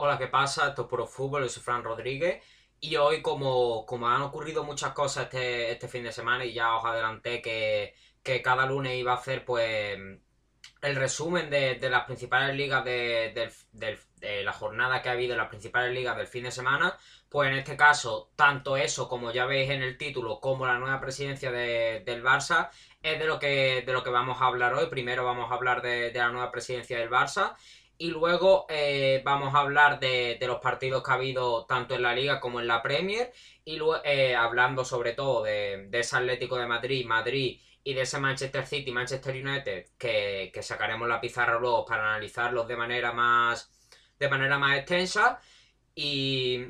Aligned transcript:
Hola, 0.00 0.16
¿qué 0.18 0.28
pasa? 0.28 0.68
Esto 0.68 0.82
es 0.82 0.88
Puro 0.88 1.06
Fútbol, 1.06 1.42
yo 1.42 1.48
soy 1.48 1.62
Fran 1.62 1.82
Rodríguez. 1.82 2.42
Y 2.80 2.96
hoy, 2.96 3.20
como, 3.20 3.84
como 3.86 4.08
han 4.08 4.22
ocurrido 4.22 4.62
muchas 4.64 4.92
cosas 4.92 5.24
este, 5.24 5.72
este 5.72 5.88
fin 5.88 6.04
de 6.04 6.12
semana, 6.12 6.44
y 6.44 6.52
ya 6.54 6.76
os 6.76 6.84
adelanté 6.84 7.42
que, 7.42 7.94
que 8.22 8.40
cada 8.40 8.64
lunes 8.66 8.94
iba 8.96 9.12
a 9.12 9.16
hacer 9.16 9.44
pues 9.44 9.98
el 10.82 10.96
resumen 10.96 11.50
de, 11.50 11.78
las 11.90 12.04
principales 12.04 12.56
ligas 12.56 12.84
de, 12.84 13.50
de 13.72 14.44
la 14.44 14.52
jornada 14.52 15.02
que 15.02 15.08
ha 15.08 15.12
habido 15.12 15.32
en 15.32 15.38
las 15.38 15.48
principales 15.48 15.92
ligas 15.94 16.16
del 16.16 16.26
fin 16.28 16.44
de 16.44 16.52
semana, 16.52 16.96
pues 17.28 17.50
en 17.50 17.56
este 17.58 17.76
caso, 17.76 18.30
tanto 18.36 18.76
eso, 18.76 19.08
como 19.08 19.32
ya 19.32 19.46
veis 19.46 19.70
en 19.70 19.82
el 19.82 19.98
título, 19.98 20.40
como 20.40 20.66
la 20.66 20.78
nueva 20.78 21.00
presidencia 21.00 21.50
de- 21.52 22.02
del 22.06 22.22
Barça, 22.24 22.70
es 23.02 23.18
de 23.18 23.26
lo 23.26 23.38
que, 23.38 23.82
de 23.86 23.92
lo 23.92 24.02
que 24.04 24.10
vamos 24.10 24.40
a 24.40 24.46
hablar 24.46 24.74
hoy. 24.74 24.86
Primero 24.88 25.24
vamos 25.24 25.50
a 25.50 25.54
hablar 25.54 25.82
de 25.82 26.12
la 26.14 26.28
nueva 26.30 26.50
presidencia 26.52 26.98
del 26.98 27.10
Barça. 27.10 27.54
Y 27.98 28.10
luego 28.10 28.66
eh, 28.68 29.22
vamos 29.24 29.54
a 29.54 29.58
hablar 29.58 29.98
de, 30.00 30.36
de 30.40 30.46
los 30.46 30.60
partidos 30.60 31.02
que 31.02 31.10
ha 31.10 31.14
habido 31.14 31.66
tanto 31.66 31.94
en 31.96 32.02
la 32.02 32.14
Liga 32.14 32.40
como 32.40 32.60
en 32.60 32.68
la 32.68 32.82
Premier. 32.82 33.32
Y 33.64 33.76
luego 33.76 34.00
hablando 34.38 34.84
sobre 34.84 35.12
todo 35.14 35.42
de, 35.42 35.86
de 35.88 36.00
ese 36.00 36.16
Atlético 36.16 36.56
de 36.56 36.66
Madrid, 36.66 37.04
Madrid 37.06 37.60
y 37.82 37.94
de 37.94 38.02
ese 38.02 38.18
Manchester 38.20 38.66
City, 38.66 38.92
Manchester 38.92 39.34
United, 39.34 39.86
que, 39.98 40.50
que 40.52 40.62
sacaremos 40.62 41.08
la 41.08 41.20
pizarra 41.20 41.58
luego 41.58 41.84
para 41.84 42.04
analizarlos 42.10 42.68
de 42.68 42.76
manera 42.76 43.12
más, 43.12 43.70
de 44.18 44.28
manera 44.28 44.58
más 44.58 44.78
extensa. 44.78 45.40
Y, 45.94 46.66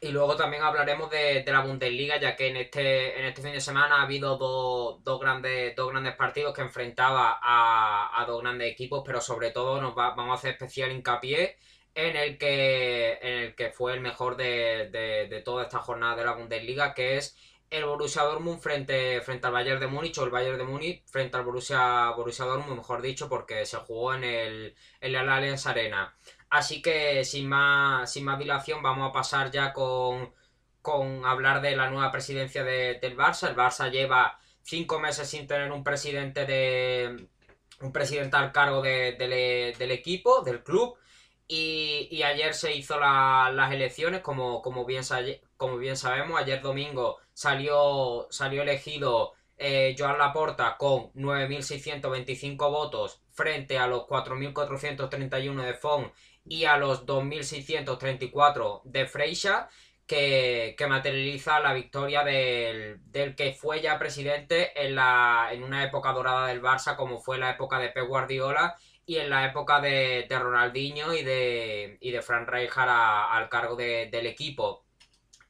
y 0.00 0.10
luego 0.12 0.36
también 0.36 0.62
hablaremos 0.62 1.10
de, 1.10 1.42
de 1.42 1.52
la 1.52 1.60
Bundesliga, 1.60 2.18
ya 2.20 2.36
que 2.36 2.48
en 2.48 2.56
este, 2.56 3.18
en 3.18 3.26
este 3.26 3.42
fin 3.42 3.52
de 3.52 3.60
semana 3.60 3.96
ha 3.96 4.02
habido 4.02 4.36
dos, 4.36 5.02
dos 5.04 5.20
grandes, 5.20 5.74
dos 5.76 5.90
grandes 5.90 6.14
partidos 6.14 6.54
que 6.54 6.60
enfrentaba 6.62 7.38
a, 7.42 8.24
dos 8.26 8.40
grandes 8.42 8.70
equipos, 8.72 9.02
pero 9.04 9.20
sobre 9.20 9.50
todo 9.50 9.80
nos 9.80 9.96
va- 9.96 10.14
vamos 10.14 10.32
a 10.32 10.34
hacer 10.38 10.50
especial 10.52 10.92
hincapié 10.92 11.56
en 11.94 12.16
el 12.16 12.38
que, 12.38 13.18
en 13.22 13.32
el 13.44 13.54
que 13.56 13.70
fue 13.70 13.94
el 13.94 14.00
mejor 14.00 14.36
de, 14.36 14.88
de- 14.90 15.26
de 15.28 15.40
toda 15.42 15.64
esta 15.64 15.78
jornada 15.80 16.16
de 16.16 16.24
la 16.24 16.32
Bundesliga, 16.34 16.94
que 16.94 17.16
es 17.16 17.36
el 17.70 17.84
Borussia 17.84 18.22
Dortmund 18.22 18.60
frente, 18.60 19.20
frente 19.20 19.46
al 19.46 19.52
Bayern 19.52 19.80
de 19.80 19.86
Múnich, 19.88 20.16
o 20.18 20.24
el 20.24 20.30
Bayern 20.30 20.58
de 20.58 20.64
Múnich 20.64 21.02
frente 21.06 21.36
al 21.36 21.44
Borussia, 21.44 22.10
Borussia 22.16 22.44
Dortmund, 22.46 22.78
mejor 22.78 23.02
dicho, 23.02 23.28
porque 23.28 23.66
se 23.66 23.76
jugó 23.78 24.14
en 24.14 24.24
el, 24.24 24.74
en 25.00 25.12
la 25.12 25.20
Allianz 25.36 25.66
Arena. 25.66 26.14
Así 26.50 26.80
que 26.82 27.24
sin 27.24 27.48
más, 27.48 28.10
sin 28.12 28.24
más 28.24 28.38
dilación 28.38 28.82
vamos 28.82 29.08
a 29.10 29.12
pasar 29.12 29.50
ya 29.50 29.72
con, 29.72 30.32
con 30.82 31.24
hablar 31.26 31.60
de 31.60 31.76
la 31.76 31.90
nueva 31.90 32.10
presidencia 32.10 32.64
de- 32.64 32.98
del 33.00 33.16
Barça. 33.16 33.48
El 33.50 33.56
Barça 33.56 33.90
lleva 33.90 34.38
cinco 34.62 34.98
meses 34.98 35.28
sin 35.28 35.46
tener 35.46 35.70
un 35.72 35.84
presidente 35.84 36.46
de 36.46 37.28
un 37.80 37.92
presidente 37.92 38.36
al 38.36 38.52
cargo 38.52 38.82
de- 38.82 39.12
del- 39.18 39.76
del 39.78 39.90
equipo, 39.92 40.42
del 40.42 40.62
club. 40.64 40.96
Y, 41.46 42.08
y 42.10 42.22
ayer 42.24 42.54
se 42.54 42.74
hizo 42.74 42.98
la- 43.00 43.50
las 43.54 43.72
elecciones, 43.72 44.20
como, 44.20 44.60
como, 44.62 44.84
bien, 44.84 45.02
como 45.56 45.78
bien 45.78 45.96
sabemos, 45.96 46.38
ayer 46.40 46.60
domingo 46.60 47.18
salió, 47.32 48.26
salió 48.30 48.62
elegido 48.62 49.34
eh, 49.56 49.96
Joan 49.98 50.18
Laporta 50.18 50.76
con 50.78 51.10
9.625 51.14 52.70
votos 52.70 53.22
frente 53.32 53.78
a 53.78 53.86
los 53.88 54.04
4.431 54.06 55.62
de 55.64 55.74
Font 55.74 56.12
y 56.48 56.64
a 56.64 56.76
los 56.76 57.06
2.634 57.06 58.82
de 58.84 59.06
Freixa, 59.06 59.68
que, 60.06 60.74
que 60.78 60.86
materializa 60.86 61.60
la 61.60 61.74
victoria 61.74 62.24
del, 62.24 62.98
del 63.12 63.34
que 63.36 63.52
fue 63.52 63.80
ya 63.82 63.98
presidente 63.98 64.72
en, 64.86 64.94
la, 64.94 65.48
en 65.52 65.62
una 65.62 65.84
época 65.84 66.12
dorada 66.12 66.46
del 66.48 66.62
Barça, 66.62 66.96
como 66.96 67.20
fue 67.20 67.38
la 67.38 67.50
época 67.50 67.78
de 67.78 67.90
Pep 67.90 68.06
Guardiola 68.06 68.76
y 69.04 69.16
en 69.18 69.30
la 69.30 69.46
época 69.46 69.80
de, 69.80 70.26
Ronaldinho 70.30 71.14
y 71.14 71.22
de, 71.22 71.98
y 72.00 72.10
de 72.10 72.22
Fran 72.22 72.46
Rijkaard 72.46 72.88
al 73.32 73.48
cargo 73.48 73.76
de- 73.76 74.08
del 74.10 74.26
equipo. 74.26 74.84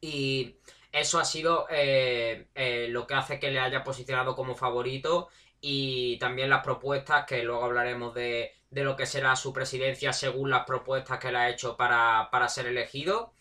Y 0.01 0.57
eso 0.93 1.19
ha 1.19 1.25
sido 1.25 1.67
eh, 1.71 2.49
eh, 2.55 2.89
lo 2.91 3.07
que 3.07 3.15
hace 3.15 3.39
que 3.41 3.51
le 3.51 3.61
haya 3.61 3.85
posicionado 3.85 4.35
como 4.37 4.55
favorito 4.55 5.29
y 5.61 6.19
también 6.19 6.51
las 6.51 6.63
propuestas, 6.65 7.27
que 7.27 7.43
luego 7.43 7.65
hablaremos 7.65 8.15
de, 8.15 8.53
de 8.71 8.85
lo 8.85 8.97
que 8.97 9.07
será 9.07 9.37
su 9.37 9.53
presidencia 9.53 10.13
según 10.13 10.51
las 10.51 10.65
propuestas 10.65 11.19
que 11.19 11.33
le 11.33 11.39
ha 11.39 11.49
hecho 11.51 11.77
para, 11.77 12.29
para 12.31 12.49
ser 12.49 12.67
elegido. 12.67 13.33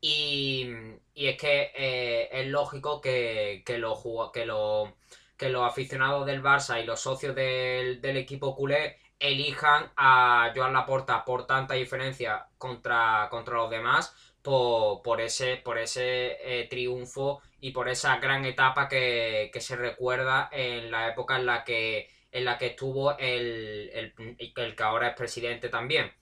Y, 0.00 0.66
y 1.14 1.28
es 1.28 1.36
que 1.38 1.72
eh, 1.74 2.28
es 2.32 2.46
lógico 2.48 3.00
que, 3.00 3.62
que, 3.66 3.80
jug- 3.82 4.30
que, 4.32 4.46
los- 4.46 4.90
que 5.36 5.48
los 5.48 5.62
aficionados 5.66 6.26
del 6.26 6.42
Barça 6.42 6.80
y 6.82 6.86
los 6.86 7.00
socios 7.00 7.34
del, 7.34 8.00
del 8.00 8.16
equipo 8.16 8.54
culé 8.54 8.98
elijan 9.18 9.90
a 9.96 10.52
Joan 10.54 10.72
Laporta 10.74 11.24
por 11.24 11.46
tanta 11.46 11.74
diferencia 11.74 12.46
contra, 12.58 13.28
contra 13.30 13.54
los 13.56 13.70
demás 13.70 14.14
por, 14.42 15.02
por 15.02 15.20
ese, 15.20 15.56
por 15.56 15.78
ese 15.78 16.36
eh, 16.60 16.68
triunfo 16.68 17.40
y 17.60 17.70
por 17.72 17.88
esa 17.88 18.18
gran 18.18 18.44
etapa 18.44 18.88
que, 18.88 19.50
que 19.52 19.60
se 19.60 19.76
recuerda 19.76 20.48
en 20.52 20.90
la 20.90 21.08
época 21.08 21.36
en 21.36 21.46
la 21.46 21.64
que, 21.64 22.08
en 22.36 22.44
la 22.44 22.58
que 22.58 22.66
estuvo 22.66 23.16
el, 23.16 23.90
el, 23.94 24.76
que 24.76 24.82
ahora 24.82 25.08
es 25.08 25.16
presidente 25.16 25.70
también. 25.70 26.12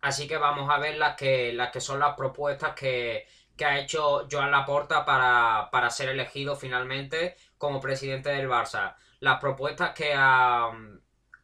Así 0.00 0.26
que 0.26 0.38
vamos 0.38 0.70
a 0.70 0.78
ver 0.78 0.96
las 0.96 1.14
que, 1.14 1.52
las 1.52 1.70
que 1.70 1.80
son 1.80 2.00
las 2.00 2.16
propuestas 2.16 2.74
que, 2.74 3.26
que 3.54 3.64
ha 3.66 3.78
hecho 3.78 4.26
Joan 4.30 4.50
Laporta 4.50 5.04
para, 5.04 5.68
para 5.70 5.90
ser 5.90 6.08
elegido 6.08 6.56
finalmente 6.56 7.36
como 7.58 7.80
presidente 7.80 8.30
del 8.30 8.48
Barça. 8.48 8.96
Las 9.20 9.38
propuestas 9.40 9.90
que 9.90 10.14
ha, 10.16 10.70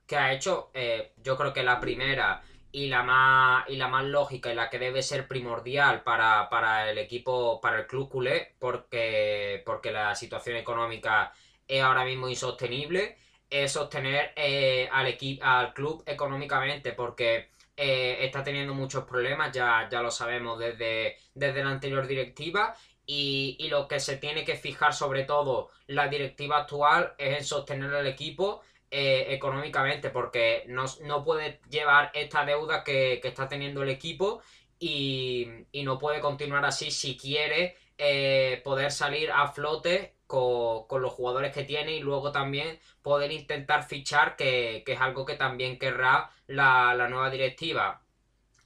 que 0.07 0.17
ha 0.17 0.33
hecho, 0.33 0.71
eh, 0.73 1.13
yo 1.19 1.37
creo 1.37 1.53
que 1.53 1.63
la 1.63 1.79
primera 1.79 2.43
y 2.73 2.89
la 2.89 3.03
más, 3.03 3.69
y 3.69 3.77
la 3.77 3.89
más 3.89 4.05
lógica 4.05 4.51
y 4.51 4.55
la 4.55 4.71
que 4.71 4.79
debe 4.79 5.03
ser 5.03 5.29
primordial 5.29 6.03
para, 6.03 6.49
para 6.49 6.91
el 6.91 6.97
equipo, 6.97 7.61
para 7.61 7.81
el 7.81 7.87
club 7.87 8.09
culé, 8.09 8.55
porque, 8.59 9.63
porque 9.67 9.93
la 9.93 10.15
situación 10.15 10.57
económica 10.57 11.33
es 11.67 11.83
ahora 11.83 12.05
mismo 12.05 12.29
insostenible, 12.29 13.19
es 13.51 13.73
sostener 13.73 14.33
eh, 14.37 14.89
al, 14.93 15.17
al 15.43 15.75
club 15.75 16.03
económicamente, 16.07 16.93
porque 16.93 17.49
eh, 17.77 18.19
está 18.21 18.43
teniendo 18.43 18.75
muchos 18.75 19.05
problemas, 19.05 19.53
ya, 19.53 19.89
ya 19.91 20.03
lo 20.03 20.11
sabemos 20.11 20.59
desde, 20.59 21.17
desde 21.35 21.65
la 21.65 21.71
anterior 21.71 22.07
directiva. 22.07 22.75
Y, 23.11 23.57
y 23.59 23.69
lo 23.69 23.89
que 23.89 24.01
se 24.01 24.19
tiene 24.19 24.45
que 24.45 24.55
fijar 24.57 24.93
sobre 24.93 25.25
todo 25.25 25.71
la 25.87 26.09
directiva 26.09 26.59
actual 26.59 27.15
es 27.17 27.39
en 27.39 27.45
sostener 27.45 27.95
al 27.95 28.07
equipo 28.07 28.61
eh, 28.91 29.27
económicamente, 29.31 30.11
porque 30.11 30.65
no, 30.67 30.85
no 31.05 31.25
puede 31.25 31.61
llevar 31.71 32.11
esta 32.13 32.45
deuda 32.45 32.85
que, 32.85 33.19
que 33.23 33.29
está 33.29 33.49
teniendo 33.49 33.83
el 33.83 33.89
equipo 33.89 34.43
y, 34.79 35.49
y 35.73 35.85
no 35.85 35.99
puede 35.99 36.21
continuar 36.21 36.65
así 36.67 36.91
si 36.91 37.17
quiere 37.17 37.77
eh, 37.99 38.61
poder 38.65 38.91
salir 38.93 39.31
a 39.33 39.49
flote 39.49 40.15
con, 40.27 40.87
con 40.87 41.03
los 41.03 41.13
jugadores 41.13 41.53
que 41.53 41.65
tiene 41.65 41.93
y 41.97 42.01
luego 42.01 42.33
también 42.33 42.79
poder 43.03 43.33
intentar 43.33 43.83
fichar, 43.85 44.37
que, 44.37 44.83
que 44.87 44.93
es 44.95 45.01
algo 45.01 45.25
que 45.27 45.35
también 45.37 45.79
querrá 45.79 46.31
la, 46.47 46.95
la 46.95 47.09
nueva 47.09 47.31
directiva. 47.31 48.03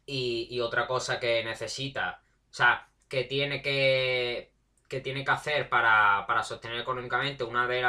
Y, 0.07 0.49
y 0.51 0.61
otra 0.61 0.87
cosa 0.87 1.21
que 1.21 1.45
necesita, 1.45 2.23
o 2.51 2.55
sea, 2.55 2.89
que 3.09 3.25
tiene 3.25 3.63
que, 3.63 4.51
que 4.89 5.01
tiene 5.01 5.25
que 5.25 5.31
hacer 5.31 5.69
para, 5.69 6.25
para 6.27 6.43
sostener 6.43 6.81
económicamente 6.81 7.45
una 7.45 7.67
de, 7.69 7.83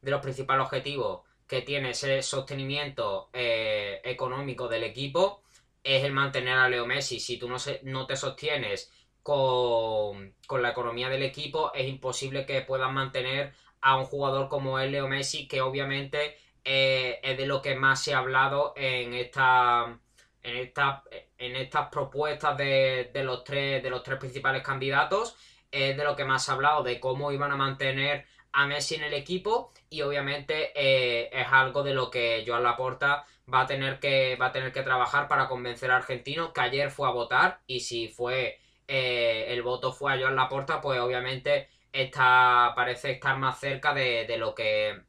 de 0.00 0.10
los 0.10 0.20
principales 0.22 0.64
objetivos 0.64 1.22
que 1.46 1.62
tiene 1.62 1.90
ese 1.90 2.22
sostenimiento 2.22 3.28
eh, 3.32 4.00
económico 4.04 4.68
del 4.68 4.84
equipo 4.84 5.42
es 5.82 6.04
el 6.04 6.12
mantener 6.12 6.58
a 6.58 6.68
Leo 6.68 6.86
Messi. 6.86 7.20
Si 7.20 7.38
tú 7.38 7.48
no, 7.48 7.58
se- 7.58 7.80
no 7.84 8.06
te 8.06 8.16
sostienes 8.16 8.90
con, 9.28 10.62
la 10.62 10.70
economía 10.70 11.10
del 11.10 11.22
equipo, 11.22 11.70
es 11.74 11.86
imposible 11.86 12.46
que 12.46 12.62
puedas 12.62 12.90
mantener 12.90 13.52
a 13.82 13.96
un 13.96 14.04
jugador 14.04 14.48
como 14.48 14.78
es 14.78 14.90
Leo 14.90 15.06
Messi, 15.06 15.46
que 15.46 15.60
obviamente 15.60 16.34
eh, 16.64 17.20
es 17.22 17.36
de 17.36 17.44
lo 17.46 17.60
que 17.60 17.74
más 17.74 18.02
se 18.02 18.14
ha 18.14 18.18
hablado 18.18 18.72
en 18.76 19.12
esta 19.12 19.98
en 20.42 20.56
esta- 20.56 21.02
en 21.36 21.56
estas 21.56 21.88
propuestas 21.90 22.56
de, 22.56 23.10
de 23.12 23.22
los 23.22 23.44
tres 23.44 23.82
de 23.82 23.90
los 23.90 24.02
tres 24.02 24.18
principales 24.18 24.62
candidatos 24.62 25.36
es 25.70 25.94
de 25.96 26.04
lo 26.04 26.16
que 26.16 26.24
más 26.24 26.44
se 26.44 26.50
ha 26.50 26.54
hablado 26.54 26.82
de 26.82 26.98
cómo 27.00 27.30
iban 27.32 27.52
a 27.52 27.56
mantener 27.56 28.24
a 28.52 28.64
Messi 28.66 28.94
en 28.94 29.02
el 29.02 29.12
equipo 29.14 29.70
y 29.90 30.00
obviamente 30.02 30.72
eh, 30.74 31.28
es 31.32 31.46
algo 31.50 31.82
de 31.82 31.92
lo 31.92 32.10
que 32.10 32.44
Joan 32.46 32.62
Laporta 32.62 33.24
va 33.52 33.60
a 33.62 33.66
tener 33.66 33.98
que 34.00 34.36
va 34.40 34.46
a 34.46 34.52
tener 34.52 34.72
que 34.72 34.82
trabajar 34.82 35.28
para 35.28 35.48
convencer 35.48 35.90
a 35.90 35.96
Argentino 35.96 36.52
que 36.54 36.60
ayer 36.62 36.90
fue 36.90 37.08
a 37.08 37.10
votar 37.12 37.60
y 37.66 37.80
si 37.80 38.08
fue 38.08 38.58
eh, 38.88 39.46
el 39.48 39.62
voto 39.62 39.92
fue 39.92 40.14
a 40.14 40.18
Joan 40.18 40.34
Laporta 40.34 40.80
pues 40.80 40.98
obviamente 40.98 41.68
está 41.92 42.72
parece 42.74 43.12
estar 43.12 43.36
más 43.38 43.60
cerca 43.60 43.92
de, 43.94 44.36
lo 44.38 44.54
que 44.54 45.02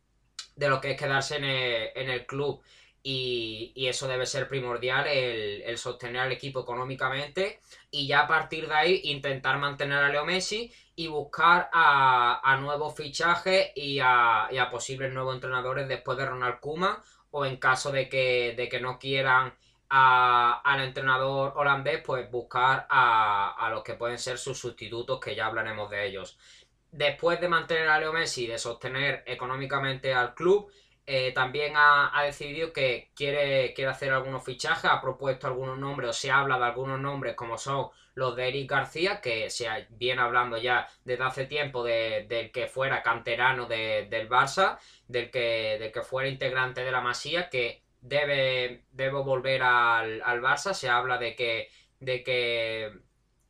de 0.56 0.70
lo 0.70 0.82
que 0.82 0.92
es 0.92 0.98
quedarse 0.98 1.38
en 1.38 2.10
el, 2.10 2.26
club. 2.26 2.62
Y, 3.02 3.74
eso 3.88 4.08
debe 4.08 4.26
ser 4.26 4.48
primordial 4.50 5.08
el, 5.08 5.78
sostener 5.78 6.22
al 6.24 6.32
equipo 6.34 6.62
económicamente 6.62 7.62
y 7.90 8.08
ya 8.08 8.22
a 8.22 8.28
partir 8.28 8.68
de 8.68 8.76
ahí 8.76 9.02
intentar 9.06 9.58
mantener 9.58 10.00
a 10.00 10.10
Leo 10.10 10.26
Messi 10.26 10.72
y 10.96 11.08
buscar 11.08 11.70
a, 11.72 12.42
a 12.44 12.58
nuevos 12.58 12.96
fichajes 12.96 13.72
y 13.76 14.00
a, 14.02 14.50
y 14.52 14.58
a 14.58 14.70
posibles 14.70 15.14
nuevos 15.14 15.36
entrenadores 15.36 15.88
después 15.88 16.18
de 16.18 16.26
Ronald 16.26 16.60
Koeman 16.60 16.98
o 17.32 17.46
en 17.46 17.58
caso 17.58 17.92
de 17.92 18.10
que, 18.10 18.54
de 18.58 18.68
que 18.68 18.82
no 18.82 19.00
quieran 19.00 19.54
al 19.90 20.82
entrenador 20.82 21.54
holandés, 21.56 22.02
pues 22.06 22.30
buscar 22.30 22.86
a, 22.90 23.70
los 23.72 23.84
que 23.84 23.96
pueden 23.96 24.18
ser 24.18 24.38
sus 24.38 24.58
sustitutos, 24.58 25.20
que 25.20 25.36
ya 25.36 25.48
hablaremos 25.48 25.90
de 25.90 26.08
ellos. 26.08 26.38
Después 26.92 27.40
de 27.42 27.48
mantener 27.48 27.90
a 27.90 28.00
Leo 28.00 28.14
Messi, 28.14 28.48
de 28.48 28.58
sostener 28.58 29.24
económicamente 29.26 30.14
al 30.14 30.34
club, 30.34 30.72
eh, 31.06 31.32
también 31.34 31.74
ha, 31.76 32.12
decidido 32.24 32.72
que 32.72 33.10
quiere, 33.16 33.74
quiere 33.74 33.90
hacer 33.90 34.12
algunos 34.12 34.44
fichajes, 34.44 34.92
ha 34.92 35.02
propuesto 35.02 35.48
algunos 35.48 35.78
nombres 35.80 36.10
o 36.12 36.14
se 36.14 36.30
habla 36.30 36.60
de 36.60 36.66
algunos 36.66 37.00
nombres 37.00 37.36
como 37.36 37.58
son 37.58 37.90
los 38.14 38.36
de 38.36 38.50
Eric 38.50 38.70
García, 38.70 39.22
que 39.22 39.50
se 39.50 39.68
viene 39.90 40.22
hablando 40.22 40.58
ya 40.58 40.88
desde 41.06 41.24
hace 41.24 41.46
tiempo 41.46 41.84
de, 41.84 42.26
del 42.30 42.52
que 42.52 42.68
fuera 42.68 43.02
canterano 43.02 43.66
del 43.66 44.30
Barça, 44.30 44.78
del 45.08 45.32
que, 45.32 45.78
del 45.80 45.92
que 45.92 46.02
fuera 46.02 46.30
integrante 46.30 46.84
de 46.84 46.92
la 46.92 47.02
Masía, 47.02 47.50
que 47.50 47.82
debe, 48.02 48.86
debe 48.92 49.20
volver 49.20 49.64
al, 49.64 50.22
al 50.24 50.42
Barça, 50.42 50.74
se 50.74 50.90
habla 50.90 51.18
de 51.18 51.36
que, 51.36 51.70
de 52.00 52.24
que 52.24 52.92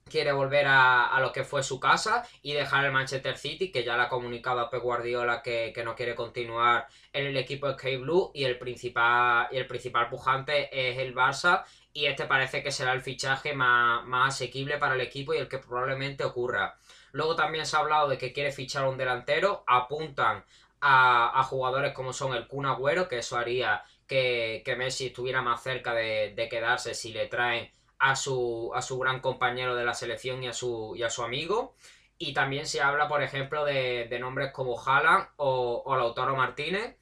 quiere 0.10 0.34
volver 0.34 0.66
a, 0.68 1.18
lo 1.22 1.32
que 1.32 1.46
fue 1.46 1.64
su 1.64 1.80
casa 1.80 2.28
y 2.42 2.54
dejar 2.54 2.84
el 2.84 2.92
Manchester 2.92 3.38
City, 3.38 3.72
que 3.72 3.84
ya 3.84 3.96
le 3.96 4.04
ha 4.04 4.10
comunicado 4.10 4.60
a 4.60 4.70
Pep 4.70 4.82
Guardiola 4.82 5.42
que, 5.42 5.74
no 5.86 5.96
quiere 5.96 6.16
continuar 6.16 6.88
en 7.14 7.28
el 7.28 7.38
equipo 7.38 7.72
Sky 7.72 7.98
Blue. 7.98 8.32
Y 8.34 8.44
el 8.44 8.58
principal 8.58 9.48
y 9.52 9.58
el 9.58 9.68
principal 9.68 10.10
pujante 10.10 10.70
es 10.74 10.98
el 10.98 11.16
Barça. 11.16 11.64
Y 11.94 12.08
este 12.08 12.26
parece 12.26 12.62
que 12.62 12.72
será 12.72 12.92
el 12.94 13.02
fichaje 13.02 13.54
más, 13.54 14.04
asequible 14.28 14.78
para 14.78 14.96
el 14.96 15.02
equipo 15.02 15.34
y 15.34 15.38
el 15.38 15.48
que 15.48 15.60
probablemente 15.60 16.26
ocurra. 16.26 16.76
Luego 17.12 17.36
también 17.36 17.66
se 17.66 17.78
ha 17.78 17.80
hablado 17.80 18.10
de 18.10 18.18
que 18.18 18.34
quiere 18.34 18.52
fichar 18.52 18.88
un 18.88 18.98
delantero, 18.98 19.64
apuntan 19.66 20.44
a, 20.82 21.44
jugadores 21.44 21.94
como 21.94 22.14
son 22.14 22.34
el 22.36 22.48
Kun 22.48 22.66
Agüero, 22.66 23.08
que 23.08 23.20
eso 23.20 23.38
haría 23.38 23.84
que, 24.10 24.76
Messi 24.78 25.08
estuviera 25.08 25.42
más 25.42 25.64
cerca 25.64 25.94
de, 25.94 26.48
quedarse 26.50 26.94
si 26.94 27.14
le 27.14 27.28
traen 27.28 27.72
a 28.00 28.16
su, 28.16 28.72
a 28.74 28.82
su 28.82 28.98
gran 29.00 29.22
compañero 29.22 29.76
de 29.76 29.86
la 29.86 29.94
selección 29.94 30.44
y 30.44 30.48
a 30.48 30.54
su, 30.54 30.98
a 31.06 31.10
su 31.10 31.24
amigo. 31.24 31.76
Y 32.18 32.34
también 32.34 32.66
se 32.66 32.82
habla, 32.82 33.08
por 33.08 33.24
ejemplo, 33.24 33.64
de, 33.64 34.18
nombres 34.20 34.52
como 34.52 34.78
Haaland 34.80 35.28
o, 35.38 35.96
Lautaro 35.96 36.36
Martínez. 36.36 36.98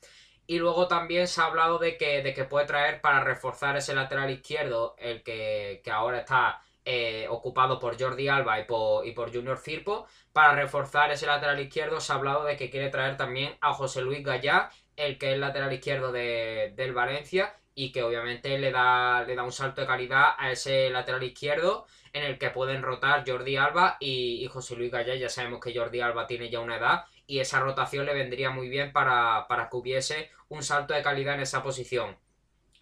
Y 0.46 0.60
luego 0.60 0.88
también 0.88 1.28
se 1.28 1.42
ha 1.42 1.46
hablado 1.46 1.80
de 1.80 1.98
que, 1.98 2.22
de 2.22 2.34
que 2.34 2.46
puede 2.46 2.66
traer 2.66 3.02
para 3.02 3.24
reforzar 3.24 3.76
ese 3.78 3.94
lateral 3.96 4.30
izquierdo, 4.30 4.96
el 4.98 5.24
que, 5.24 5.82
ahora 5.92 6.20
está 6.20 6.62
eh, 6.86 7.28
ocupado 7.30 7.80
por 7.80 8.00
Jordi 8.00 8.28
Alba 8.30 8.60
y 8.60 8.64
por, 8.66 9.06
y 9.06 9.12
por 9.14 9.34
Junior 9.34 9.58
Firpo. 9.58 10.08
Para 10.34 10.54
reforzar 10.56 11.12
ese 11.12 11.26
lateral 11.26 11.60
izquierdo 11.60 12.00
se 12.00 12.12
ha 12.14 12.16
hablado 12.16 12.44
de 12.46 12.56
que 12.58 12.70
quiere 12.70 12.90
traer 12.90 13.18
también 13.18 13.58
a 13.62 13.74
José 13.74 14.02
Luis 14.02 14.24
Gallá, 14.24 14.70
el 14.98 15.18
que 15.18 15.32
es 15.34 15.40
lateral 15.40 15.72
izquierdo 15.72 16.12
de, 16.12 16.74
del 16.76 16.94
Valencia 16.94 17.56
y 17.76 17.92
que 17.92 18.02
obviamente 18.04 18.58
le 18.58 18.72
da, 18.72 19.24
le 19.24 19.36
da 19.36 19.44
un 19.44 19.52
salto 19.52 19.82
de 19.82 19.88
calidad 19.88 20.32
a 20.38 20.52
ese 20.52 20.90
lateral 20.90 21.24
izquierdo 21.24 21.86
en 22.12 22.24
el 22.24 22.40
que 22.40 22.50
pueden 22.50 22.82
rotar 22.82 23.24
Jordi 23.26 23.56
Alba 23.56 23.98
y, 24.00 24.48
José 24.48 24.76
Luis 24.76 24.92
Gallá. 24.92 25.14
Ya 25.16 25.30
sabemos 25.30 25.62
que 25.62 25.78
Jordi 25.78 26.02
Alba 26.02 26.26
tiene 26.26 26.50
ya 26.50 26.60
una 26.60 26.78
edad 26.78 27.06
y 27.28 27.40
esa 27.40 27.60
rotación 27.60 28.08
le 28.08 28.16
vendría 28.16 28.50
muy 28.50 28.68
bien 28.68 28.92
para, 28.92 29.46
que 29.48 29.78
hubiese 29.78 30.32
un 30.50 30.64
salto 30.64 30.96
de 30.96 31.04
calidad 31.04 31.36
en 31.36 31.42
esa 31.42 31.62
posición. 31.62 32.18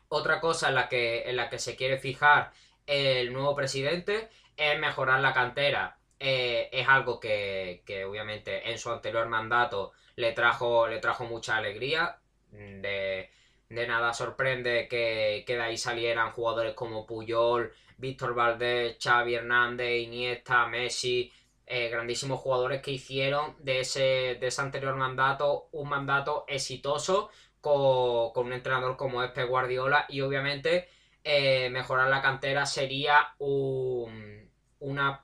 Otra 0.08 0.40
cosa 0.40 0.70
en 0.70 0.76
la 0.76 0.88
que, 0.88 1.30
en 1.30 1.36
la 1.36 1.50
que 1.50 1.60
se 1.60 1.76
quiere 1.76 1.98
fijar 1.98 2.52
el 2.86 3.34
nuevo 3.34 3.54
presidente 3.54 4.30
es 4.56 4.80
mejorar 4.80 5.20
la 5.20 5.34
cantera. 5.34 5.98
Eh, 6.18 6.70
es 6.72 6.88
algo 6.88 7.20
que, 7.20 7.84
que, 7.86 8.06
obviamente 8.06 8.72
en 8.72 8.78
su 8.78 8.90
anterior 8.90 9.28
mandato 9.28 9.92
le 10.16 10.32
trajo, 10.34 10.88
le 10.88 11.00
trajo 11.00 11.26
mucha 11.26 11.58
alegría. 11.58 12.20
De, 12.52 13.30
de 13.70 13.88
nada 13.88 14.14
sorprende 14.14 14.88
que, 14.88 15.44
de 15.48 15.62
ahí 15.62 15.78
salieran 15.78 16.32
jugadores 16.32 16.74
como 16.74 17.06
Puyol, 17.06 17.74
Víctor 17.98 18.36
Valdés, 18.36 18.98
Xavi 19.02 19.36
Hernández, 19.36 20.04
Iniesta, 20.04 20.68
Messi, 20.68 21.32
eh, 21.66 21.90
grandísimos 21.90 22.40
jugadores 22.40 22.82
que 22.82 22.92
hicieron 22.92 23.56
de 23.60 23.80
ese, 23.80 24.38
de 24.40 24.48
ese 24.48 24.62
anterior 24.62 24.96
mandato 24.96 25.68
un 25.72 25.90
mandato 25.90 26.46
exitoso 26.48 27.30
con, 27.60 28.46
un 28.46 28.54
entrenador 28.54 28.96
como 28.96 29.24
es 29.24 29.32
Guardiola 29.48 30.06
y 30.08 30.22
obviamente 30.22 30.88
eh, 31.24 31.70
mejorar 31.72 32.10
la 32.10 32.22
cantera 32.22 32.68
sería 32.68 33.34
una, 33.40 35.24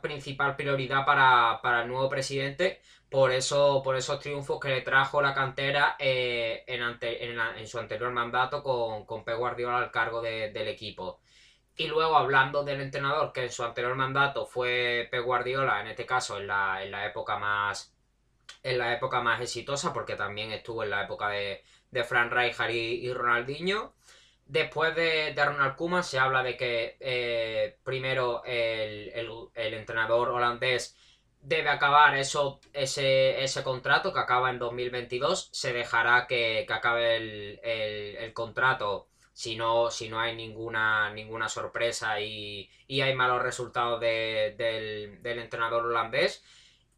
principal 0.00 0.56
prioridad 0.56 1.04
para, 1.04 1.60
para 1.62 1.82
el 1.82 1.88
nuevo 1.88 2.08
presidente 2.08 2.80
por, 3.14 3.30
eso, 3.30 3.80
por 3.84 3.94
esos 3.94 4.18
triunfos 4.18 4.58
que 4.58 4.70
le 4.70 4.80
trajo 4.80 5.22
la 5.22 5.32
cantera 5.32 5.94
eh, 6.00 6.64
en, 6.66 7.68
su 7.68 7.78
anterior 7.78 8.10
mandato 8.10 8.60
con, 8.60 9.06
con 9.06 9.22
Pep 9.24 9.36
Guardiola 9.38 9.78
al 9.78 9.92
cargo 9.92 10.20
del 10.20 10.66
equipo. 10.66 11.20
Y 11.76 11.86
luego 11.86 12.16
hablando 12.16 12.64
del 12.64 12.80
entrenador 12.80 13.32
que 13.32 13.44
en 13.44 13.52
su 13.52 13.62
anterior 13.62 13.94
mandato 13.94 14.46
fue 14.46 15.06
Pep 15.12 15.24
Guardiola, 15.24 15.80
en 15.80 15.86
este 15.86 16.04
caso 16.04 16.38
en 16.38 16.48
la, 16.48 16.82
en 16.82 16.90
la 16.90 17.06
época 17.06 17.38
más 17.38 17.94
en 18.64 18.78
la 18.78 18.92
época 18.92 19.20
más 19.20 19.40
exitosa, 19.40 19.92
porque 19.92 20.16
también 20.16 20.50
estuvo 20.50 20.82
en 20.82 20.90
la 20.90 21.04
época 21.04 21.28
de, 21.28 21.62
de 21.92 22.02
Frank 22.02 22.32
Rijkaard 22.32 22.72
y, 22.72 23.12
Ronaldinho. 23.12 23.94
Después 24.44 24.92
de, 24.96 25.32
Ronald 25.36 25.76
Koeman 25.76 26.02
se 26.02 26.18
habla 26.18 26.42
de 26.42 26.56
que 26.56 26.96
eh, 26.98 27.78
primero 27.84 28.42
el, 28.44 29.12
el, 29.54 29.74
entrenador 29.74 30.30
holandés 30.30 30.96
debe 31.44 31.68
acabar 31.68 32.16
eso, 32.16 32.60
ese, 32.72 33.42
ese 33.44 33.62
contrato 33.62 34.12
que 34.12 34.20
acaba 34.20 34.50
en 34.50 34.58
2022. 34.58 35.50
Se 35.52 35.72
dejará 35.72 36.26
que, 36.26 36.66
acabe 36.68 37.16
el, 37.16 38.32
contrato 38.32 39.08
si 39.32 39.56
no, 39.56 39.90
si 39.90 40.08
no 40.08 40.20
hay 40.20 40.34
ninguna, 40.34 41.12
ninguna 41.12 41.48
sorpresa 41.48 42.20
y, 42.20 42.70
hay 42.88 43.14
malos 43.14 43.42
resultados 43.42 44.00
del, 44.00 45.20
entrenador 45.24 45.86
holandés. 45.86 46.42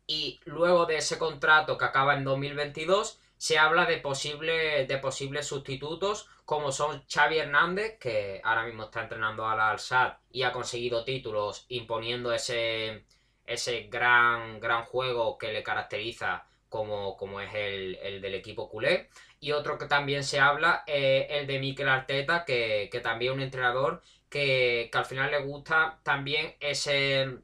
Y 0.07 0.41
luego 0.45 0.87
de 0.87 0.99
ese 0.99 1.19
contrato 1.19 1.77
que 1.77 1.85
acaba 1.85 2.15
en 2.15 2.25
2022, 2.25 3.21
se 3.37 3.59
habla 3.59 3.85
de, 3.87 3.99
posible, 3.99 4.87
de 4.87 4.99
posibles 4.99 5.47
sustitutos 5.47 6.29
como 6.45 6.71
son 6.71 7.05
Xavi 7.13 7.39
Hernández, 7.39 7.99
que 7.99 8.41
ahora 8.45 8.65
mismo 8.65 8.85
está 8.85 9.03
entrenando 9.03 9.47
a 9.47 9.57
la 9.57 9.71
Al-Sad 9.71 10.15
y 10.31 10.45
ha 10.45 10.53
conseguido 10.53 11.05
títulos 11.05 11.67
imponiendo 11.69 12.33
ese, 12.33 13.05
ese 13.47 13.89
gran, 13.91 14.61
gran 14.61 14.85
juego 14.85 15.39
que 15.39 15.53
le 15.53 15.63
caracteriza 15.63 16.45
como, 16.69 17.17
como 17.17 17.41
es 17.41 17.51
el, 17.55 18.21
del 18.21 18.35
equipo 18.35 18.69
culé. 18.69 19.09
Y 19.41 19.53
otro 19.53 19.79
que 19.79 19.87
también 19.87 20.25
se 20.25 20.41
habla 20.41 20.83
es 20.87 21.27
el 21.31 21.47
de 21.47 21.59
Mikel 21.59 21.89
Arteta, 21.89 22.45
que, 22.45 22.91
también 23.03 23.33
es 23.33 23.37
un 23.37 23.43
entrenador 23.43 24.03
que, 24.29 24.91
al 24.93 25.05
final 25.05 25.31
le 25.31 25.41
gusta 25.41 25.99
también 26.03 26.55
ese, 26.61 27.39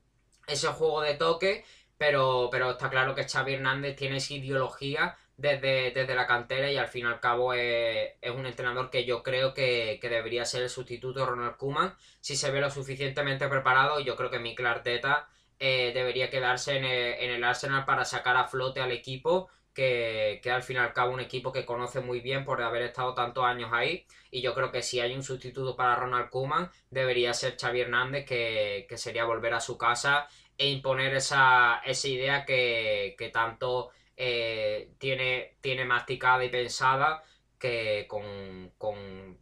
ese 0.47 0.69
juego 0.69 1.03
de 1.03 1.15
toque, 1.15 1.65
pero, 1.99 2.49
pero 2.51 2.73
está 2.73 2.91
claro 2.91 3.15
que 3.15 3.29
Xavi 3.29 3.55
Hernández 3.55 3.97
tiene 3.97 4.17
esa 4.17 4.35
ideología 4.35 5.17
desde, 5.37 5.91
desde, 5.93 6.15
la 6.15 6.27
cantera 6.27 6.71
y 6.71 6.77
al 6.77 6.89
fin 6.89 7.05
y 7.07 7.09
al 7.09 7.21
cabo 7.21 7.55
es, 7.55 8.13
un 8.35 8.47
entrenador 8.47 8.91
que 8.91 9.05
yo 9.05 9.23
creo 9.23 9.55
que, 9.55 9.99
debería 10.03 10.45
ser 10.45 10.63
el 10.63 10.71
sustituto 10.71 11.21
de 11.21 11.27
Ronald 11.27 11.57
Koeman 11.57 11.95
si 12.21 12.37
se 12.37 12.51
ve 12.51 12.61
lo 12.61 12.71
suficientemente 12.71 13.49
preparado 13.49 14.01
yo 14.01 14.15
creo 14.17 14.31
que 14.31 14.39
Mikel 14.39 14.67
Arteta 14.67 15.29
eh, 15.65 15.93
debería 15.95 16.29
quedarse 16.29 16.77
en 16.77 16.85
el, 16.85 17.45
Arsenal 17.45 17.85
para 17.85 18.05
sacar 18.05 18.37
a 18.37 18.49
flote 18.49 18.81
al 18.81 18.91
equipo, 18.91 19.49
que, 19.73 20.41
que, 20.43 20.51
al 20.51 20.65
fin 20.65 20.75
y 20.75 20.81
al 20.81 20.93
cabo 20.93 21.13
un 21.13 21.21
equipo 21.21 21.53
que 21.53 21.65
conoce 21.65 22.01
muy 22.01 22.19
bien 22.21 22.45
por 22.45 22.61
haber 22.61 22.83
estado 22.83 23.15
tantos 23.15 23.45
años 23.45 23.71
ahí. 23.73 24.05
Y 24.33 24.43
yo 24.43 24.55
creo 24.55 24.73
que 24.73 24.83
si 24.83 24.99
hay 24.99 25.15
un 25.15 25.23
sustituto 25.23 25.77
para 25.77 25.95
Ronald 25.95 26.31
Koeman, 26.31 26.69
debería 26.91 27.33
ser 27.33 27.57
Xavi 27.57 27.83
Hernández, 27.83 28.27
que, 28.27 28.89
sería 28.97 29.25
volver 29.25 29.55
a 29.55 29.61
su 29.61 29.79
casa 29.79 30.27
e 30.59 30.69
imponer 30.69 31.15
esa, 31.15 31.81
esa 31.85 32.09
idea 32.09 32.45
que, 32.45 33.31
tanto 33.33 33.91
eh, 34.17 34.91
tiene, 34.99 35.59
tiene 35.61 35.85
masticada 35.85 36.45
y 36.45 36.49
pensada 36.49 37.23
que 37.57 38.07
con 38.09 38.73
con, 38.79 39.39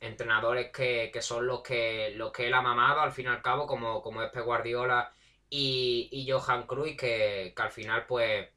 entrenadores 0.00 0.70
que, 0.70 1.10
son 1.20 1.46
los 1.46 1.62
que, 1.62 2.12
los 2.16 2.32
que 2.32 2.46
él 2.46 2.54
ha 2.54 2.62
mamado 2.62 3.00
al 3.00 3.12
fin 3.12 3.26
y 3.26 3.28
al 3.28 3.42
cabo, 3.42 3.66
como, 3.66 4.02
como 4.02 4.22
es 4.22 4.30
Pep 4.30 4.44
Guardiola 4.44 5.12
y, 5.48 6.26
Johan 6.30 6.66
Cruyff, 6.66 6.96
que, 6.96 7.54
al 7.56 7.70
final 7.70 8.06
pues 8.06 8.48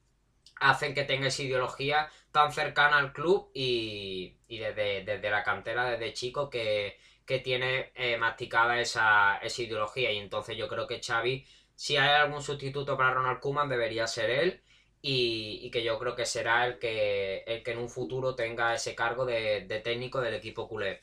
hacen 0.59 0.93
que 0.93 1.03
tenga 1.03 1.27
esa 1.27 1.43
ideología 1.43 2.09
tan 2.31 2.51
cercana 2.51 2.97
al 2.97 3.13
club 3.13 3.49
y, 3.53 4.37
desde, 4.47 5.29
la 5.29 5.43
cantera, 5.43 5.89
desde 5.89 6.13
chico, 6.13 6.49
que, 6.49 6.97
tiene 7.43 7.91
eh, 7.95 8.17
masticada 8.17 8.79
esa, 8.79 9.37
esa 9.37 9.61
ideología. 9.63 10.11
Y 10.11 10.19
entonces 10.19 10.55
yo 10.55 10.67
creo 10.67 10.85
que 10.85 11.01
Xavi, 11.01 11.45
si 11.75 11.97
hay 11.97 12.09
algún 12.09 12.43
sustituto 12.43 12.95
para 12.95 13.13
Ronald 13.15 13.39
Koeman, 13.39 13.69
debería 13.69 14.05
ser 14.05 14.29
él 14.29 14.63
y, 15.05 15.69
que 15.69 15.83
yo 15.83 15.99
creo 15.99 16.15
que 16.15 16.25
será 16.25 16.65
el 16.65 16.79
que, 16.79 17.43
el 17.45 17.61
que 17.61 17.71
en 17.71 17.79
un 17.79 17.89
futuro 17.89 18.35
tenga 18.35 18.73
ese 18.73 18.95
cargo 18.95 19.25
de, 19.25 19.81
técnico 19.83 20.21
del 20.21 20.35
equipo 20.35 20.67
culé. 20.67 21.01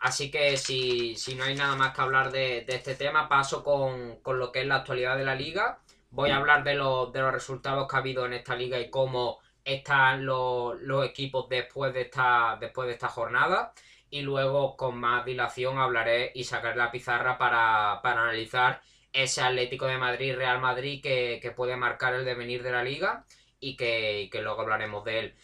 Así 0.00 0.30
que 0.30 0.56
si, 0.56 1.16
no 1.36 1.44
hay 1.44 1.54
nada 1.54 1.76
más 1.76 1.94
que 1.94 2.00
hablar 2.00 2.32
de, 2.32 2.64
este 2.66 2.94
tema, 2.94 3.28
paso 3.28 3.62
con, 3.62 4.20
lo 4.38 4.52
que 4.52 4.62
es 4.62 4.66
la 4.66 4.76
actualidad 4.76 5.18
de 5.18 5.24
la 5.24 5.34
liga. 5.34 5.78
Voy 6.10 6.30
a 6.30 6.36
hablar 6.38 6.64
de, 6.64 6.74
los, 6.74 7.12
de 7.12 7.20
los 7.20 7.32
resultados 7.32 7.86
que 7.88 7.96
ha 7.96 7.98
habido 8.00 8.24
en 8.26 8.32
esta 8.32 8.56
liga 8.56 8.80
y 8.80 8.90
cómo 8.90 9.40
están 9.64 10.24
los, 10.24 10.78
equipos 11.04 11.46
después 11.48 11.92
de, 11.92 12.02
esta, 12.02 12.56
después 12.58 12.88
de 12.88 12.94
esta 12.94 13.08
jornada. 13.08 13.74
y 14.10 14.22
luego 14.22 14.76
con 14.76 14.96
más 14.98 15.24
dilación 15.26 15.78
hablaré 15.78 16.32
y 16.34 16.44
sacaré 16.44 16.76
la 16.76 16.90
pizarra 16.90 17.36
para, 17.38 18.00
analizar 18.00 18.80
ese 19.12 19.42
Atlético 19.42 19.86
de 19.86 19.98
Madrid, 19.98 20.36
Real 20.36 20.58
Madrid 20.60 21.02
que, 21.02 21.52
puede 21.54 21.76
marcar 21.76 22.14
el 22.14 22.24
devenir 22.24 22.62
de 22.62 22.72
la 22.72 22.82
liga 22.82 23.24
y 23.62 23.76
que, 23.76 24.28
luego 24.42 24.60
hablaremos 24.60 25.04
de 25.04 25.18
él. 25.18 25.34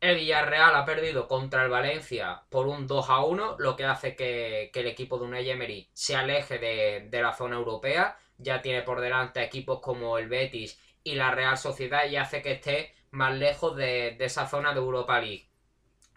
El 0.00 0.16
Villarreal 0.16 0.74
ha 0.74 0.84
perdido 0.84 1.28
contra 1.28 1.64
el 1.64 1.70
Valencia 1.70 2.42
por 2.50 2.66
un 2.66 2.86
2 2.86 3.08
a 3.08 3.24
1, 3.24 3.56
lo 3.58 3.76
que 3.76 3.84
hace 3.84 4.14
que, 4.14 4.70
el 4.74 4.86
equipo 4.86 5.18
de 5.18 5.24
Unai 5.24 5.48
Emery 5.48 5.88
se 5.94 6.14
aleje 6.14 6.58
de, 6.58 7.22
la 7.22 7.32
zona 7.32 7.56
europea. 7.56 8.18
Ya 8.36 8.60
tiene 8.60 8.82
por 8.82 9.00
delante 9.00 9.42
equipos 9.42 9.80
como 9.80 10.18
el 10.18 10.28
Betis 10.28 10.78
y 11.04 11.14
la 11.14 11.30
Real 11.30 11.56
Sociedad 11.56 12.06
y 12.06 12.16
hace 12.16 12.42
que 12.42 12.52
esté 12.52 12.94
más 13.12 13.34
lejos 13.34 13.76
de, 13.76 14.16
de 14.18 14.24
esa 14.26 14.46
zona 14.46 14.72
de 14.74 14.80
Europa 14.80 15.20
League 15.20 15.46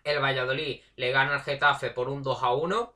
el 0.05 0.21
Valladolid 0.21 0.81
le 0.95 1.11
gana 1.11 1.33
al 1.33 1.41
Getafe 1.41 1.89
por 1.89 2.07
un 2.07 2.23
2 2.23 2.43
a 2.43 2.53
1. 2.53 2.93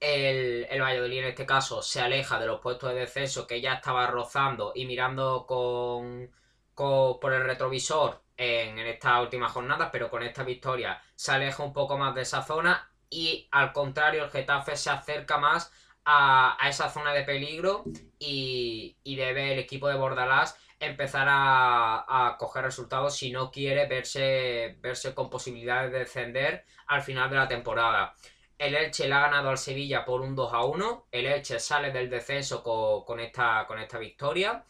El, 0.00 0.80
Valladolid 0.80 1.20
en 1.20 1.24
este 1.26 1.46
caso 1.46 1.82
se 1.82 2.00
aleja 2.00 2.38
de 2.38 2.46
los 2.46 2.60
puestos 2.60 2.92
de 2.92 3.00
descenso 3.00 3.46
que 3.46 3.60
ya 3.60 3.74
estaba 3.74 4.06
rozando 4.06 4.72
y 4.74 4.84
mirando 4.84 5.46
con, 5.46 6.30
por 6.74 7.32
el 7.32 7.44
retrovisor 7.44 8.22
en, 8.36 8.78
en 8.78 8.86
estas 8.86 9.20
últimas 9.20 9.52
pero 9.90 10.10
con 10.10 10.22
esta 10.22 10.42
victoria 10.42 11.00
se 11.14 11.32
aleja 11.32 11.62
un 11.62 11.72
poco 11.72 11.98
más 11.98 12.14
de 12.14 12.22
esa 12.22 12.42
zona 12.42 12.90
y 13.10 13.48
al 13.50 13.72
contrario 13.72 14.24
el 14.24 14.30
Getafe 14.30 14.76
se 14.76 14.90
acerca 14.90 15.38
más 15.38 15.70
a, 16.04 16.56
esa 16.68 16.90
zona 16.90 17.12
de 17.12 17.22
peligro 17.22 17.84
y, 18.18 18.96
y 19.04 19.16
debe 19.16 19.52
el 19.52 19.58
equipo 19.58 19.88
de 19.88 19.96
Bordalás 19.96 20.58
empezar 20.82 21.26
a, 21.30 22.36
coger 22.38 22.64
resultados 22.64 23.16
si 23.16 23.30
no 23.30 23.50
quiere 23.50 23.86
verse, 23.86 24.76
verse 24.80 25.14
con 25.14 25.30
posibilidades 25.30 25.92
de 25.92 26.00
descender 26.00 26.64
al 26.88 27.02
final 27.02 27.30
de 27.30 27.36
la 27.36 27.48
temporada. 27.48 28.14
El 28.58 28.74
Elche 28.74 29.08
le 29.08 29.14
ha 29.14 29.20
ganado 29.20 29.50
al 29.50 29.58
Sevilla 29.58 30.04
por 30.04 30.20
un 30.20 30.34
2 30.34 30.52
a 30.52 30.64
1. 30.64 31.06
El 31.10 31.26
Elche 31.26 31.58
sale 31.58 31.90
del 31.90 32.10
descenso 32.10 32.62
con, 32.62 33.20
esta, 33.20 33.64
con 33.66 33.78
esta 33.78 33.98
victoria. 33.98 34.64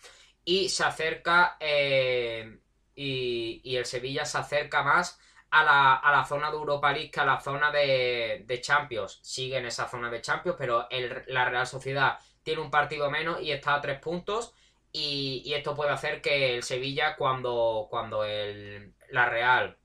Y 0.44 0.68
se 0.68 0.84
acerca. 0.84 1.56
Eh, 1.60 2.58
y, 2.94 3.76
el 3.76 3.86
Sevilla 3.86 4.24
se 4.24 4.38
acerca 4.38 4.82
más 4.82 5.18
a 5.50 5.64
la, 5.64 6.24
zona 6.26 6.50
de 6.50 6.56
Europa 6.56 6.92
League 6.92 7.10
que 7.10 7.20
a 7.20 7.24
la 7.24 7.40
zona 7.40 7.70
de, 7.70 8.58
Champions. 8.60 9.18
Sigue 9.22 9.58
en 9.58 9.66
esa 9.66 9.88
zona 9.88 10.10
de 10.10 10.20
Champions, 10.20 10.56
pero 10.58 10.88
la 11.28 11.48
Real 11.48 11.66
Sociedad 11.66 12.18
tiene 12.42 12.60
un 12.60 12.70
partido 12.70 13.10
menos 13.10 13.40
y 13.40 13.52
está 13.52 13.74
a 13.74 13.80
tres 13.80 13.98
puntos. 14.00 14.54
Y, 14.92 15.52
esto 15.54 15.74
puede 15.74 15.90
hacer 15.90 16.20
que 16.20 16.56
el 16.56 16.62
Sevilla, 16.62 17.16
cuando, 17.16 17.86
cuando 17.90 18.24
el, 18.24 18.94
la 19.10 19.28
Real 19.28 19.76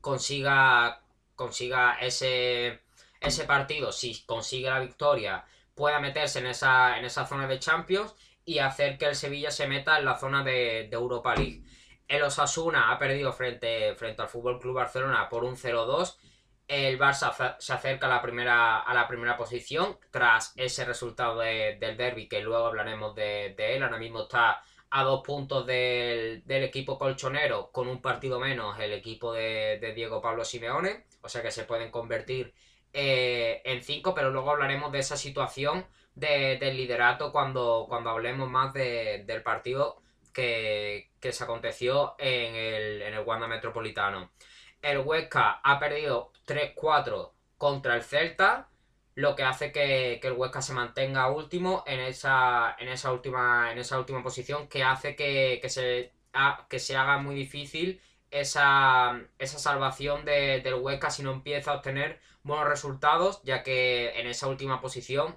consiga, 0.00 1.02
consiga 1.34 1.98
ese, 2.00 2.82
ese 3.20 3.44
partido, 3.44 3.92
si 3.92 4.22
consigue 4.24 4.68
la 4.68 4.80
victoria, 4.80 5.44
pueda 5.74 6.00
meterse 6.00 6.40
en 6.40 6.46
esa, 6.46 6.98
en 6.98 7.04
esa 7.04 7.26
zona 7.26 7.46
de 7.46 7.58
Champions 7.58 8.14
y 8.44 8.58
hacer 8.58 8.98
que 8.98 9.06
el 9.06 9.14
Sevilla 9.14 9.50
se 9.50 9.66
meta 9.66 9.98
en 9.98 10.04
la 10.04 10.18
zona 10.18 10.42
de, 10.42 10.88
Europa 10.90 11.34
League. 11.34 11.62
El 12.08 12.22
Osasuna 12.22 12.90
ha 12.90 12.98
perdido 12.98 13.32
frente, 13.32 13.94
frente 13.94 14.22
al 14.22 14.28
Fútbol 14.28 14.60
Club 14.60 14.74
Barcelona 14.74 15.28
por 15.28 15.44
un 15.44 15.56
0-2 15.56 16.16
el 16.72 16.98
Barça 16.98 17.56
se 17.58 17.72
acerca 17.72 18.06
a 18.06 18.10
la 18.10 18.22
primera, 18.22 18.80
a 18.80 18.94
la 18.94 19.06
primera 19.06 19.36
posición 19.36 19.98
tras 20.10 20.54
ese 20.56 20.84
resultado 20.84 21.40
del 21.40 21.96
derby 21.96 22.28
que 22.28 22.40
luego 22.40 22.66
hablaremos 22.66 23.14
de, 23.14 23.54
él. 23.58 23.82
Ahora 23.82 23.98
mismo 23.98 24.22
está 24.22 24.62
a 24.90 25.02
dos 25.02 25.22
puntos 25.22 25.66
del, 25.66 26.42
equipo 26.46 26.98
colchonero 26.98 27.70
con 27.72 27.88
un 27.88 28.00
partido 28.00 28.38
menos 28.40 28.78
el 28.78 28.92
equipo 28.92 29.32
de, 29.32 29.92
Diego 29.94 30.22
Pablo 30.22 30.44
Simeone. 30.44 31.04
O 31.20 31.28
sea 31.28 31.42
que 31.42 31.50
se 31.50 31.64
pueden 31.64 31.90
convertir 31.90 32.54
eh, 32.92 33.60
en 33.64 33.82
cinco, 33.82 34.14
pero 34.14 34.30
luego 34.30 34.50
hablaremos 34.52 34.92
de 34.92 35.00
esa 35.00 35.16
situación 35.16 35.86
del 36.14 36.76
liderato 36.76 37.32
cuando, 37.32 37.86
cuando 37.88 38.10
hablemos 38.10 38.48
más 38.50 38.72
del 38.72 39.42
partido 39.42 40.02
que, 40.32 41.10
se 41.20 41.44
aconteció 41.44 42.14
en 42.18 42.54
el, 42.54 43.02
en 43.02 43.14
el 43.14 43.20
Wanda 43.20 43.46
Metropolitano. 43.46 44.30
El 44.80 44.98
Huesca 44.98 45.60
ha 45.62 45.78
perdido 45.78 46.32
3-4 46.46 47.32
contra 47.58 47.94
el 47.94 48.02
Celta, 48.02 48.68
lo 49.14 49.36
que 49.36 49.44
hace 49.44 49.72
que, 49.72 50.20
el 50.22 50.32
Huesca 50.32 50.62
se 50.62 50.72
mantenga 50.72 51.30
último 51.30 51.84
en 51.86 52.00
esa, 52.00 52.76
en 52.78 52.88
esa, 52.88 53.12
última, 53.12 53.70
en 53.72 53.78
esa 53.78 53.98
última 53.98 54.22
posición, 54.22 54.68
que 54.68 54.82
hace 54.82 55.14
que, 55.14 55.60
se, 55.68 56.12
que 56.68 56.78
se 56.78 56.96
haga 56.96 57.18
muy 57.18 57.34
difícil 57.34 58.00
esa, 58.30 59.20
esa 59.38 59.58
salvación 59.58 60.24
del 60.24 60.74
Huesca 60.74 61.10
si 61.10 61.22
no 61.22 61.32
empieza 61.32 61.72
a 61.72 61.76
obtener 61.76 62.20
buenos 62.42 62.68
resultados, 62.68 63.40
ya 63.44 63.62
que 63.62 64.18
en 64.18 64.26
esa 64.26 64.48
última 64.48 64.80
posición 64.80 65.36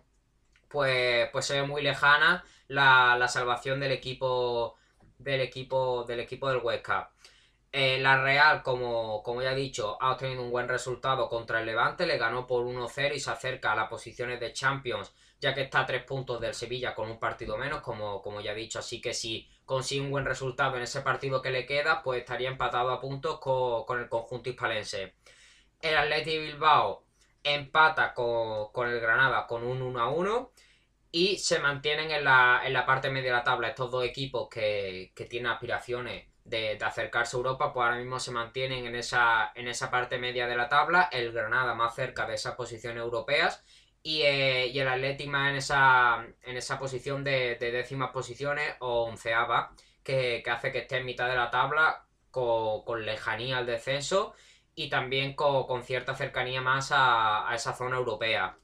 pues, 0.75 1.29
pues 1.32 1.46
se 1.46 1.62
ve 1.62 1.67
muy 1.67 1.82
lejana 1.82 2.46
la, 2.67 3.15
la 3.17 3.27
salvación 3.27 3.79
del 3.79 3.94
equipo 3.94 4.75
del 5.17 5.41
equipo 5.41 6.03
del 6.03 6.20
equipo 6.20 6.50
del 6.50 6.60
Huesca. 6.62 7.12
Eh, 7.72 8.00
la 8.00 8.22
Real, 8.22 8.63
como, 8.63 9.22
como 9.24 9.41
ya 9.41 9.51
he 9.51 9.55
dicho, 9.55 9.98
ha 10.01 10.13
obtenido 10.13 10.41
un 10.44 10.51
buen 10.51 10.70
resultado 10.70 11.27
contra 11.27 11.60
el 11.60 11.65
Levante, 11.65 12.05
le 12.05 12.17
ganó 12.17 12.48
por 12.48 12.65
1-0 12.65 13.15
y 13.15 13.20
se 13.20 13.32
acerca 13.32 13.74
a 13.74 13.75
las 13.75 13.89
posiciones 13.89 14.39
de 14.39 14.53
Champions, 14.53 15.13
ya 15.41 15.53
que 15.53 15.63
está 15.63 15.82
a 15.82 15.86
tres 15.86 16.03
puntos 16.03 16.39
del 16.39 16.53
Sevilla 16.53 16.96
con 16.96 17.10
un 17.10 17.20
partido 17.20 17.58
menos, 17.58 17.82
como, 17.82 18.22
como 18.22 18.39
ya 18.41 18.53
he 18.53 18.55
dicho. 18.55 18.79
Así 18.79 19.01
que 19.01 19.13
si 19.13 19.50
consigue 19.65 20.01
un 20.01 20.12
buen 20.12 20.25
resultado 20.25 20.77
en 20.77 20.84
ese 20.84 21.01
partido 21.01 21.41
que 21.41 21.51
le 21.51 21.65
queda, 21.65 22.01
pues 22.01 22.20
estaría 22.20 22.50
empatado 22.50 22.91
a 22.91 23.01
puntos 23.01 23.39
con, 23.39 24.00
el 24.00 24.10
conjunto 24.10 24.50
hispalense. 24.50 25.15
El 25.82 25.98
Atleti 25.98 26.38
Bilbao 26.38 27.03
empata 27.44 28.13
con, 28.13 28.89
el 28.89 29.00
Granada 29.01 29.48
con 29.48 29.63
un 29.63 29.94
1-1 29.94 30.50
y 31.15 31.38
se 31.38 31.60
mantienen 31.60 32.12
en 32.12 32.25
la, 32.25 32.62
en 32.65 32.74
la 32.74 32.86
parte 32.86 33.10
media 33.10 33.31
de 33.31 33.38
la 33.38 33.43
tabla 33.45 33.69
estos 33.69 33.89
dos 33.89 34.03
equipos 34.03 34.50
que, 34.50 35.13
que 35.15 35.24
tienen 35.24 35.50
aspiraciones 35.50 36.25
de, 36.43 36.77
acercarse 36.81 37.38
a 37.38 37.39
Europa, 37.39 37.72
pues 37.72 37.86
ahora 37.86 37.98
mismo 37.98 38.19
se 38.19 38.31
mantienen 38.31 38.86
en 38.86 38.98
esa, 38.98 39.53
en 39.55 39.69
esa 39.69 39.89
parte 39.89 40.17
media 40.19 40.45
de 40.45 40.57
la 40.57 40.67
tabla, 40.67 41.07
el 41.13 41.31
Granada 41.31 41.74
más 41.74 41.95
cerca 41.95 42.27
de 42.27 42.36
esas 42.36 42.55
posiciones 42.55 43.01
europeas 43.01 43.63
y, 44.03 44.24
eh, 44.24 44.77
el 44.77 44.88
Atlético 44.89 45.31
más 45.31 45.51
en 45.51 45.55
esa, 45.55 46.27
en 46.43 46.57
esa 46.57 46.77
posición 46.79 47.24
de, 47.24 47.55
décimas 47.60 48.12
posiciones 48.12 48.75
o 48.79 49.05
onceava, 49.05 49.72
que, 50.03 50.43
hace 50.51 50.74
que 50.74 50.79
esté 50.79 50.98
en 50.98 51.05
mitad 51.05 51.29
de 51.29 51.38
la 51.38 51.50
tabla 51.50 52.07
con, 52.29 53.05
lejanía 53.05 53.60
al 53.60 53.65
descenso 53.65 54.34
y 54.75 54.89
también 54.89 55.34
con, 55.34 55.81
cierta 55.84 56.13
cercanía 56.13 56.60
más 56.60 56.89
a, 56.91 57.48
esa 57.55 57.72
zona 57.74 57.95
europea. 57.95 58.57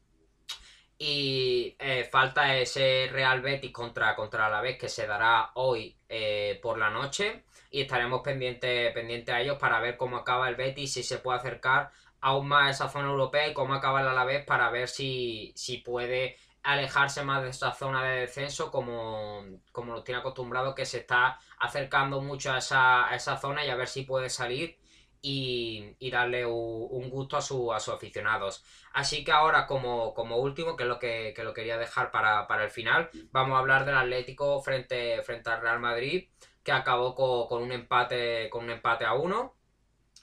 Y 1.04 1.76
eh, 1.80 2.04
falta 2.04 2.56
ese 2.56 3.10
Real 3.12 3.42
Betis 3.42 3.72
contra, 3.72 4.16
contra 4.16 4.62
vez 4.62 4.78
que 4.78 4.88
se 4.88 5.08
dará 5.08 5.50
hoy 5.56 5.98
eh, 6.08 6.60
por 6.62 6.78
la 6.78 6.92
noche 6.92 7.46
y 7.72 7.82
estaremos 7.82 8.22
pendientes 8.22 8.94
pendiente 8.94 9.32
a 9.32 9.42
ellos 9.42 9.58
para 9.58 9.80
ver 9.80 9.98
cómo 9.98 10.18
acaba 10.18 10.48
el 10.48 10.54
Betis, 10.56 10.94
si 10.94 11.02
se 11.02 11.18
puede 11.18 11.40
acercar 11.40 11.90
aún 12.20 12.48
más 12.48 12.68
a 12.68 12.70
esa 12.70 12.90
zona 12.90 13.10
europea 13.10 13.48
y 13.48 13.54
cómo 13.56 13.74
acaba 13.74 14.02
el 14.02 14.10
Alavés 14.10 14.46
para 14.46 14.70
ver 14.70 14.88
si, 14.88 15.52
si 15.56 15.80
puede 15.80 16.38
alejarse 16.62 17.24
más 17.24 17.42
de 17.42 17.50
esa 17.50 17.72
zona 17.72 18.04
de 18.04 18.20
descenso 18.20 18.70
como, 18.70 19.44
como 19.72 19.94
nos 19.94 20.04
tiene 20.04 20.20
acostumbrado 20.20 20.76
que 20.76 20.86
se 20.86 21.00
está 21.00 21.40
acercando 21.58 22.22
mucho 22.22 22.54
a 22.54 22.60
esa, 22.60 23.10
a 23.10 23.16
esa 23.16 23.38
zona 23.38 23.66
y 23.66 23.72
a 23.72 23.76
ver 23.76 23.88
si 23.88 24.04
puede 24.04 24.30
salir 24.30 24.78
y, 25.22 26.10
darle 26.12 26.46
un, 26.46 27.10
gusto 27.10 27.38
a, 27.38 27.42
su, 27.42 27.72
a 27.74 27.80
sus 27.80 27.94
aficionados. 27.94 28.64
Así 28.94 29.24
que 29.24 29.32
ahora 29.32 29.68
como, 29.68 30.14
como 30.14 30.38
último, 30.38 30.76
que 30.76 30.84
es 30.84 30.90
lo 30.90 31.00
que, 31.00 31.34
lo 31.38 31.54
quería 31.54 31.78
dejar 31.78 32.12
para, 32.12 32.48
para, 32.48 32.64
el 32.64 32.70
final, 32.70 33.10
vamos 33.32 33.56
a 33.56 33.60
hablar 33.60 33.86
del 33.86 33.96
Atlético 33.98 34.62
frente, 34.62 35.22
frente 35.24 35.50
al 35.50 35.62
Real 35.62 35.80
Madrid 35.80 36.28
que 36.64 36.72
acabó 36.72 37.16
con, 37.48 37.64
un 37.64 37.72
empate 37.72 38.50
con 38.50 38.66
un 38.66 38.72
empate 38.72 39.06
a 39.06 39.14
uno 39.14 39.56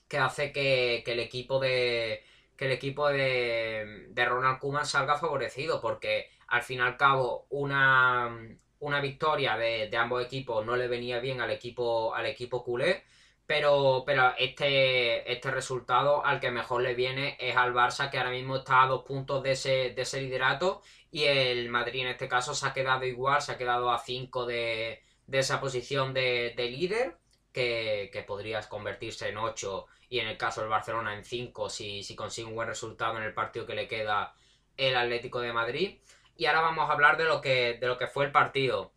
que 0.09 0.19
hace 0.19 0.53
que, 0.53 1.03
el 1.07 1.21
equipo 1.21 1.61
de 1.61 2.25
que 2.57 2.67
el 2.67 2.73
equipo 2.73 3.09
de, 3.09 4.15
Ronald 4.17 4.59
Koeman 4.59 4.87
salga 4.87 5.17
favorecido 5.19 5.81
porque 5.81 6.31
al 6.49 6.63
fin 6.63 6.79
y 6.79 6.83
al 6.83 6.97
cabo 6.97 7.47
una, 7.51 8.37
una 8.81 9.01
victoria 9.01 9.57
de, 9.57 9.91
ambos 9.97 10.25
equipos 10.25 10.65
no 10.65 10.77
le 10.77 10.89
venía 10.89 11.21
bien 11.21 11.41
al 11.41 11.51
equipo 11.51 12.15
al 12.15 12.27
equipo 12.27 12.65
culé 12.65 13.05
pero, 13.49 14.03
pero 14.05 14.35
este, 14.39 15.33
este 15.33 15.51
resultado 15.51 16.23
al 16.23 16.39
que 16.39 16.51
mejor 16.51 16.83
le 16.83 16.95
viene 16.95 17.35
es 17.41 17.57
al 17.57 17.73
Barça 17.73 18.11
que 18.11 18.19
ahora 18.19 18.31
mismo 18.31 18.57
está 18.57 18.83
a 18.83 18.87
dos 18.89 19.05
puntos 19.05 19.43
de 19.43 19.53
ese, 19.53 19.95
de 19.95 20.03
ese 20.03 20.21
liderato 20.21 20.83
y 21.11 21.25
el 21.25 21.71
Madrid 21.71 22.03
en 22.03 22.09
este 22.09 22.29
caso 22.29 22.55
se 22.55 22.67
ha 22.67 22.75
quedado 22.75 23.07
igual, 23.07 23.41
se 23.41 23.53
ha 23.53 23.57
quedado 23.57 23.91
a 23.91 24.01
cinco 24.01 24.45
de, 24.45 25.03
de 25.27 25.39
esa 25.39 25.61
posición 25.63 26.13
de, 26.13 26.53
líder, 26.59 27.17
que, 27.51 28.11
que, 28.13 28.23
podrías 28.23 28.67
convertirse 28.67 29.31
en 29.31 29.39
8 29.39 29.87
y 30.11 30.19
en 30.19 30.29
el 30.29 30.37
caso 30.37 30.61
del 30.61 30.69
Barcelona 30.69 31.15
en 31.15 31.25
5 31.25 31.71
si, 31.71 32.03
si 32.03 32.15
consigue 32.15 32.49
un 32.49 32.55
buen 32.55 32.69
resultado 32.69 33.17
en 33.17 33.25
el 33.25 33.33
partido 33.33 33.65
que 33.65 33.75
le 33.75 33.89
queda 33.89 34.35
el 34.77 34.95
Atlético 34.95 35.41
de 35.41 35.55
Madrid. 35.55 35.99
Y 36.37 36.45
ahora 36.45 36.61
vamos 36.61 36.91
a 36.91 36.93
hablar 36.93 37.17
de 37.17 37.25
lo 37.25 37.41
que, 37.41 37.79
de 37.81 37.87
lo 37.87 37.97
que 37.97 38.09
fue 38.09 38.27
el 38.27 38.31
partido. 38.31 38.93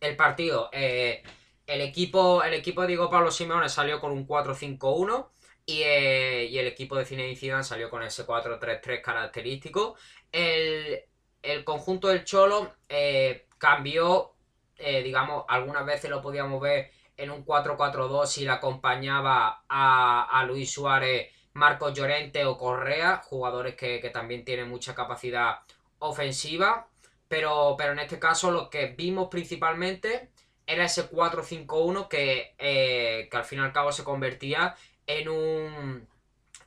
El 0.00 0.16
partido, 0.16 0.70
eh, 0.72 1.22
el, 1.66 1.80
equipo, 1.80 2.42
el 2.42 2.54
equipo 2.54 2.82
de 2.82 2.88
Diego 2.88 3.10
Pablo 3.10 3.30
Simeone 3.30 3.68
salió 3.68 4.00
con 4.00 4.12
un 4.12 4.26
4-5-1. 4.26 5.28
y, 5.66 5.82
eh, 5.82 6.46
y 6.50 6.58
el 6.58 6.66
equipo 6.66 6.96
de 6.96 7.06
Zinedine 7.06 7.36
Zidane 7.36 7.64
salió 7.64 7.88
con 7.90 8.02
ese 8.02 8.26
4-3-3 8.26 9.00
característico. 9.02 9.96
El, 10.32 11.04
conjunto 11.64 12.08
del 12.08 12.24
Cholo 12.24 12.74
eh, 12.88 13.46
cambió, 13.58 14.34
eh, 14.76 15.02
digamos, 15.02 15.44
algunas 15.48 15.86
veces 15.86 16.10
lo 16.10 16.20
podíamos 16.20 16.60
ver 16.60 16.90
en 17.16 17.30
un 17.30 17.44
4-4-2 17.44 18.26
si 18.26 18.44
le 18.44 18.50
acompañaba 18.50 19.64
a, 19.68 20.44
Luis 20.46 20.72
Suárez, 20.72 21.32
Marcos 21.54 21.94
Llorente 21.94 22.44
o 22.44 22.58
Correa, 22.58 23.22
jugadores 23.24 23.76
que, 23.76 24.10
también 24.12 24.44
tienen 24.44 24.68
mucha 24.68 24.94
capacidad 24.94 25.60
ofensiva. 25.98 26.88
Pero 27.28 27.76
en 27.80 27.98
este 28.00 28.18
caso 28.18 28.50
lo 28.50 28.68
que 28.68 28.88
vimos 28.88 29.28
principalmente 29.30 30.30
era 30.66 30.84
ese 30.84 31.10
4-5-1 31.10 32.08
que, 32.08 32.54
eh, 32.58 33.28
que 33.30 33.36
al 33.36 33.44
fin 33.44 33.58
y 33.60 33.62
al 33.62 33.72
cabo 33.72 33.92
se 33.92 34.04
convertía 34.04 34.74
en 35.06 35.28
un, 35.28 36.08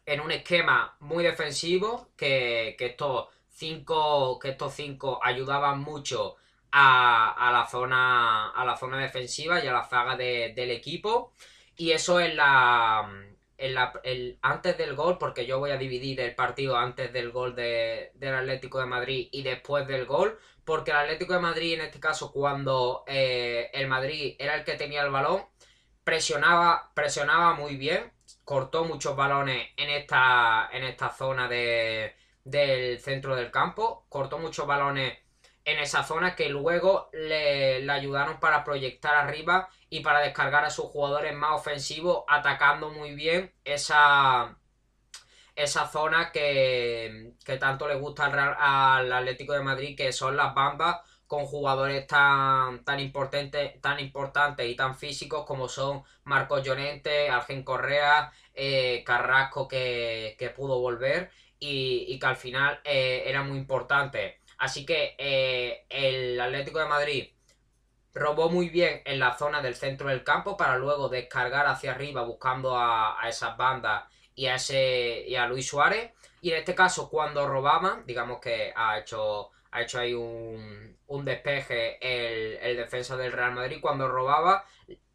en 0.06 0.22
un 0.22 0.32
esquema 0.32 0.96
muy 1.00 1.24
defensivo 1.24 2.10
que, 2.16 2.76
que 2.78 2.88
estos 2.88 3.28
cinco 3.50 4.38
que 4.40 4.50
estos 4.50 4.74
cinco 4.74 5.20
ayudaban 5.24 5.80
mucho 5.80 6.36
a, 6.72 7.50
la 7.52 7.68
zona 7.68 8.50
a 8.52 8.66
la 8.66 8.78
zona 8.78 9.00
defensiva 9.00 9.64
y 9.64 9.68
a 9.68 9.74
la 9.74 9.84
zaga 9.84 10.16
del 10.16 10.72
equipo. 10.72 11.34
Y 11.76 11.92
eso 11.92 12.20
en 12.20 12.38
la, 12.38 13.10
en 13.58 13.74
la 13.74 13.94
antes 14.42 14.78
del 14.78 14.96
gol 14.96 15.18
porque 15.18 15.46
yo 15.46 15.60
voy 15.60 15.72
a 15.72 15.78
dividir 15.78 16.20
el 16.20 16.36
partido 16.36 16.78
antes 16.78 17.12
del 17.14 17.32
gol 17.32 17.56
de, 17.56 18.12
del 18.16 18.36
Atlético 18.36 18.80
de 18.80 18.86
Madrid 18.86 19.30
y 19.32 19.44
después 19.44 19.88
del 19.88 20.06
gol 20.06 20.38
porque 20.68 20.92
el 20.92 20.98
Atlético 20.98 21.34
de 21.34 21.40
Madrid 21.40 21.74
en 21.74 21.82
este 21.82 22.00
caso 22.00 22.32
cuando 22.32 23.04
eh, 23.08 23.72
el 23.74 23.88
Madrid 23.88 24.36
era 24.38 24.54
el 24.54 24.64
que 24.64 24.76
tenía 24.76 25.02
el 25.02 25.10
balón 25.10 25.44
presionaba 26.04 26.92
presionaba 26.94 27.56
muy 27.56 27.76
bien 27.76 28.12
cortó 28.48 28.86
muchos 28.86 29.16
balones 29.16 29.68
en 29.76 29.90
esta, 29.90 30.70
en 30.72 30.86
esta 30.86 31.10
zona 31.10 31.50
de, 31.50 32.16
del 32.46 32.98
centro 33.00 33.36
del 33.36 33.52
campo, 33.52 34.06
cortó 34.08 34.40
muchos 34.40 34.66
balones 34.66 35.18
en 35.66 35.80
esa 35.80 36.04
zona 36.04 36.34
que 36.34 36.48
luego 36.48 37.10
le, 37.12 37.90
ayudaron 37.92 38.40
para 38.40 38.64
proyectar 38.64 39.16
arriba 39.16 39.68
y 39.90 40.00
para 40.00 40.22
descargar 40.22 40.64
a 40.64 40.70
sus 40.70 40.86
jugadores 40.86 41.36
más 41.36 41.52
ofensivos, 41.60 42.24
atacando 42.30 42.90
muy 42.90 43.16
bien 43.16 43.54
esa, 43.66 44.58
esa 45.58 45.88
zona 45.88 46.32
que, 46.32 47.34
que 47.44 47.58
tanto 47.58 47.88
le 47.88 47.96
gusta 47.96 48.26
al, 48.26 48.56
al 48.60 49.12
Atlético 49.12 49.54
de 49.54 49.64
Madrid, 49.64 49.98
que 49.98 50.14
son 50.14 50.38
las 50.38 50.54
bambas 50.54 50.98
con 51.26 51.46
jugadores 51.46 52.06
tan, 52.08 52.84
tan, 52.86 53.00
importantes, 53.00 53.82
tan 53.82 54.00
importantes 54.00 54.70
y 54.70 54.76
tan 54.76 54.96
físicos 54.96 55.46
como 55.46 55.68
son 55.68 56.04
Marcos 56.24 56.64
Llorente, 56.64 57.30
Argen 57.30 57.64
Correa, 57.64 58.32
eh, 58.54 59.04
Carrasco 59.06 59.68
que, 59.68 60.54
pudo 60.56 60.80
volver 60.80 61.32
y, 61.60 62.18
que 62.20 62.26
al 62.26 62.38
final 62.38 62.80
eh, 62.84 63.24
era 63.26 63.44
muy 63.44 63.58
importante. 63.58 64.40
Así 64.60 64.86
que 64.86 65.16
eh, 65.18 65.86
el 65.90 66.40
Atlético 66.40 66.80
de 66.80 66.86
Madrid 66.86 67.30
robó 68.14 68.50
muy 68.50 68.70
bien 68.70 69.02
en 69.06 69.20
la 69.20 69.38
zona 69.38 69.62
del 69.62 69.76
centro 69.76 70.10
del 70.10 70.24
campo 70.24 70.56
para 70.56 70.78
luego 70.78 71.10
descargar 71.10 71.66
hacia 71.68 71.92
arriba 71.92 72.24
buscando 72.24 72.78
a, 72.78 73.22
a 73.22 73.30
esas 73.30 73.58
bandas 73.58 74.04
y 74.38 74.46
a, 74.46 74.56
ese, 74.56 75.26
y 75.28 75.36
a 75.36 75.48
Luis 75.48 75.68
Suárez. 75.68 76.14
Y 76.42 76.52
en 76.52 76.60
este 76.60 76.74
caso, 76.74 77.10
cuando 77.10 77.46
robaban, 77.46 78.06
digamos 78.06 78.40
que 78.40 78.72
ha 78.74 78.98
hecho 79.00 79.52
ha 79.72 79.82
hecho 79.82 80.00
ahí 80.00 80.14
un, 80.14 80.98
un 81.08 81.26
despeje 81.26 81.98
el, 82.02 82.78
defensa 82.78 83.18
del 83.18 83.32
Real 83.32 83.54
Madrid 83.54 83.80
cuando 83.82 84.08
robaba, 84.08 84.66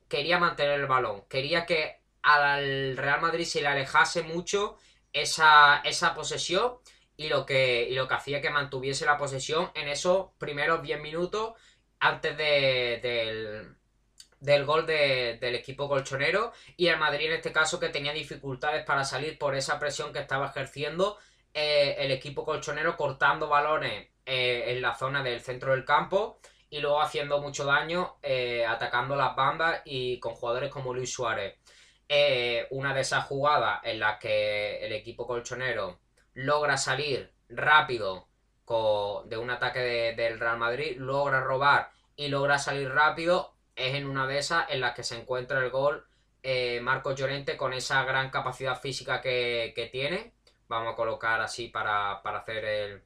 quería 0.09 0.39
mantener 0.39 0.81
el 0.81 0.87
balón, 0.87 1.25
quería 1.29 1.67
que 1.67 2.01
al 2.23 2.97
Real 2.97 3.21
Madrid 3.21 3.45
se 3.45 3.63
le 3.63 3.69
alejase 3.69 4.23
mucho 4.23 4.77
esa, 5.13 5.81
esa 5.85 6.15
posesión 6.15 6.79
y 7.17 7.29
lo, 7.29 7.47
que, 7.47 7.89
lo 7.93 8.09
que 8.09 8.15
hacía 8.15 8.41
que 8.41 8.51
mantuviese 8.51 9.07
la 9.07 9.19
posesión 9.19 9.71
en 9.75 9.89
esos 9.89 10.29
primeros 10.39 10.83
10 10.83 11.01
minutos 11.01 11.55
antes 11.99 12.37
de, 12.37 13.67
del 14.43 14.65
gol 14.65 14.87
del 14.87 15.55
equipo 15.55 15.89
colchonero 15.89 16.53
y 16.77 16.89
el 16.89 16.99
Madrid 16.99 17.27
en 17.27 17.35
este 17.35 17.53
caso 17.53 17.79
que 17.79 17.91
tenía 17.91 18.13
dificultades 18.13 18.85
para 18.85 19.05
salir 19.05 19.39
por 19.39 19.55
esa 19.55 19.79
presión 19.79 20.13
que 20.13 20.19
estaba 20.19 20.49
ejerciendo 20.49 21.17
eh, 21.55 21.95
el 21.99 22.11
equipo 22.11 22.45
colchonero 22.45 22.97
cortando 22.97 23.49
balones 23.49 24.09
eh, 24.27 24.65
en 24.67 24.83
la 24.83 24.97
zona 24.97 25.23
del 25.23 25.41
centro 25.41 25.71
del 25.71 25.85
campo 25.85 26.41
y 26.69 26.81
luego 26.81 27.01
haciendo 27.01 27.41
mucho 27.41 27.65
daño 27.65 28.17
eh, 28.21 28.67
atacando 28.67 29.15
las 29.15 29.37
bandas 29.37 29.83
y 29.85 30.19
con 30.19 30.35
jugadores 30.35 30.71
como 30.71 30.93
Luis 30.93 31.13
Suárez. 31.13 31.59
una 32.71 32.93
de 32.95 33.01
esas 33.01 33.25
jugadas 33.27 33.81
en 33.85 34.01
las 34.01 34.19
que 34.19 34.85
el 34.85 34.93
equipo 34.93 35.25
colchonero 35.27 36.01
logra 36.35 36.77
salir 36.77 37.33
rápido 37.49 38.27
de 39.27 39.37
un 39.37 39.51
ataque 39.51 40.15
del 40.17 40.41
Real 40.41 40.57
Madrid, 40.57 40.97
logra 40.97 41.41
robar 41.41 41.91
y 42.17 42.29
logra 42.29 42.59
salir 42.59 42.91
rápido, 42.91 43.55
es 43.89 43.95
en 43.95 44.07
una 44.07 44.27
de 44.27 44.39
esas 44.39 44.71
en 44.71 44.81
las 44.81 44.95
que 44.95 45.03
se 45.03 45.19
encuentra 45.19 45.59
el 45.59 45.71
gol 45.71 46.07
Marcos 46.83 47.15
Llorente 47.15 47.57
con 47.57 47.73
esa 47.73 48.05
gran 48.05 48.31
capacidad 48.31 48.81
física 48.81 49.21
que, 49.21 49.89
tiene 49.93 50.33
vamos 50.67 50.93
a 50.93 50.97
colocar 50.97 51.41
así 51.41 51.69
para, 51.69 52.15
hacer 52.15 52.65
el 52.65 53.03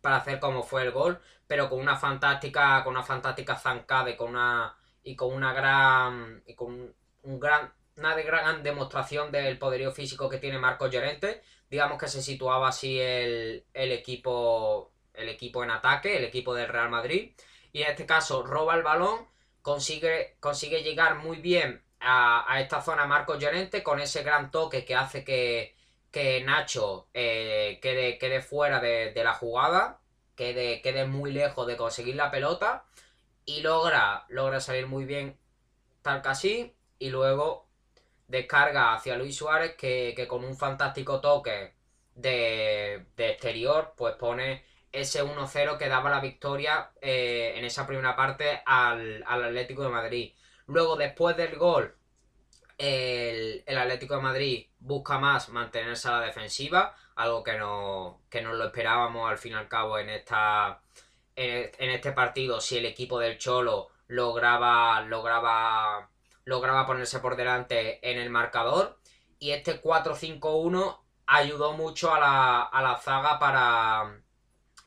para 0.00 0.16
hacer 0.16 0.38
como 0.40 0.62
fue 0.62 0.82
el 0.82 0.90
gol, 0.90 1.20
pero 1.46 1.68
con 1.68 1.80
una 1.80 1.96
fantástica 1.96 2.82
con 2.84 2.94
una 2.94 3.02
fantástica 3.02 3.56
zancada 3.56 4.10
y 4.10 4.16
con 4.16 4.30
una 4.30 4.76
y 5.02 5.16
con 5.16 5.32
una 5.34 5.52
gran 5.52 6.42
y 6.46 6.54
con 6.54 6.94
un 7.22 7.40
gran 7.40 7.72
una 7.96 8.14
gran 8.14 8.62
demostración 8.62 9.30
del 9.32 9.58
poderío 9.58 9.92
físico 9.92 10.28
que 10.28 10.38
tiene 10.38 10.58
Marcos 10.58 10.90
Llorente. 10.90 11.42
Digamos 11.70 11.98
que 11.98 12.08
se 12.08 12.22
situaba 12.22 12.68
así 12.68 13.00
el, 13.00 13.64
equipo 13.74 14.92
el 15.14 15.28
equipo 15.28 15.62
en 15.64 15.70
ataque, 15.70 16.16
el 16.16 16.24
equipo 16.24 16.54
del 16.54 16.68
Real 16.68 16.90
Madrid 16.90 17.32
y 17.72 17.82
en 17.82 17.90
este 17.90 18.06
caso 18.06 18.44
roba 18.44 18.74
el 18.74 18.82
balón, 18.82 19.26
consigue 19.62 20.36
consigue 20.40 20.82
llegar 20.82 21.16
muy 21.16 21.38
bien 21.38 21.82
a, 22.00 22.52
a 22.52 22.60
esta 22.60 22.82
zona 22.82 23.06
Marcos 23.06 23.38
Llorente 23.38 23.82
con 23.82 24.00
ese 24.00 24.22
gran 24.22 24.50
toque 24.50 24.84
que 24.84 24.94
hace 24.94 25.24
que 25.24 25.74
que 26.12 26.44
Nacho 26.44 27.08
eh, 27.14 27.80
quede, 27.82 28.18
quede, 28.18 28.42
fuera 28.42 28.80
de, 28.80 29.12
la 29.16 29.32
jugada, 29.32 29.98
quede, 30.36 30.82
quede, 30.82 31.06
muy 31.06 31.32
lejos 31.32 31.66
de 31.66 31.76
conseguir 31.76 32.16
la 32.16 32.30
pelota 32.30 32.84
y 33.46 33.62
logra, 33.62 34.26
logra 34.28 34.60
salir 34.60 34.86
muy 34.86 35.06
bien 35.06 35.38
tal 36.02 36.22
que 36.22 36.28
así 36.28 36.76
y 36.98 37.08
luego 37.08 37.66
descarga 38.28 38.94
hacia 38.94 39.16
Luis 39.16 39.36
Suárez 39.36 39.74
que, 39.76 40.26
con 40.28 40.44
un 40.44 40.56
fantástico 40.56 41.20
toque 41.20 41.72
de, 42.14 43.06
exterior 43.16 43.94
pues 43.96 44.14
pone 44.16 44.64
ese 44.92 45.24
1-0 45.24 45.78
que 45.78 45.88
daba 45.88 46.10
la 46.10 46.20
victoria 46.20 46.90
eh, 47.00 47.54
en 47.56 47.64
esa 47.64 47.86
primera 47.86 48.14
parte 48.14 48.62
al, 48.64 49.24
al 49.26 49.44
Atlético 49.44 49.82
de 49.82 49.88
Madrid. 49.88 50.32
Luego 50.66 50.96
después 50.96 51.36
del 51.36 51.56
gol 51.56 51.96
el, 52.82 53.78
Atlético 53.78 54.16
de 54.16 54.22
Madrid 54.22 54.66
busca 54.80 55.18
más 55.18 55.48
mantenerse 55.50 56.08
a 56.08 56.12
la 56.12 56.20
defensiva, 56.20 56.94
algo 57.14 57.42
que 57.42 57.56
no, 57.56 58.22
que 58.28 58.42
no 58.42 58.54
lo 58.54 58.64
esperábamos 58.64 59.30
al 59.30 59.38
fin 59.38 59.52
y 59.52 59.56
al 59.56 59.68
cabo 59.68 59.98
en, 59.98 60.10
esta, 60.10 60.80
en, 61.36 61.90
este 61.90 62.12
partido, 62.12 62.60
si 62.60 62.78
el 62.78 62.86
equipo 62.86 63.18
del 63.18 63.38
Cholo 63.38 63.88
lograba, 64.08 65.00
lograba, 65.02 66.10
lograba 66.44 66.86
ponerse 66.86 67.20
por 67.20 67.36
delante 67.36 68.10
en 68.10 68.18
el 68.18 68.30
marcador. 68.30 68.98
Y 69.38 69.50
este 69.50 69.82
4-5-1 69.82 71.00
ayudó 71.26 71.72
mucho 71.72 72.14
a 72.14 72.20
la, 72.20 72.62
a 72.62 72.82
la 72.82 72.96
zaga 72.96 73.38
para, 73.38 74.22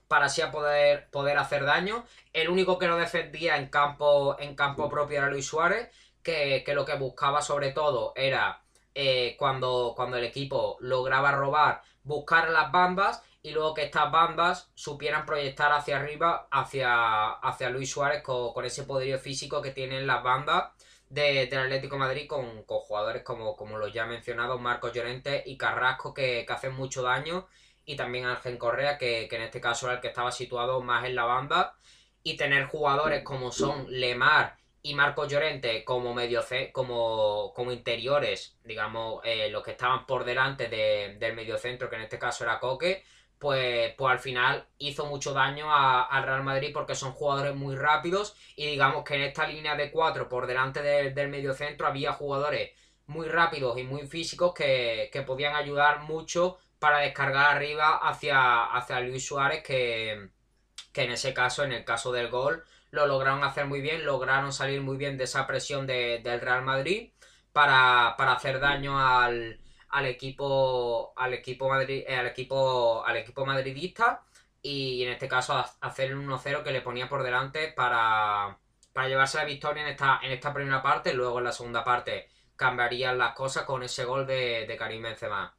para 0.07 0.25
así 0.25 0.41
poder, 0.51 1.09
poder 1.09 1.37
hacer 1.37 1.65
daño. 1.65 2.05
El 2.33 2.49
único 2.49 2.77
que 2.77 2.87
no 2.87 2.97
defendía 2.97 3.57
en 3.57 3.69
campo, 3.69 4.37
en 4.39 4.55
campo 4.55 4.89
propio 4.89 5.17
era 5.17 5.29
Luis 5.29 5.45
Suárez 5.45 5.89
que, 6.25 6.73
lo 6.73 6.85
que 6.85 6.95
buscaba 6.95 7.41
sobre 7.41 7.71
todo 7.71 8.13
era 8.15 8.61
eh, 8.95 9.35
cuando, 9.37 9.93
cuando 9.95 10.17
el 10.17 10.23
equipo 10.23 10.77
lograba 10.79 11.31
robar, 11.31 11.83
buscar 12.03 12.49
las 12.49 12.71
bandas 12.71 13.21
y 13.43 13.51
luego 13.51 13.75
que 13.75 13.83
estas 13.83 14.11
bandas 14.11 14.71
supieran 14.73 15.25
proyectar 15.25 15.71
hacia 15.71 15.97
arriba, 15.97 16.47
hacia, 16.49 17.29
hacia 17.33 17.69
Luis 17.69 17.91
Suárez 17.91 18.23
con, 18.23 18.65
ese 18.65 18.83
poderío 18.83 19.19
físico 19.19 19.61
que 19.61 19.69
tienen 19.69 20.07
las 20.07 20.23
bandas 20.23 20.71
de, 21.09 21.45
del 21.45 21.59
Atlético 21.59 21.99
Madrid 21.99 22.27
con, 22.27 22.63
jugadores 22.65 23.21
como, 23.21 23.55
como 23.55 23.77
los 23.77 23.93
ya 23.93 24.07
mencionados, 24.07 24.59
Marcos 24.59 24.93
Llorente 24.93 25.43
y 25.45 25.57
Carrasco 25.57 26.11
que, 26.11 26.43
hacen 26.49 26.73
mucho 26.73 27.03
daño 27.03 27.47
y 27.85 27.95
también 27.95 28.25
Ángel 28.25 28.57
Correa 28.57 28.97
que, 28.97 29.27
que 29.29 29.35
en 29.35 29.43
este 29.43 29.61
caso 29.61 29.87
era 29.87 29.95
el 29.95 30.01
que 30.01 30.07
estaba 30.07 30.31
situado 30.31 30.81
más 30.81 31.05
en 31.05 31.15
la 31.15 31.25
banda 31.25 31.75
y 32.23 32.35
tener 32.35 32.65
jugadores 32.65 33.23
como 33.23 33.51
son 33.51 33.85
Lemar 33.89 34.57
y 34.85 34.93
Marcos 34.93 35.27
Llorente 35.31 35.83
como 35.83 36.13
medio 36.13 36.43
como, 36.71 37.51
como 37.55 37.71
interiores, 37.71 38.55
digamos, 38.63 39.21
eh, 39.23 39.49
los 39.49 39.63
que 39.63 39.71
estaban 39.71 40.05
por 40.05 40.23
delante 40.23 40.67
del 40.67 41.33
mediocentro, 41.33 41.89
que 41.89 41.95
en 41.95 42.03
este 42.03 42.19
caso 42.19 42.43
era 42.43 42.59
Coque, 42.59 43.03
pues, 43.39 43.93
pues 43.97 44.11
al 44.11 44.19
final 44.19 44.67
hizo 44.77 45.07
mucho 45.07 45.33
daño 45.33 45.65
al 45.73 46.23
Real 46.23 46.43
Madrid 46.43 46.71
porque 46.71 46.93
son 46.93 47.13
jugadores 47.13 47.55
muy 47.55 47.75
rápidos 47.75 48.35
y 48.55 48.67
digamos 48.67 49.03
que 49.03 49.15
en 49.15 49.23
esta 49.23 49.47
línea 49.47 49.75
de 49.75 49.89
cuatro 49.89 50.29
por 50.29 50.45
delante 50.45 50.81
del 50.81 51.29
mediocentro 51.29 51.87
había 51.87 52.13
jugadores 52.13 52.71
muy 53.07 53.27
rápidos 53.27 53.77
y 53.77 53.83
muy 53.83 54.07
físicos 54.07 54.53
que, 54.53 55.23
podían 55.25 55.55
ayudar 55.55 56.01
mucho 56.01 56.59
para 56.79 56.99
descargar 56.99 57.55
arriba 57.55 57.97
hacia, 57.97 58.65
hacia 58.65 58.99
Luis 59.01 59.25
Suárez 59.25 59.63
que, 59.63 60.11
en 60.11 61.11
ese 61.11 61.33
caso, 61.33 61.63
en 61.63 61.71
el 61.71 61.85
caso 61.85 62.11
del 62.11 62.29
gol, 62.29 62.63
lo 62.91 63.07
lograron 63.07 63.43
hacer 63.43 63.65
muy 63.65 63.81
bien, 63.81 64.05
lograron 64.05 64.53
salir 64.53 64.81
muy 64.81 64.97
bien 64.97 65.17
de 65.17 65.25
esa 65.25 65.47
presión 65.47 65.87
del 65.87 66.41
Real 66.41 66.63
Madrid 66.63 67.11
para, 67.51 68.09
hacer 68.09 68.59
daño 68.59 68.99
al, 68.99 69.59
al 69.89 70.05
equipo 70.05 71.13
al 71.17 71.33
equipo 71.33 71.69
Madrid, 71.69 72.03
eh, 72.07 72.15
al 72.17 72.27
equipo 72.27 73.05
al 73.05 73.17
equipo 73.17 73.45
madridista 73.45 74.23
y 74.61 75.03
en 75.03 75.11
este 75.11 75.27
caso 75.27 75.63
hacer 75.81 76.11
el 76.11 76.17
1-0 76.17 76.63
que 76.63 76.71
le 76.71 76.81
ponía 76.81 77.07
por 77.07 77.23
delante 77.23 77.71
para, 77.71 78.57
para 78.93 79.07
llevarse 79.07 79.37
la 79.37 79.45
victoria 79.45 79.83
en 79.83 79.89
esta, 79.89 80.19
en 80.23 80.31
esta 80.31 80.53
primera 80.53 80.81
parte. 80.81 81.13
Luego 81.13 81.37
en 81.37 81.45
la 81.45 81.51
segunda 81.51 81.83
parte 81.83 82.29
cambiarían 82.55 83.17
las 83.17 83.35
cosas 83.35 83.63
con 83.63 83.83
ese 83.83 84.05
gol 84.05 84.25
de, 84.25 84.65
de 84.67 84.77
Karim 84.77 85.03
Benzema. 85.03 85.55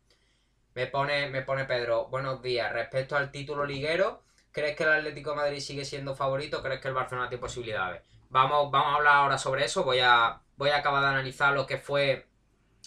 Me 0.76 0.86
pone, 0.88 1.30
me 1.30 1.40
pone 1.40 1.64
Pedro, 1.64 2.08
buenos 2.08 2.42
días. 2.42 2.70
Respecto 2.70 3.16
al 3.16 3.30
título 3.30 3.64
liguero, 3.64 4.24
¿crees 4.52 4.76
que 4.76 4.82
el 4.82 4.90
Atlético 4.90 5.30
de 5.30 5.36
Madrid 5.36 5.60
sigue 5.60 5.86
siendo 5.86 6.14
favorito? 6.14 6.62
¿Crees 6.62 6.82
que 6.82 6.88
el 6.88 6.92
Barcelona 6.92 7.30
tiene 7.30 7.40
posibilidades? 7.40 8.02
Vamos, 8.28 8.70
vamos 8.70 8.92
a 8.92 8.96
hablar 8.96 9.14
ahora 9.14 9.38
sobre 9.38 9.64
eso. 9.64 9.84
Voy 9.84 10.00
a, 10.00 10.38
voy 10.58 10.68
a 10.68 10.76
acabar 10.76 11.00
de 11.00 11.08
analizar 11.08 11.54
lo 11.54 11.66
que 11.66 11.78
fue 11.78 12.26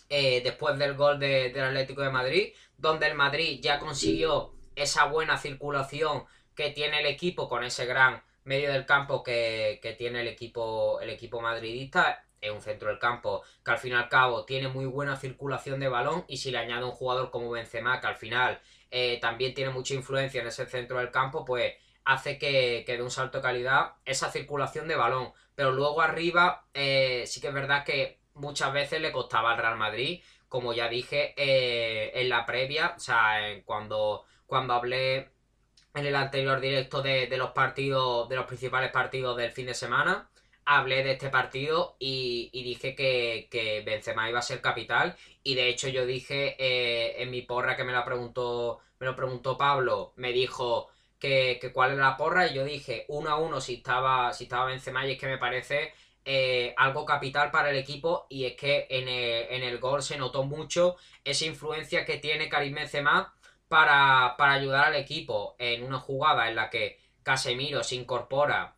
eh, 0.07 0.41
después 0.43 0.77
del 0.77 0.93
gol 0.93 1.17
del 1.19 1.59
Atlético 1.59 2.03
de 2.03 2.11
Madrid, 2.11 2.53
donde 2.77 3.07
el 3.07 3.15
Madrid 3.15 3.59
ya 3.59 3.79
consiguió 3.79 4.53
esa 4.75 5.05
buena 5.05 5.39
circulación 5.39 6.25
que 6.53 6.69
tiene 6.69 6.99
el 6.99 7.07
equipo 7.07 7.49
con 7.49 7.63
ese 7.63 7.87
gran 7.87 8.21
medio 8.43 8.71
del 8.71 8.85
campo 8.85 9.23
que, 9.23 9.79
tiene 9.97 10.21
el 10.21 10.27
equipo, 10.27 11.01
el 11.01 11.09
equipo 11.09 11.41
madridista. 11.41 12.23
Es 12.41 12.51
un 12.51 12.61
centro 12.61 12.89
del 12.89 12.99
campo 12.99 13.43
que 13.63 13.71
al 13.71 13.77
fin 13.77 13.93
y 13.93 13.95
al 13.95 14.09
cabo 14.09 14.45
tiene 14.45 14.67
muy 14.67 14.85
buena 14.85 15.17
circulación 15.17 15.79
de 15.79 15.89
balón 15.89 16.25
y 16.27 16.37
si 16.37 16.51
le 16.51 16.57
añade 16.57 16.85
un 16.85 16.91
jugador 16.91 17.31
como 17.31 17.51
Benzema 17.51 17.99
que 17.99 18.07
al 18.07 18.15
final 18.15 18.61
eh, 18.91 19.19
también 19.21 19.53
tiene 19.53 19.71
mucha 19.71 19.93
influencia 19.93 20.41
en 20.41 20.47
ese 20.47 20.65
centro 20.65 20.99
del 20.99 21.11
campo, 21.11 21.45
pues 21.45 21.73
hace 22.05 22.37
que, 22.37 22.83
que 22.85 22.97
dé 22.97 23.03
un 23.03 23.11
salto 23.11 23.39
de 23.39 23.43
calidad 23.43 23.93
esa 24.05 24.31
circulación 24.31 24.87
de 24.87 24.95
balón. 24.95 25.31
Pero 25.55 25.71
luego 25.71 26.01
arriba 26.01 26.65
eh, 26.73 27.23
sí 27.27 27.41
que 27.41 27.47
es 27.47 27.53
verdad 27.53 27.83
que 27.83 28.19
muchas 28.33 28.71
veces 28.73 29.01
le 29.01 29.11
costaba 29.11 29.51
al 29.51 29.57
Real 29.57 29.77
Madrid, 29.77 30.21
como 30.47 30.73
ya 30.73 30.87
dije 30.87 31.33
eh, 31.37 32.11
en 32.15 32.29
la 32.29 32.45
previa, 32.45 32.93
o 32.95 32.99
sea, 32.99 33.39
cuando 33.65 34.25
cuando 34.49 34.73
hablé 34.73 35.31
en 35.93 36.05
el 36.05 36.15
anterior 36.15 36.59
directo 36.59 37.01
de, 37.03 37.29
los 37.37 37.51
partidos, 37.51 38.27
de 38.27 38.35
los 38.35 38.45
principales 38.47 38.91
partidos 38.91 39.37
del 39.37 39.51
fin 39.51 39.67
de 39.67 39.75
semana, 39.75 40.29
hablé 40.69 41.03
de 41.03 41.13
este 41.13 41.29
partido 41.29 41.95
y, 41.99 42.51
dije 42.53 42.95
que, 42.95 43.47
que, 43.49 43.81
Benzema 43.81 44.29
iba 44.29 44.39
a 44.39 44.43
ser 44.43 44.61
capital. 44.61 45.15
Y 45.43 45.55
de 45.55 45.67
hecho 45.69 45.89
yo 45.89 46.05
dije 46.05 46.55
eh, 46.59 47.23
en 47.23 47.31
mi 47.31 47.41
porra 47.41 47.75
que 47.75 47.83
me 47.83 47.91
lo 47.91 48.05
preguntó 48.05 48.79
me 48.99 49.07
lo 49.07 49.15
preguntó 49.15 49.57
Pablo 49.57 50.13
me 50.17 50.31
dijo 50.31 50.89
que, 51.19 51.59
cuál 51.73 51.93
era 51.93 52.09
la 52.09 52.17
porra 52.17 52.47
y 52.47 52.53
yo 52.53 52.63
dije 52.65 53.05
uno 53.07 53.29
a 53.31 53.37
uno 53.37 53.61
si 53.61 53.75
estaba 53.75 54.31
si 54.33 54.43
estaba 54.45 54.65
Benzema. 54.65 55.07
Y 55.07 55.13
es 55.13 55.19
que 55.19 55.27
me 55.27 55.39
parece 55.39 55.93
eh, 56.25 56.73
algo 56.77 57.05
capital 57.05 57.51
para 57.51 57.71
el 57.71 57.77
equipo. 57.77 58.27
Y 58.29 58.45
es 58.45 58.55
que 58.55 58.85
en 58.89 59.07
el, 59.07 59.47
en 59.49 59.63
el 59.63 59.79
gol 59.79 60.03
se 60.03 60.17
notó 60.17 60.43
mucho 60.43 60.97
esa 61.23 61.45
influencia 61.45 62.05
que 62.05 62.17
tiene 62.17 62.49
Karim 62.49 62.75
Benzema 62.75 63.33
para, 63.67 64.35
ayudar 64.37 64.85
al 64.85 64.95
equipo 64.95 65.55
en 65.59 65.83
una 65.83 65.99
jugada 65.99 66.49
en 66.49 66.55
la 66.55 66.69
que 66.69 66.99
Casemiro 67.23 67.83
se 67.83 67.95
incorpora 67.95 68.75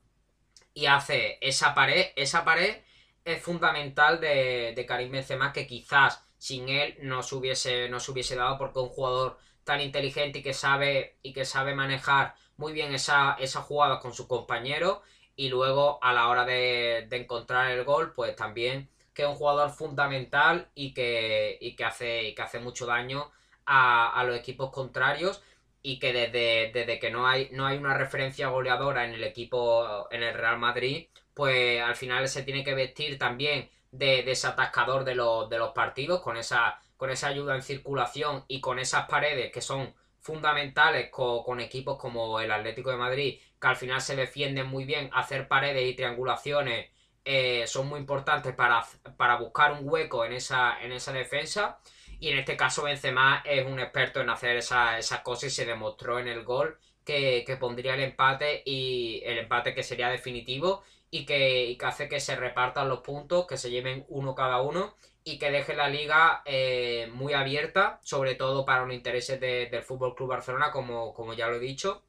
y 0.74 0.86
hace 0.86 1.38
esa 1.42 1.74
pared, 1.74 2.08
esa 2.16 2.44
pared 2.46 2.82
es 3.26 3.42
fundamental 3.42 4.20
de, 4.20 4.74
de 4.76 4.86
Karim 4.86 5.12
Benzema 5.12 5.54
que 5.54 5.68
quizás 5.68 6.24
sin 6.38 6.70
él 6.70 6.98
no 7.02 7.24
se 7.24 7.36
hubiese, 7.36 7.90
no 7.90 8.00
se 8.00 8.12
hubiese 8.12 8.36
dado 8.36 8.58
porque 8.58 8.80
un 8.80 8.90
jugador 8.90 9.38
tan 9.64 9.82
inteligente 9.82 10.40
y 10.40 10.44
que 10.44 10.54
sabe 10.54 11.18
y 11.22 11.34
que 11.34 11.46
sabe 11.46 11.76
manejar 11.76 12.36
muy 12.58 12.74
bien 12.74 12.94
esa, 12.94 13.36
esa 13.40 13.62
jugada 13.62 14.00
con 14.00 14.14
su 14.14 14.28
compañero 14.28 15.04
y 15.36 15.50
luego 15.50 16.00
a 16.04 16.14
la 16.14 16.28
hora 16.30 16.46
de, 16.46 17.06
de, 17.10 17.18
encontrar 17.18 17.72
el 17.72 17.84
gol 17.84 18.14
pues 18.14 18.36
también 18.36 18.90
que 19.14 19.24
es 19.24 19.28
un 19.28 19.36
jugador 19.36 19.72
fundamental 19.72 20.70
y 20.76 20.94
que, 20.94 21.58
y 21.62 21.76
que, 21.76 21.84
hace, 21.84 22.24
y 22.24 22.36
que 22.36 22.42
hace 22.42 22.60
mucho 22.60 22.86
daño 22.86 23.32
a, 23.66 24.24
los 24.26 24.38
equipos 24.38 24.72
contrarios 24.72 25.42
y 25.84 26.00
que 26.00 26.14
desde, 26.14 26.72
desde, 26.74 27.00
que 27.00 27.12
no 27.12 27.28
hay, 27.28 27.50
no 27.52 27.66
hay 27.66 27.78
una 27.78 27.98
referencia 27.98 28.50
goleadora 28.50 29.06
en 29.06 29.14
el 29.14 29.24
equipo, 29.24 30.08
en 30.12 30.24
el 30.24 30.34
Real 30.34 30.60
Madrid, 30.60 31.08
pues 31.34 31.82
al 31.82 31.96
final 31.96 32.28
se 32.28 32.44
tiene 32.44 32.64
que 32.64 32.76
vestir 32.76 33.18
también 33.18 33.70
de, 33.92 34.24
de 34.24 34.32
ese 34.32 34.48
atascador 34.48 35.04
de 35.04 35.16
los, 35.16 35.50
de 35.50 35.58
los 35.58 35.72
partidos, 35.72 36.22
con 36.22 36.38
esa, 36.38 36.80
con 36.98 37.10
esa 37.10 37.28
ayuda 37.28 37.56
en 37.56 37.64
circulación 37.64 38.46
y 38.48 38.62
con 38.62 38.80
esas 38.80 39.08
paredes 39.08 39.52
que 39.52 39.62
son 39.62 39.94
fundamentales 40.22 41.10
con, 41.10 41.60
equipos 41.60 41.98
como 41.98 42.40
el 42.40 42.52
Atlético 42.52 42.92
de 42.92 42.98
Madrid, 42.98 43.40
que 43.60 43.68
al 43.68 43.76
final 43.76 44.02
se 44.02 44.16
defienden 44.16 44.68
muy 44.68 44.86
bien, 44.86 45.10
hacer 45.14 45.48
paredes 45.48 45.90
y 45.90 45.96
triangulaciones 45.96 46.90
eh, 47.26 47.66
son 47.68 47.88
muy 47.88 48.00
importantes 48.00 48.54
para, 48.56 48.86
para 49.18 49.38
buscar 49.38 49.74
un 49.74 49.80
hueco 49.82 50.26
en 50.26 50.34
esa, 50.34 50.80
en 50.82 50.92
esa 50.92 51.12
defensa. 51.12 51.80
Y 52.22 52.30
en 52.30 52.38
este 52.38 52.56
caso 52.56 52.84
Benzema 52.84 53.42
es 53.44 53.66
un 53.66 53.80
experto 53.80 54.22
en 54.22 54.30
hacer 54.30 54.56
esas 54.56 55.22
cosas 55.24 55.46
y 55.46 55.50
se 55.50 55.66
demostró 55.66 56.20
en 56.20 56.28
el 56.28 56.44
gol 56.44 56.78
que, 57.04 57.58
pondría 57.60 57.96
el 57.96 58.02
empate 58.02 58.62
y 58.64 59.24
el 59.26 59.40
empate 59.40 59.74
que 59.74 59.82
sería 59.82 60.08
definitivo 60.08 60.84
y 61.10 61.26
que, 61.26 61.76
hace 61.84 62.08
que 62.08 62.20
se 62.20 62.36
repartan 62.36 62.90
los 62.90 63.00
puntos, 63.00 63.48
que 63.48 63.58
se 63.58 63.72
lleven 63.72 64.06
uno 64.08 64.36
cada 64.36 64.62
uno 64.62 64.96
y 65.24 65.40
que 65.40 65.50
deje 65.50 65.76
la 65.76 65.90
liga 65.90 66.44
eh, 66.46 67.10
muy 67.12 67.34
abierta, 67.34 68.00
sobre 68.04 68.36
todo 68.36 68.66
para 68.66 68.86
los 68.86 68.94
intereses 68.94 69.40
del 69.40 69.82
Fútbol 69.82 70.14
Club 70.14 70.30
Barcelona, 70.30 70.70
como, 70.70 71.16
como 71.16 71.34
ya 71.34 71.48
lo 71.48 71.56
he 71.56 71.60
dicho. 71.60 72.04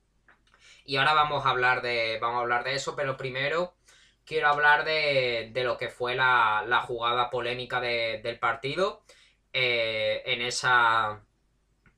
Y 0.85 0.97
ahora 0.97 1.15
vamos 1.15 1.47
a 1.47 1.51
hablar 1.51 1.81
de, 1.81 2.19
vamos 2.21 2.37
a 2.37 2.43
hablar 2.43 2.65
de 2.65 2.75
eso, 2.75 2.95
pero 2.95 3.17
primero 3.17 3.73
quiero 4.27 4.49
hablar 4.49 4.85
de, 4.85 5.51
lo 5.65 5.79
que 5.79 5.89
fue 5.89 6.15
la, 6.15 6.85
jugada 6.87 7.31
polémica 7.31 7.81
del 7.81 8.39
partido 8.39 9.03
eh, 9.53 10.23
en 10.27 10.43
esa, 10.43 11.23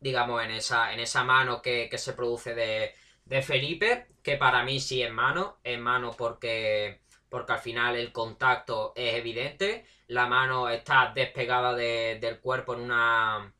digamos, 0.00 0.42
en 0.44 0.50
esa, 0.52 0.92
en 0.92 1.00
esa 1.00 1.24
mano 1.24 1.62
que, 1.62 1.90
se 1.96 2.12
produce 2.14 2.54
de, 2.54 2.94
Felipe, 3.42 4.08
que 4.22 4.36
para 4.36 4.64
mí 4.64 4.80
sí 4.80 5.02
es 5.02 5.12
mano, 5.12 5.58
es 5.64 5.78
mano 5.78 6.12
porque, 6.16 7.00
porque 7.28 7.52
al 7.52 7.58
final 7.60 7.96
el 7.96 8.12
contacto 8.12 8.92
es 8.96 9.14
evidente, 9.14 9.86
la 10.08 10.26
mano 10.26 10.68
está 10.68 11.12
despegada 11.14 11.74
del 11.74 12.40
cuerpo 12.40 12.74
en 12.74 12.80
una, 12.80 13.52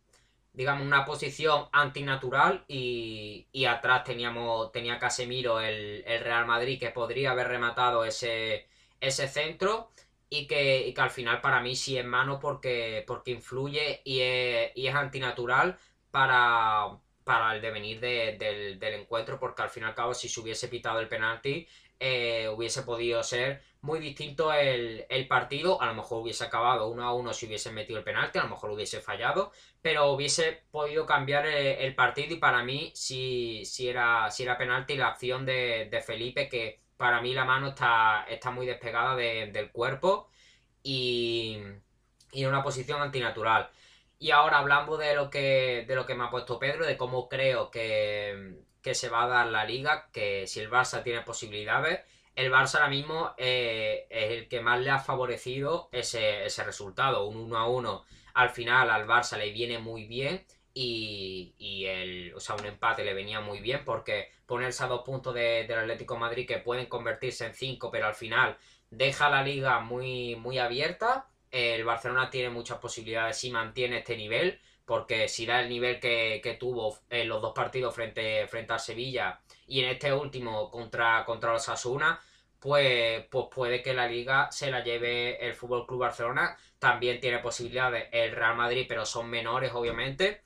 digamos, 0.53 0.87
una 0.87 1.05
posición 1.05 1.69
antinatural 1.73 2.65
y, 2.69 3.49
y 3.53 3.65
atrás 3.67 4.05
teníamos, 4.05 4.71
tenía 4.73 4.99
Casemiro 4.99 5.61
el, 5.61 6.05
el 6.07 6.21
Real 6.23 6.47
Madrid 6.47 6.79
que 6.79 6.91
podría 6.91 7.33
haber 7.33 7.49
rematado 7.49 8.05
ese, 8.05 8.69
ese 9.01 9.29
centro 9.29 9.91
y 10.29 10.47
que, 10.47 10.95
al 10.97 11.11
final 11.11 11.41
para 11.41 11.61
mí 11.61 11.77
sí 11.77 11.99
es 11.99 12.05
mano 12.05 12.41
porque, 12.41 13.05
porque 13.07 13.31
influye 13.33 14.01
y 14.05 14.21
es, 14.21 14.95
antinatural 14.95 15.79
para, 16.11 16.99
para 17.25 17.55
el 17.55 17.63
devenir 17.63 18.01
del, 18.01 18.83
encuentro 18.83 19.39
porque 19.39 19.63
al 19.63 19.71
fin 19.71 19.85
y 19.85 19.87
al 19.87 19.95
cabo 19.95 20.15
si 20.15 20.29
se 20.29 20.41
hubiese 20.41 20.69
pitado 20.69 21.01
el 21.01 21.09
penalti 21.09 21.67
eh, 22.01 22.49
hubiese 22.49 22.83
podido 22.83 23.23
ser 23.23 23.63
muy 23.81 23.99
distinto 24.01 24.53
el, 24.53 25.07
partido, 25.29 25.81
a 25.81 25.87
lo 25.87 25.95
mejor 25.95 26.23
hubiese 26.23 26.45
acabado 26.45 26.89
uno 26.89 27.05
a 27.05 27.15
uno 27.15 27.33
si 27.35 27.47
hubiese 27.47 27.71
metido 27.71 27.99
el 27.99 28.05
penalti, 28.05 28.39
a 28.39 28.45
lo 28.45 28.49
mejor 28.49 28.71
hubiese 28.71 29.01
fallado, 29.01 29.53
pero 29.83 30.11
hubiese 30.11 30.65
podido 30.71 31.05
cambiar 31.07 31.47
el, 31.47 31.95
partido 31.95 32.35
y 32.35 32.39
para 32.39 32.65
mí 32.65 32.93
si, 32.95 33.65
si, 33.67 33.89
era, 33.89 34.31
si 34.31 34.43
era 34.43 34.57
penalti 34.57 34.97
la 34.97 35.09
acción 35.09 35.45
de, 35.45 35.89
de 35.91 36.01
Felipe 36.01 36.49
que 36.49 36.84
para 36.97 37.21
mí 37.21 37.35
la 37.35 37.45
mano 37.45 37.69
está, 37.69 38.25
está 38.29 38.51
muy 38.51 38.67
despegada 38.67 39.17
del 39.17 39.71
cuerpo 39.73 40.29
y, 40.83 41.59
en 42.33 42.49
una 42.49 42.63
posición 42.63 43.03
antinatural. 43.03 43.71
Y 44.19 44.31
ahora 44.31 44.59
hablando 44.59 44.97
de 44.97 45.15
lo 45.15 45.31
que, 45.31 45.85
de 45.87 45.95
lo 45.95 46.07
que 46.07 46.15
me 46.15 46.25
ha 46.25 46.31
puesto 46.31 46.59
Pedro, 46.59 46.87
de 46.87 46.97
cómo 46.97 47.29
creo 47.29 47.71
que, 47.71 48.63
se 48.93 49.09
va 49.09 49.25
a 49.25 49.29
dar 49.29 49.47
la 49.49 49.65
liga, 49.65 50.09
que 50.13 50.47
si 50.47 50.61
el 50.61 50.71
Barça 50.71 51.03
tiene 51.03 51.23
posibilidades, 51.23 52.01
el 52.35 52.53
Barça 52.53 52.77
ahora 52.77 52.89
mismo 52.89 53.35
eh, 53.39 54.07
es 54.11 54.31
el 54.33 54.49
que 54.49 54.61
más 54.61 54.81
le 54.81 54.91
ha 54.91 54.99
favorecido 54.99 55.89
ese, 55.93 56.45
ese 56.47 56.65
resultado, 56.65 57.27
un 57.27 57.37
1 57.37 57.57
a 57.59 57.69
1 57.69 58.05
al 58.35 58.51
final 58.51 58.91
al 58.91 59.07
Barça 59.07 59.39
le 59.39 59.53
viene 59.53 59.79
muy 59.79 60.07
bien 60.07 60.45
y, 60.75 61.87
el, 61.87 62.35
o 62.35 62.41
sea, 62.41 62.57
un 62.57 62.67
empate 62.67 63.05
le 63.05 63.15
venía 63.15 63.41
muy 63.41 63.61
bien 63.61 63.83
porque 63.85 64.33
ponerse 64.45 64.83
a 64.83 64.89
dos 64.89 65.03
puntos 65.03 65.33
del 65.35 65.73
Atlético 65.73 66.17
Madrid 66.17 66.47
que 66.47 66.59
pueden 66.59 66.87
convertirse 66.87 67.47
en 67.47 67.55
cinco, 67.55 67.91
pero 67.91 68.07
al 68.07 68.15
final 68.15 68.59
deja 68.91 69.31
la 69.31 69.43
liga 69.43 69.81
muy, 69.81 70.35
muy 70.37 70.59
abierta. 70.59 71.29
El 71.51 71.85
Barcelona 71.85 72.29
tiene 72.31 72.51
muchas 72.51 72.79
posibilidades 72.79 73.39
si 73.39 73.51
mantiene 73.51 73.99
este 73.99 74.17
nivel, 74.17 74.61
porque 74.85 75.29
si 75.29 75.47
da 75.47 75.61
el 75.61 75.69
nivel 75.69 76.01
que, 76.01 76.57
tuvo 76.59 76.99
en 77.09 77.29
los 77.29 77.41
dos 77.41 77.53
partidos 77.55 77.95
frente, 77.95 78.47
frente 78.49 78.73
a 78.73 78.79
Sevilla 78.79 79.41
y 79.67 79.81
en 79.81 79.91
este 79.91 80.13
último 80.13 80.71
contra, 80.71 81.25
contra 81.25 81.53
los 81.53 81.69
Asuna, 81.69 82.21
pues, 82.59 83.27
pues 83.31 83.47
puede 83.55 83.83
que 83.83 83.95
la 83.95 84.09
liga 84.09 84.51
se 84.51 84.71
la 84.71 84.83
lleve 84.83 85.47
el 85.47 85.55
Fútbol 85.55 85.87
Club 85.87 86.01
Barcelona. 86.01 86.57
También 86.79 87.21
tiene 87.21 87.39
posibilidades 87.39 88.09
el 88.11 88.33
Real 88.33 88.57
Madrid, 88.57 88.87
pero 88.89 89.07
son 89.07 89.31
menores, 89.31 89.73
obviamente. 89.75 90.43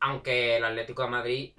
Aunque 0.00 0.56
el 0.56 0.64
Atlético 0.64 1.02
de 1.02 1.08
Madrid 1.08 1.52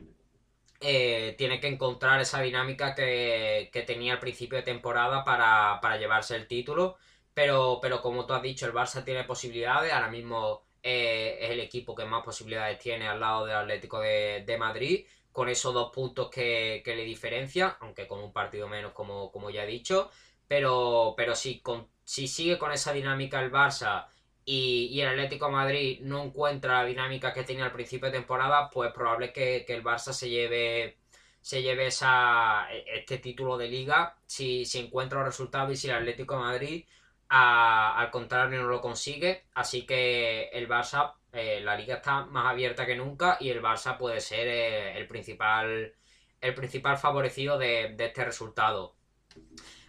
eh, 0.82 1.36
tiene 1.38 1.60
que 1.60 1.68
encontrar 1.68 2.20
esa 2.22 2.42
dinámica 2.42 2.94
que, 2.94 3.84
tenía 3.88 4.14
al 4.14 4.20
principio 4.20 4.58
de 4.58 4.64
temporada 4.64 5.24
para, 5.24 5.98
llevarse 5.98 6.36
el 6.36 6.48
título. 6.48 6.98
Pero, 7.34 7.80
pero 7.82 8.02
como 8.02 8.26
tú 8.26 8.34
has 8.34 8.42
dicho, 8.42 8.66
el 8.66 8.74
Barça 8.74 9.04
tiene 9.04 9.24
posibilidades. 9.24 9.92
Ahora 9.92 10.10
mismo 10.10 10.64
eh, 10.84 11.38
es 11.42 11.50
el 11.52 11.60
equipo 11.60 11.96
que 11.96 12.06
más 12.06 12.24
posibilidades 12.24 12.80
tiene 12.80 13.08
al 13.08 13.20
lado 13.20 13.46
del 13.46 13.58
Atlético 13.58 14.00
de, 14.00 14.56
Madrid. 14.60 15.06
Con 15.32 15.50
esos 15.50 15.74
dos 15.74 15.92
puntos 15.92 16.30
que, 16.30 16.82
le 16.86 17.04
diferencia, 17.04 17.78
aunque 17.82 18.08
con 18.08 18.20
un 18.20 18.32
partido 18.32 18.68
menos, 18.68 18.94
como, 18.94 19.32
como 19.32 19.50
ya 19.50 19.64
he 19.64 19.68
dicho. 19.68 20.12
Pero, 20.48 21.14
pero 21.18 21.36
si, 21.36 21.62
con, 21.62 21.88
si 22.04 22.28
sigue 22.28 22.58
con 22.60 22.72
esa 22.72 22.94
dinámica 22.94 23.42
el 23.42 23.52
Barça 23.52 24.08
y, 24.46 25.00
el 25.02 25.10
Atlético 25.10 25.50
Madrid 25.52 26.00
no 26.02 26.24
encuentra 26.24 26.82
la 26.82 26.86
dinámica 26.86 27.34
que 27.34 27.44
tenía 27.44 27.66
al 27.66 27.72
principio 27.74 28.10
de 28.10 28.18
temporada, 28.18 28.70
pues 28.70 28.92
probable 28.94 29.34
que, 29.34 29.66
el 29.68 29.84
Barça 29.84 30.14
se 30.14 30.30
lleve 30.30 30.98
se 31.42 31.62
lleve 31.62 31.88
esa, 31.88 32.68
este 32.72 33.20
título 33.20 33.58
de 33.58 33.68
liga 33.68 34.18
si, 34.26 34.66
si 34.66 34.80
encuentra 34.80 35.20
los 35.20 35.28
resultados 35.28 35.72
y 35.74 35.78
si 35.78 35.88
el 35.88 35.96
Atlético 35.96 36.38
Madrid 36.38 36.86
al 37.30 38.12
contrario 38.12 38.62
no 38.62 38.68
lo 38.68 38.82
consigue. 38.82 39.46
Así 39.54 39.86
que 39.86 40.50
el 40.50 40.68
Barça, 40.68 41.14
eh, 41.34 41.62
la 41.62 41.76
liga 41.76 41.96
está 41.96 42.26
más 42.26 42.52
abierta 42.52 42.86
que 42.86 42.96
nunca 42.96 43.38
y 43.40 43.50
el 43.50 43.62
Barça 43.62 43.98
puede 43.98 44.22
ser 44.22 44.48
eh, 44.48 44.98
el, 44.98 45.08
principal, 45.08 45.94
el 46.42 46.54
principal 46.54 46.98
favorecido 46.98 47.58
de, 47.58 47.96
este 47.98 48.26
resultado. 48.26 48.96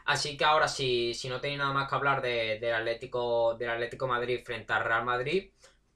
Así 0.06 0.36
que 0.36 0.44
ahora, 0.44 0.68
si, 0.68 1.14
si 1.14 1.28
no 1.28 1.40
tenéis 1.40 1.58
nada 1.58 1.72
más 1.72 1.88
que 1.88 1.94
hablar 1.96 2.22
del, 2.22 2.72
Atlético, 2.72 3.56
del 3.56 3.70
Atlético 3.70 4.06
Madrid 4.06 4.40
frente 4.44 4.72
al 4.72 4.84
Real 4.84 5.04
Madrid, 5.04 5.50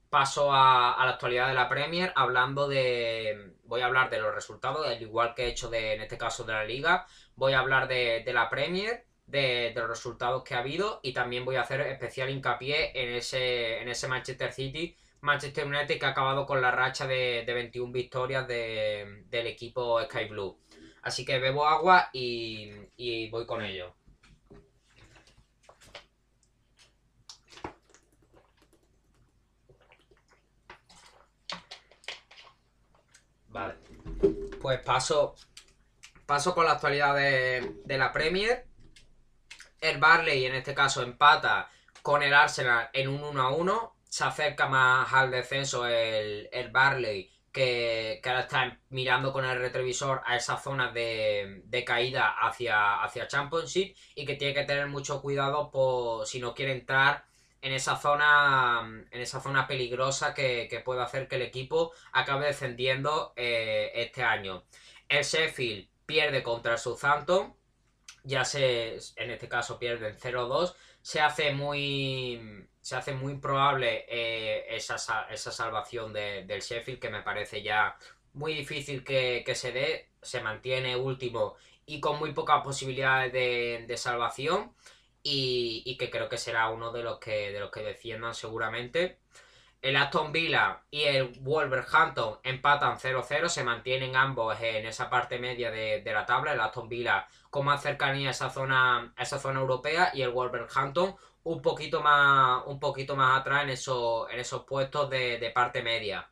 paso 0.09 0.51
a, 0.53 0.97
la 1.05 1.11
actualidad 1.11 1.47
de 1.47 1.53
la 1.53 1.69
Premier, 1.69 2.11
hablando 2.15 2.67
de. 2.67 3.53
Voy 3.63 3.81
a 3.81 3.85
hablar 3.85 4.09
de 4.09 4.19
los 4.19 4.35
resultados, 4.35 4.85
al 4.85 5.01
igual 5.01 5.33
que 5.33 5.45
he 5.45 5.47
hecho 5.47 5.69
de, 5.69 5.93
en 5.93 6.01
este 6.01 6.17
caso 6.17 6.43
de 6.43 6.53
la 6.53 6.65
Liga. 6.65 7.07
Voy 7.35 7.53
a 7.53 7.59
hablar 7.59 7.87
de, 7.87 8.23
la 8.33 8.49
Premier, 8.49 9.05
de, 9.27 9.71
los 9.75 9.87
resultados 9.87 10.43
que 10.43 10.55
ha 10.55 10.59
habido, 10.59 10.99
y 11.03 11.13
también 11.13 11.45
voy 11.45 11.55
a 11.55 11.61
hacer 11.61 11.79
especial 11.81 12.29
hincapié 12.29 12.91
en 13.01 13.15
ese, 13.15 13.79
en 13.81 13.87
ese 13.89 14.09
Manchester 14.09 14.51
City. 14.51 14.97
Manchester 15.21 15.65
United 15.65 15.99
que 15.99 16.05
ha 16.05 16.09
acabado 16.09 16.45
con 16.45 16.61
la 16.61 16.71
racha 16.71 17.07
de, 17.07 17.45
21 17.47 17.93
victorias 17.93 18.45
del 18.47 19.47
equipo 19.47 20.01
Sky 20.03 20.25
Blue. 20.25 20.57
Así 21.03 21.23
que 21.25 21.39
bebo 21.39 21.65
agua 21.65 22.09
y 22.11 23.29
voy 23.29 23.45
con 23.45 23.63
ello. 23.63 23.95
Pues 34.61 34.79
paso. 34.79 35.35
Paso 36.25 36.53
con 36.53 36.65
la 36.65 36.73
actualidad 36.73 37.15
de, 37.15 37.97
la 37.97 38.11
Premier. 38.11 38.65
El 39.81 39.97
Barley, 39.97 40.45
en 40.45 40.55
este 40.55 40.75
caso, 40.75 41.01
empata 41.01 41.69
con 42.01 42.21
el 42.21 42.33
Arsenal 42.33 42.89
en 42.93 43.09
un 43.09 43.23
1 43.23 43.41
a 43.41 43.51
1. 43.51 43.95
Se 44.07 44.23
acerca 44.23 44.67
más 44.67 45.11
al 45.13 45.31
descenso 45.31 45.87
el, 45.87 46.47
el 46.51 46.69
Barley, 46.69 47.31
que, 47.51 48.21
ahora 48.23 48.41
está 48.41 48.79
mirando 48.89 49.33
con 49.33 49.45
el 49.45 49.59
retrovisor 49.59 50.21
a 50.25 50.35
esa 50.35 50.57
zona 50.57 50.91
de, 50.91 51.83
caída 51.85 52.35
hacia, 52.39 53.01
hacia 53.03 53.27
Championship 53.27 53.95
y 54.15 54.25
que 54.25 54.35
tiene 54.35 54.53
que 54.53 54.63
tener 54.63 54.87
mucho 54.87 55.21
cuidado 55.21 55.71
por 55.71 56.27
si 56.27 56.39
no 56.39 56.53
quiere 56.53 56.73
entrar 56.73 57.25
en 57.61 57.73
esa 57.73 57.95
zona, 57.95 59.05
en 59.11 59.21
esa 59.21 59.39
zona 59.39 59.67
peligrosa 59.67 60.33
que, 60.33 60.81
puede 60.83 61.01
hacer 61.01 61.27
que 61.27 61.35
el 61.35 61.43
equipo 61.43 61.91
acabe 62.11 62.47
descendiendo 62.47 63.33
eh, 63.35 63.91
este 63.95 64.23
año. 64.23 64.63
El 65.07 65.23
Sheffield 65.23 65.87
pierde 66.05 66.41
contra 66.43 66.73
el 66.73 66.79
Southampton, 66.79 67.55
ya 68.23 68.45
se, 68.45 68.97
en 69.15 69.31
este 69.31 69.47
caso 69.47 69.77
pierden 69.79 70.17
0-2, 70.17 70.73
se 71.01 71.21
hace 71.21 71.53
muy, 71.53 72.67
se 72.81 72.95
hace 72.95 73.13
muy 73.13 73.37
probable 73.37 74.05
eh, 74.07 74.75
esa, 74.75 74.95
esa, 75.29 75.51
salvación 75.51 76.13
del 76.13 76.61
Sheffield, 76.61 76.99
que 76.99 77.09
me 77.09 77.21
parece 77.21 77.61
ya 77.61 77.95
muy 78.33 78.53
difícil 78.53 79.03
que, 79.03 79.43
se 79.55 79.71
dé, 79.71 80.09
se 80.21 80.41
mantiene 80.41 80.95
último 80.95 81.55
y 81.85 81.99
con 81.99 82.19
muy 82.19 82.33
pocas 82.33 82.63
posibilidades 82.63 83.33
de, 83.33 83.85
de 83.87 83.97
salvación 83.97 84.73
y, 85.23 85.97
que 85.97 86.09
creo 86.09 86.29
que 86.29 86.37
será 86.37 86.69
uno 86.69 86.91
de 86.91 87.03
los 87.03 87.19
que, 87.19 87.51
de 87.51 87.59
los 87.59 87.71
que 87.71 87.81
defiendan 87.83 88.33
seguramente. 88.33 89.19
El 89.81 89.95
Aston 89.95 90.31
Villa 90.31 90.83
y 90.91 91.03
el 91.03 91.39
Wolverhampton 91.39 92.39
empatan 92.43 92.99
0-0, 92.99 93.49
se 93.49 93.63
mantienen 93.63 94.15
ambos 94.15 94.59
en 94.61 94.85
esa 94.85 95.09
parte 95.09 95.39
media 95.39 95.71
de, 95.71 96.03
la 96.05 96.25
tabla. 96.25 96.53
El 96.53 96.59
Aston 96.61 96.87
Villa 96.87 97.27
con 97.49 97.65
más 97.65 97.81
cercanía 97.81 98.29
a 98.29 98.31
esa 98.31 98.49
zona, 98.49 99.13
esa 99.17 99.39
zona 99.39 99.59
europea 99.59 100.11
y 100.13 100.21
el 100.21 100.29
Wolverhampton 100.29 101.15
un 101.43 101.61
poquito 101.61 102.01
más, 102.01 102.63
un 102.67 102.79
poquito 102.79 103.15
más 103.15 103.39
atrás 103.39 103.63
en, 103.63 103.71
esos, 103.71 104.29
en 104.31 104.39
esos 104.39 104.63
puestos 104.65 105.09
de, 105.09 105.39
de 105.39 105.49
parte 105.49 105.81
media. 105.81 106.29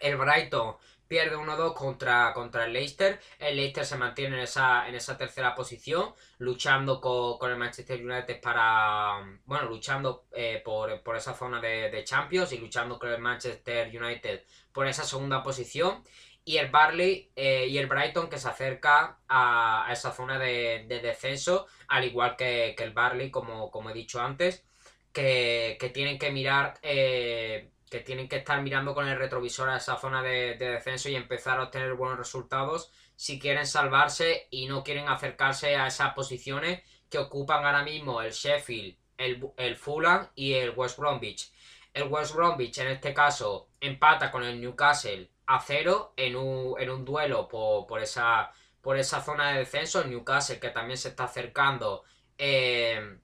El 0.00 0.16
Brighton 0.16 0.76
pierde 1.08 1.36
1-2 1.36 1.74
contra, 1.74 2.32
contra 2.32 2.64
el 2.64 2.72
Leicester. 2.72 3.20
El 3.38 3.56
Leicester 3.56 3.84
se 3.84 3.96
mantiene 3.96 4.36
en 4.36 4.42
esa, 4.42 4.88
en 4.88 4.94
esa 4.94 5.16
tercera 5.16 5.54
posición, 5.54 6.14
luchando 6.38 7.00
con, 7.00 7.50
el 7.50 7.56
Manchester 7.56 8.04
United 8.04 8.40
para. 8.40 9.20
Bueno, 9.44 9.68
luchando 9.68 10.24
eh, 10.32 10.62
por, 10.64 11.16
esa 11.16 11.34
zona 11.34 11.60
de, 11.60 12.02
Champions 12.04 12.52
y 12.52 12.58
luchando 12.58 12.98
con 12.98 13.10
el 13.10 13.20
Manchester 13.20 13.88
United 13.88 14.42
por 14.72 14.86
esa 14.86 15.04
segunda 15.04 15.42
posición. 15.42 16.02
Y 16.44 16.56
el 16.56 16.70
Barley 16.70 17.30
eh, 17.36 17.66
y 17.68 17.78
el 17.78 17.86
Brighton 17.86 18.28
que 18.28 18.38
se 18.38 18.48
acerca 18.48 19.18
a, 19.28 19.88
esa 19.92 20.10
zona 20.12 20.38
de, 20.38 20.86
descenso, 20.88 21.66
al 21.88 22.04
igual 22.04 22.36
que, 22.36 22.74
el 22.76 22.92
Barley, 22.92 23.30
como, 23.30 23.70
como 23.70 23.90
he 23.90 23.94
dicho 23.94 24.20
antes, 24.20 24.64
que, 25.12 25.90
tienen 25.94 26.18
que 26.18 26.30
mirar. 26.30 26.78
Eh, 26.82 27.68
que 27.92 28.00
tienen 28.00 28.26
que 28.26 28.36
estar 28.36 28.62
mirando 28.62 28.94
con 28.94 29.06
el 29.06 29.18
retrovisor 29.18 29.68
a 29.68 29.76
esa 29.76 29.98
zona 29.98 30.22
de, 30.22 30.56
descenso 30.56 31.10
y 31.10 31.14
empezar 31.14 31.58
a 31.58 31.64
obtener 31.64 31.92
buenos 31.92 32.16
resultados 32.16 32.90
si 33.16 33.38
quieren 33.38 33.66
salvarse 33.66 34.48
y 34.50 34.64
no 34.64 34.82
quieren 34.82 35.10
acercarse 35.10 35.76
a 35.76 35.88
esas 35.88 36.14
posiciones 36.14 36.82
que 37.10 37.18
ocupan 37.18 37.66
ahora 37.66 37.82
mismo 37.82 38.22
el 38.22 38.32
Sheffield, 38.32 38.96
el, 39.18 39.76
Fulham 39.76 40.26
y 40.34 40.54
el 40.54 40.70
West 40.70 40.98
Bromwich. 40.98 41.52
El 41.92 42.04
West 42.04 42.34
Bromwich 42.34 42.78
en 42.78 42.88
este 42.88 43.12
caso 43.12 43.68
empata 43.78 44.30
con 44.30 44.42
el 44.42 44.58
Newcastle 44.58 45.30
a 45.44 45.60
cero 45.60 46.14
en 46.16 46.34
un, 46.34 47.04
duelo 47.04 47.46
por, 47.46 48.00
esa, 48.00 48.52
por 48.80 48.96
esa 48.96 49.20
zona 49.20 49.52
de 49.52 49.58
descenso. 49.58 50.00
El 50.00 50.08
Newcastle 50.08 50.58
que 50.58 50.70
también 50.70 50.96
se 50.96 51.10
está 51.10 51.24
acercando 51.24 52.04
eh, 52.38 53.18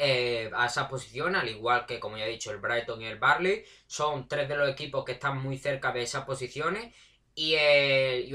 eh, 0.00 0.48
a 0.54 0.66
esa 0.66 0.88
posición, 0.88 1.34
al 1.34 1.48
igual 1.48 1.84
que, 1.84 1.98
como 1.98 2.16
ya 2.16 2.24
he 2.26 2.30
dicho, 2.30 2.52
el 2.52 2.58
Brighton 2.58 3.02
y 3.02 3.06
el 3.06 3.18
Barley. 3.18 3.64
Son 3.88 4.28
tres 4.28 4.48
de 4.48 4.56
los 4.56 4.68
equipos 4.70 5.04
que 5.04 5.12
están 5.12 5.42
muy 5.42 5.58
cerca 5.58 5.90
de 5.92 6.02
esas 6.02 6.24
posiciones. 6.24 6.94
Y 7.34 7.54
el, 7.54 8.32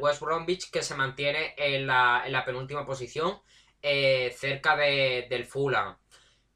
West 0.00 0.20
Bromwich 0.20 0.70
que 0.70 0.82
se 0.82 0.96
mantiene 0.96 1.54
en 1.56 1.86
la, 1.86 2.42
penúltima 2.44 2.84
posición, 2.84 3.40
eh, 3.82 4.34
cerca 4.36 4.76
del 4.76 5.44
Fulham. 5.44 5.96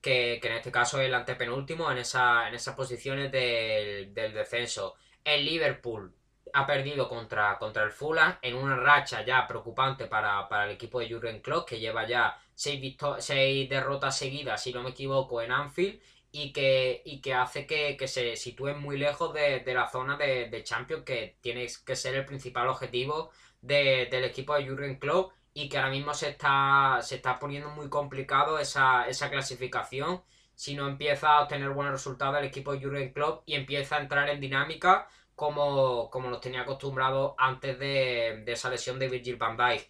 Que, 0.00 0.40
en 0.42 0.52
este 0.52 0.72
caso 0.72 1.00
es 1.00 1.06
el 1.06 1.14
antepenúltimo 1.14 1.90
en, 1.90 1.98
esa, 1.98 2.48
en 2.48 2.54
esas 2.54 2.74
posiciones 2.74 3.30
del, 3.30 4.12
descenso. 4.14 4.96
El 5.24 5.44
Liverpool 5.44 6.12
ha 6.54 6.66
perdido 6.66 7.08
contra, 7.08 7.56
contra 7.58 7.84
el 7.84 7.92
Fulham 7.92 8.36
en 8.42 8.56
una 8.56 8.76
racha 8.76 9.24
ya 9.24 9.46
preocupante 9.46 10.06
para, 10.06 10.48
para 10.48 10.64
el 10.64 10.72
equipo 10.72 10.98
de 10.98 11.08
Jurgen 11.10 11.40
Klopp, 11.40 11.68
que 11.68 11.78
lleva 11.78 12.06
ya 12.06 12.36
seis, 12.58 13.68
derrotas 13.68 14.18
seguidas, 14.18 14.62
si 14.62 14.72
no 14.72 14.82
me 14.82 14.90
equivoco, 14.90 15.40
en 15.40 15.52
Anfield 15.52 16.00
y 16.32 16.52
que, 16.52 17.02
y 17.04 17.20
que 17.20 17.32
hace 17.34 17.66
que, 17.66 18.08
se 18.08 18.36
sitúen 18.36 18.80
muy 18.80 18.98
lejos 18.98 19.32
de, 19.32 19.62
la 19.66 19.88
zona 19.88 20.16
de, 20.16 20.62
Champions, 20.64 21.04
que 21.04 21.36
tiene 21.40 21.66
que 21.86 21.96
ser 21.96 22.16
el 22.16 22.24
principal 22.26 22.68
objetivo 22.68 23.30
del 23.62 24.24
equipo 24.24 24.54
de 24.54 24.68
Jurgen 24.68 24.98
Klopp 24.98 25.32
y 25.54 25.68
que 25.68 25.78
ahora 25.78 25.90
mismo 25.90 26.14
se 26.14 26.30
está, 26.30 26.98
se 27.02 27.16
está 27.16 27.38
poniendo 27.38 27.70
muy 27.70 27.88
complicado 27.88 28.58
esa, 28.58 29.06
clasificación. 29.30 30.22
Si 30.54 30.74
no 30.74 30.88
empieza 30.88 31.36
a 31.36 31.42
obtener 31.44 31.70
buenos 31.70 31.92
resultados 31.92 32.38
el 32.38 32.46
equipo 32.46 32.72
de 32.72 32.82
Jurgen 32.82 33.12
Klopp 33.12 33.44
y 33.46 33.54
empieza 33.54 33.96
a 33.96 34.00
entrar 34.00 34.28
en 34.30 34.40
dinámica 34.40 35.08
como, 35.36 36.10
como 36.10 36.40
tenía 36.40 36.62
acostumbrado 36.62 37.36
antes 37.38 37.78
de, 37.78 38.42
de 38.44 38.52
esa 38.52 38.68
lesión 38.68 38.98
de 38.98 39.08
Virgil 39.08 39.36
van 39.36 39.56
Dijk 39.56 39.88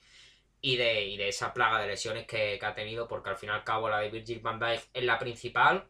y 0.60 0.76
de, 0.76 1.14
de 1.16 1.28
esa 1.28 1.52
plaga 1.52 1.80
de 1.80 1.86
lesiones 1.86 2.26
que, 2.26 2.58
ha 2.62 2.74
tenido, 2.74 3.06
porque 3.08 3.30
al 3.30 3.36
fin 3.36 3.50
y 3.50 3.52
al 3.52 3.64
cabo 3.64 3.88
la 3.88 4.00
de 4.00 4.10
Virgil 4.10 4.40
van 4.40 4.58
Dijk 4.58 4.88
es 4.92 5.04
la 5.04 5.18
principal, 5.18 5.88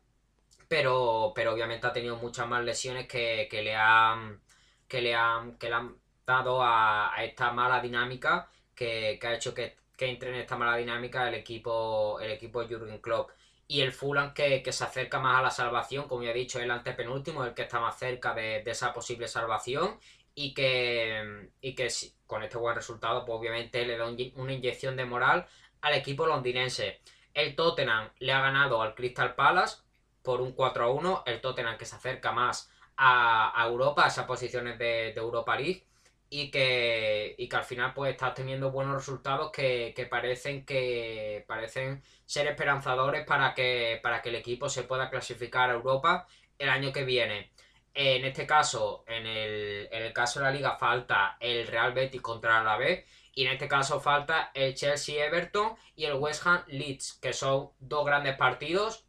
pero, 0.68 1.32
pero 1.34 1.52
obviamente 1.52 1.86
ha 1.86 1.92
tenido 1.92 2.16
muchas 2.16 2.46
más 2.46 2.64
lesiones 2.64 3.06
que, 3.06 3.48
le 3.50 3.74
han 3.74 4.40
que 4.88 5.00
le 5.00 5.14
han 5.14 5.56
que 5.58 5.68
le 5.68 5.74
han 5.74 5.96
dado 6.26 6.62
a, 6.62 7.14
esta 7.20 7.52
mala 7.52 7.80
dinámica 7.80 8.50
que, 8.74 9.18
ha 9.22 9.34
hecho 9.34 9.54
que, 9.54 9.76
que 9.96 10.06
entre 10.06 10.30
en 10.30 10.36
esta 10.36 10.56
mala 10.56 10.76
dinámica 10.76 11.28
el 11.28 11.34
equipo, 11.34 12.20
el 12.20 12.30
equipo 12.32 12.62
de 12.62 12.74
Jurgen 12.74 12.98
Klopp. 13.00 13.30
Y 13.70 13.82
el 13.82 13.92
Fulham 13.92 14.32
que, 14.32 14.62
se 14.72 14.84
acerca 14.84 15.20
más 15.20 15.38
a 15.38 15.42
la 15.42 15.50
salvación, 15.50 16.08
como 16.08 16.22
ya 16.22 16.30
he 16.30 16.34
dicho, 16.34 16.58
el 16.58 16.70
antepenúltimo, 16.70 17.44
el 17.44 17.52
que 17.52 17.62
está 17.62 17.80
más 17.80 17.98
cerca 17.98 18.32
de, 18.32 18.62
esa 18.64 18.94
posible 18.94 19.28
salvación. 19.28 19.98
Y 20.40 20.54
que, 20.54 21.50
y 21.60 21.74
que 21.74 21.88
con 22.24 22.44
este 22.44 22.58
buen 22.58 22.76
resultado, 22.76 23.24
pues 23.24 23.36
obviamente 23.36 23.84
le 23.84 23.98
da 23.98 24.06
una 24.06 24.52
inyección 24.52 24.96
de 24.96 25.04
moral 25.04 25.48
al 25.80 25.94
equipo 25.94 26.26
londinense. 26.26 27.00
El 27.34 27.56
Tottenham 27.56 28.10
le 28.20 28.32
ha 28.32 28.40
ganado 28.40 28.80
al 28.80 28.94
Crystal 28.94 29.34
Palace 29.34 29.78
por 30.22 30.40
un 30.40 30.52
4 30.52 30.84
a 30.84 30.90
1. 30.90 31.24
El 31.26 31.40
Tottenham 31.40 31.76
que 31.76 31.86
se 31.86 31.96
acerca 31.96 32.30
más 32.30 32.70
a, 32.96 33.64
Europa, 33.66 34.04
a 34.04 34.08
esas 34.08 34.26
posiciones 34.26 34.78
de, 34.78 35.12
Europa 35.14 35.56
League. 35.56 35.84
Y 36.30 36.52
que, 36.52 37.34
y 37.36 37.48
que 37.48 37.56
al 37.56 37.64
final 37.64 37.92
pues 37.92 38.12
está 38.12 38.32
teniendo 38.32 38.70
buenos 38.70 38.94
resultados 38.94 39.50
que, 39.50 40.06
parecen 40.08 40.64
que 40.64 41.44
parecen 41.48 42.02
ser 42.26 42.46
esperanzadores 42.46 43.26
para 43.26 43.54
que, 43.54 43.98
para 44.04 44.22
que 44.22 44.28
el 44.28 44.36
equipo 44.36 44.68
se 44.68 44.84
pueda 44.84 45.10
clasificar 45.10 45.70
a 45.70 45.74
Europa 45.74 46.28
el 46.58 46.68
año 46.68 46.92
que 46.92 47.04
viene. 47.04 47.50
En 47.94 48.24
este 48.24 48.46
caso, 48.46 49.04
en 49.06 49.26
el, 49.26 49.88
en 49.90 50.02
el 50.04 50.12
caso 50.12 50.38
de 50.38 50.46
la 50.46 50.52
liga, 50.52 50.76
falta 50.76 51.36
el 51.40 51.66
Real 51.66 51.92
Betis 51.92 52.20
contra 52.20 52.62
la 52.62 52.76
B 52.76 53.04
y 53.38 53.46
en 53.46 53.52
este 53.52 53.68
caso 53.68 54.00
falta 54.00 54.50
el 54.52 54.74
Chelsea 54.74 55.24
Everton 55.24 55.76
y 55.94 56.06
el 56.06 56.14
West 56.14 56.44
Ham 56.44 56.64
Leeds, 56.66 57.20
que 57.22 57.32
son 57.32 57.70
dos 57.78 58.04
grandes 58.04 58.36
partidos. 58.36 59.04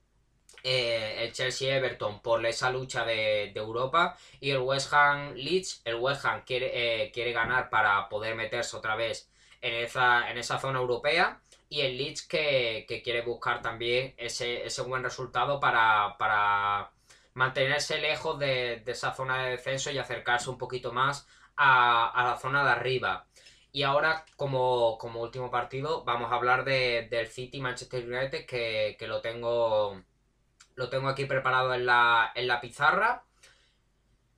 Eh, 0.62 1.24
el 1.24 1.32
Chelsea 1.32 1.76
Everton 1.76 2.22
por 2.22 2.46
esa 2.46 2.70
lucha 2.70 3.06
de, 3.06 3.52
Europa 3.56 4.18
y 4.40 4.52
el 4.52 4.60
West 4.60 4.94
Ham 4.94 5.34
Leeds. 5.34 5.82
El 5.84 5.96
West 5.96 6.26
Ham 6.26 6.44
quiere, 6.46 7.06
eh, 7.06 7.12
quiere 7.12 7.32
ganar 7.32 7.72
para 7.72 8.08
poder 8.08 8.36
meterse 8.36 8.78
otra 8.78 8.96
vez 8.96 9.32
en 9.62 9.74
esa, 9.74 10.30
en 10.30 10.38
esa 10.38 10.60
zona 10.60 10.78
europea. 10.78 11.42
Y 11.68 11.82
el 11.82 11.98
Leeds 11.98 12.28
que, 12.28 12.86
quiere 13.04 13.22
buscar 13.22 13.64
también 13.64 14.14
ese, 14.18 14.64
buen 14.84 15.04
resultado 15.04 15.60
para, 15.60 16.18
para 16.20 16.92
mantenerse 17.40 18.02
lejos 18.02 18.38
de, 18.38 18.84
esa 18.86 19.14
zona 19.14 19.44
de 19.44 19.52
descenso 19.52 19.92
y 19.92 19.98
acercarse 19.98 20.50
un 20.50 20.58
poquito 20.58 20.92
más 20.92 21.26
a, 21.56 22.22
la 22.26 22.38
zona 22.38 22.66
de 22.66 22.72
arriba. 22.72 23.28
Y 23.72 23.84
ahora, 23.84 24.26
como, 24.36 24.98
último 24.98 25.50
partido, 25.50 26.04
vamos 26.04 26.32
a 26.32 26.36
hablar 26.36 26.66
de, 26.66 27.08
del 27.10 27.28
City 27.28 27.62
Manchester 27.62 28.04
United, 28.06 28.46
que, 28.46 29.08
lo 29.08 29.22
tengo. 29.22 30.04
Lo 30.76 30.90
tengo 30.90 31.08
aquí 31.08 31.26
preparado 31.26 31.74
en 31.74 31.86
la, 31.86 32.34
en 32.36 32.46
la 32.46 32.60
pizarra. 32.60 33.24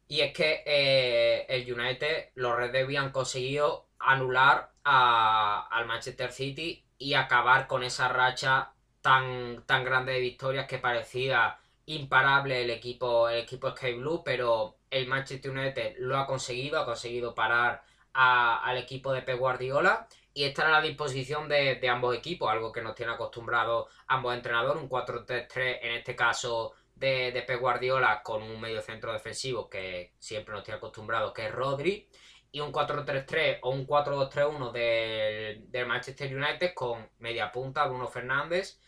Y 0.07 0.21
es 0.21 0.31
que 0.31 0.61
eh, 0.65 1.47
el 1.49 1.73
United, 1.73 2.29
los 2.35 2.55
Red 2.55 2.71
Devils 2.71 2.99
han 2.99 3.11
conseguido 3.11 3.87
anular 3.97 4.73
al 4.83 5.87
Manchester 5.87 6.31
City 6.31 6.85
y 6.99 7.15
acabar 7.15 7.65
con 7.65 7.81
esa 7.83 8.09
racha 8.09 8.73
tan, 9.01 9.63
tan 9.65 9.83
grande 9.83 10.11
de 10.13 10.19
victorias 10.19 10.67
que 10.67 10.77
parecía 10.77 11.57
imparable 11.95 12.61
el 12.61 12.69
equipo, 12.69 13.29
el 13.29 13.39
equipo 13.39 13.71
Sky 13.71 13.93
Blue, 13.93 14.21
pero 14.23 14.77
el 14.89 15.07
Manchester 15.07 15.51
United 15.51 15.95
lo 15.99 16.17
ha 16.17 16.25
conseguido, 16.25 16.79
ha 16.79 16.85
conseguido 16.85 17.33
parar 17.33 17.83
al 18.13 18.77
equipo 18.77 19.13
de 19.13 19.21
Pep 19.21 19.39
Guardiola 19.39 20.07
y 20.33 20.43
estar 20.43 20.67
a 20.67 20.71
la 20.71 20.81
disposición 20.81 21.47
de, 21.49 21.79
ambos 21.89 22.15
equipos, 22.15 22.49
algo 22.49 22.71
que 22.71 22.81
nos 22.81 22.95
tiene 22.95 23.13
acostumbrados 23.13 23.87
ambos 24.07 24.33
entrenadores, 24.35 24.81
un 24.81 24.89
4-3-3 24.89 25.79
en 25.81 25.91
este 25.95 26.15
caso 26.15 26.73
de, 26.95 27.31
de 27.31 27.41
Pep 27.41 27.59
Guardiola 27.59 28.21
con 28.23 28.43
un 28.43 28.59
medio 28.59 28.81
centro 28.81 29.13
defensivo 29.13 29.69
que 29.69 30.13
siempre 30.19 30.53
nos 30.53 30.63
tiene 30.63 30.77
acostumbrados, 30.77 31.33
que 31.33 31.47
es 31.47 31.51
Rodri, 31.51 32.07
y 32.51 32.59
un 32.59 32.71
4-3-3 32.71 33.59
o 33.61 33.69
un 33.71 33.87
4-2-3-1 33.87 34.71
del, 34.71 35.87
Manchester 35.87 36.35
United 36.35 36.73
con 36.73 37.07
media 37.19 37.51
punta, 37.51 37.85
Bruno 37.87 38.07
Fernández, 38.07 38.79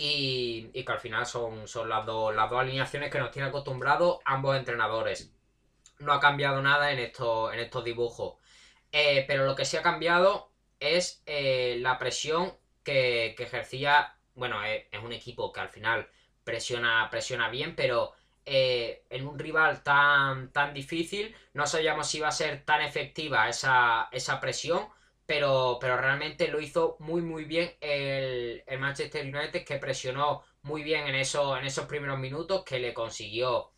y, 0.00 0.84
que 0.84 0.92
al 0.92 1.00
final 1.00 1.26
son, 1.26 1.66
son 1.66 1.88
las, 1.88 2.06
dos, 2.06 2.34
las 2.34 2.48
dos 2.48 2.60
alineaciones 2.60 3.10
que 3.10 3.18
nos 3.18 3.32
tiene 3.32 3.48
acostumbrados 3.48 4.20
ambos 4.24 4.56
entrenadores. 4.56 5.32
No 5.98 6.12
ha 6.12 6.20
cambiado 6.20 6.62
nada 6.62 6.92
en 6.92 7.00
estos, 7.00 7.52
en 7.52 7.58
estos 7.58 7.84
dibujos. 7.84 8.36
Eh, 8.92 9.24
pero 9.26 9.44
lo 9.44 9.56
que 9.56 9.64
sí 9.64 9.76
ha 9.76 9.82
cambiado 9.82 10.52
es 10.78 11.22
eh, 11.26 11.78
la 11.80 11.98
presión 11.98 12.56
que, 12.84 13.34
ejercía. 13.38 14.16
Bueno, 14.34 14.64
eh, 14.64 14.88
es, 14.92 15.02
un 15.02 15.12
equipo 15.12 15.52
que 15.52 15.60
al 15.60 15.68
final 15.68 16.08
presiona, 16.44 17.08
presiona 17.10 17.48
bien, 17.50 17.74
pero 17.74 18.14
en 18.50 19.26
un 19.26 19.38
rival 19.38 19.82
tan, 19.82 20.50
tan 20.52 20.72
difícil 20.72 21.36
no 21.52 21.66
sabíamos 21.66 22.08
si 22.08 22.16
iba 22.16 22.28
a 22.28 22.32
ser 22.32 22.64
tan 22.64 22.80
efectiva 22.80 23.48
esa, 23.48 24.08
esa 24.12 24.40
presión. 24.40 24.88
Pero, 25.28 25.78
pero, 25.80 25.98
realmente 25.98 26.48
lo 26.48 26.60
hizo 26.60 26.96
muy 27.00 27.22
muy 27.22 27.44
bien 27.44 27.76
el, 27.80 28.64
Manchester 28.78 29.22
United 29.24 29.64
que 29.64 29.76
presionó 29.78 30.42
muy 30.62 30.82
bien 30.82 31.06
en, 31.06 31.14
eso, 31.14 31.56
en 31.56 31.64
esos 31.66 31.86
primeros 31.86 32.18
minutos 32.18 32.64
que 32.64 32.78
le 32.80 32.94
consiguió 32.94 33.72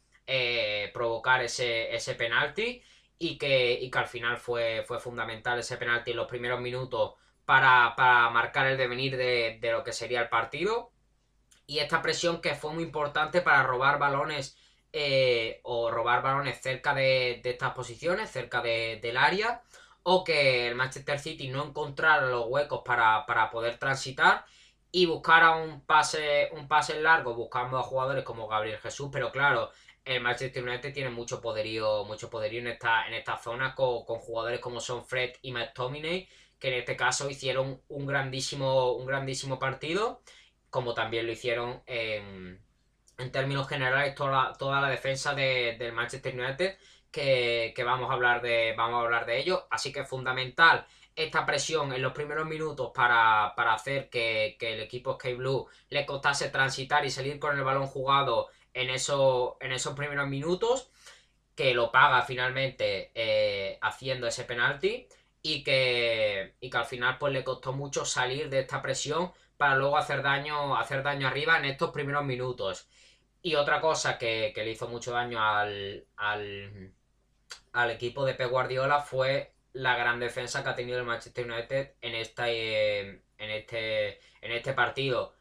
provocar 0.94 1.42
ese, 1.42 1.92
ese 1.94 2.14
penalti 2.14 2.80
y 3.18 3.36
que, 3.36 3.72
y 3.72 3.90
que 3.90 3.98
al 3.98 4.06
final 4.06 4.38
fue, 4.38 4.84
fue 4.86 5.00
fundamental 5.00 5.58
ese 5.58 5.76
penalti 5.76 6.12
en 6.12 6.18
los 6.18 6.28
primeros 6.28 6.60
minutos 6.60 7.14
para, 7.50 8.30
marcar 8.30 8.68
el 8.68 8.78
devenir 8.78 9.16
de, 9.16 9.58
lo 9.72 9.82
que 9.82 9.92
sería 9.92 10.22
el 10.22 10.28
partido. 10.28 10.92
Y 11.66 11.80
esta 11.80 12.00
presión 12.00 12.40
que 12.40 12.54
fue 12.54 12.72
muy 12.72 12.84
importante 12.84 13.42
para 13.42 13.64
robar 13.64 13.98
balones 13.98 14.56
eh, 14.92 15.60
o 15.64 15.90
robar 15.90 16.22
balones 16.22 16.60
cerca 16.60 16.94
de, 16.94 17.40
estas 17.44 17.72
posiciones, 17.72 18.30
cerca 18.30 18.62
del 18.62 19.16
área, 19.16 19.62
o 20.02 20.24
que 20.24 20.68
el 20.68 20.74
Manchester 20.74 21.18
City 21.18 21.48
no 21.48 21.64
encontrara 21.64 22.26
los 22.26 22.46
huecos 22.48 22.82
para, 22.84 23.26
para 23.26 23.50
poder 23.50 23.78
transitar 23.78 24.44
y 24.92 25.06
buscara 25.06 25.56
un 25.56 25.84
pase, 25.84 26.48
un 26.52 26.66
pase 26.68 27.00
largo 27.00 27.34
buscando 27.34 27.78
a 27.78 27.82
jugadores 27.82 28.24
como 28.24 28.48
Gabriel 28.48 28.78
Jesús, 28.78 29.10
pero 29.12 29.30
claro, 29.30 29.70
el 30.04 30.20
Manchester 30.20 30.66
United 30.66 30.92
tiene 30.92 31.10
mucho 31.10 31.40
poderío, 31.40 32.04
mucho 32.04 32.30
poderío 32.30 32.60
en 32.60 32.68
esta, 32.68 33.06
en 33.06 33.14
esta 33.14 33.36
zona 33.36 33.74
con, 33.74 34.02
jugadores 34.02 34.60
como 34.60 34.80
son 34.80 35.04
Fred 35.04 35.34
y 35.42 35.52
McTominay, 35.52 36.28
que 36.58 36.68
en 36.68 36.74
este 36.74 36.96
caso 36.96 37.30
hicieron 37.30 37.82
un 37.88 38.06
grandísimo, 38.06 38.92
un 38.92 39.06
grandísimo 39.06 39.58
partido, 39.58 40.22
como 40.70 40.94
también 40.94 41.26
lo 41.26 41.32
hicieron 41.32 41.82
en, 41.86 42.60
términos 43.32 43.68
generales 43.68 44.14
toda, 44.14 44.54
toda 44.54 44.80
la 44.80 44.88
defensa 44.88 45.34
del 45.34 45.92
Manchester 45.92 46.38
United, 46.38 46.78
que, 47.10 47.74
vamos, 47.84 48.10
a 48.10 48.14
hablar 48.14 48.42
de, 48.42 48.74
vamos 48.76 49.00
a 49.00 49.04
hablar 49.04 49.26
de 49.26 49.38
ello. 49.38 49.66
Así 49.70 49.92
que 49.92 50.00
es 50.00 50.08
fundamental 50.08 50.86
esta 51.16 51.44
presión 51.44 51.92
en 51.92 52.02
los 52.02 52.12
primeros 52.12 52.46
minutos 52.46 52.92
para, 52.94 53.48
hacer 53.48 54.08
que, 54.08 54.56
que, 54.58 54.74
el 54.74 54.80
equipo 54.80 55.14
Sky 55.14 55.34
Blue 55.34 55.66
le 55.90 56.06
costase 56.06 56.48
transitar 56.50 57.04
y 57.04 57.10
salir 57.10 57.38
con 57.38 57.56
el 57.56 57.64
balón 57.64 57.86
jugado 57.86 58.48
en, 58.74 58.90
eso, 58.90 59.56
en 59.60 59.72
esos 59.72 59.94
primeros 59.94 60.28
minutos, 60.28 60.90
que 61.54 61.74
lo 61.74 61.92
paga 61.92 62.22
finalmente 62.22 63.10
eh, 63.14 63.78
haciendo 63.82 64.26
ese 64.26 64.44
penalti 64.44 65.06
y 65.42 65.62
que, 65.62 66.54
y 66.60 66.70
que 66.70 66.76
al 66.76 66.86
final 66.86 67.18
pues 67.18 67.32
le 67.32 67.44
costó 67.44 67.72
mucho 67.72 68.04
salir 68.04 68.48
de 68.50 68.60
esta 68.60 68.82
presión 68.82 69.32
para 69.56 69.76
luego 69.76 69.98
hacer 69.98 70.22
daño, 70.22 70.76
hacer 70.76 71.02
daño 71.02 71.28
arriba 71.28 71.58
en 71.58 71.66
estos 71.66 71.90
primeros 71.90 72.24
minutos. 72.24 72.88
Y 73.42 73.54
otra 73.54 73.80
cosa 73.80 74.18
que, 74.18 74.52
le 74.54 74.70
hizo 74.70 74.88
mucho 74.88 75.12
daño 75.12 75.42
al, 75.42 76.06
al, 76.16 76.92
al, 77.72 77.90
equipo 77.90 78.24
de 78.24 78.34
Pep 78.34 78.50
Guardiola 78.50 79.00
fue 79.00 79.52
la 79.72 79.96
gran 79.96 80.20
defensa 80.20 80.62
que 80.62 80.70
ha 80.70 80.74
tenido 80.74 80.98
el 80.98 81.04
Manchester 81.04 81.50
United 81.50 81.94
en, 82.00 82.14
esta, 82.14 82.50
eh, 82.50 83.22
en, 83.38 83.50
este, 83.50 84.20
en 84.40 84.52
este 84.52 84.72
partido. 84.72 85.34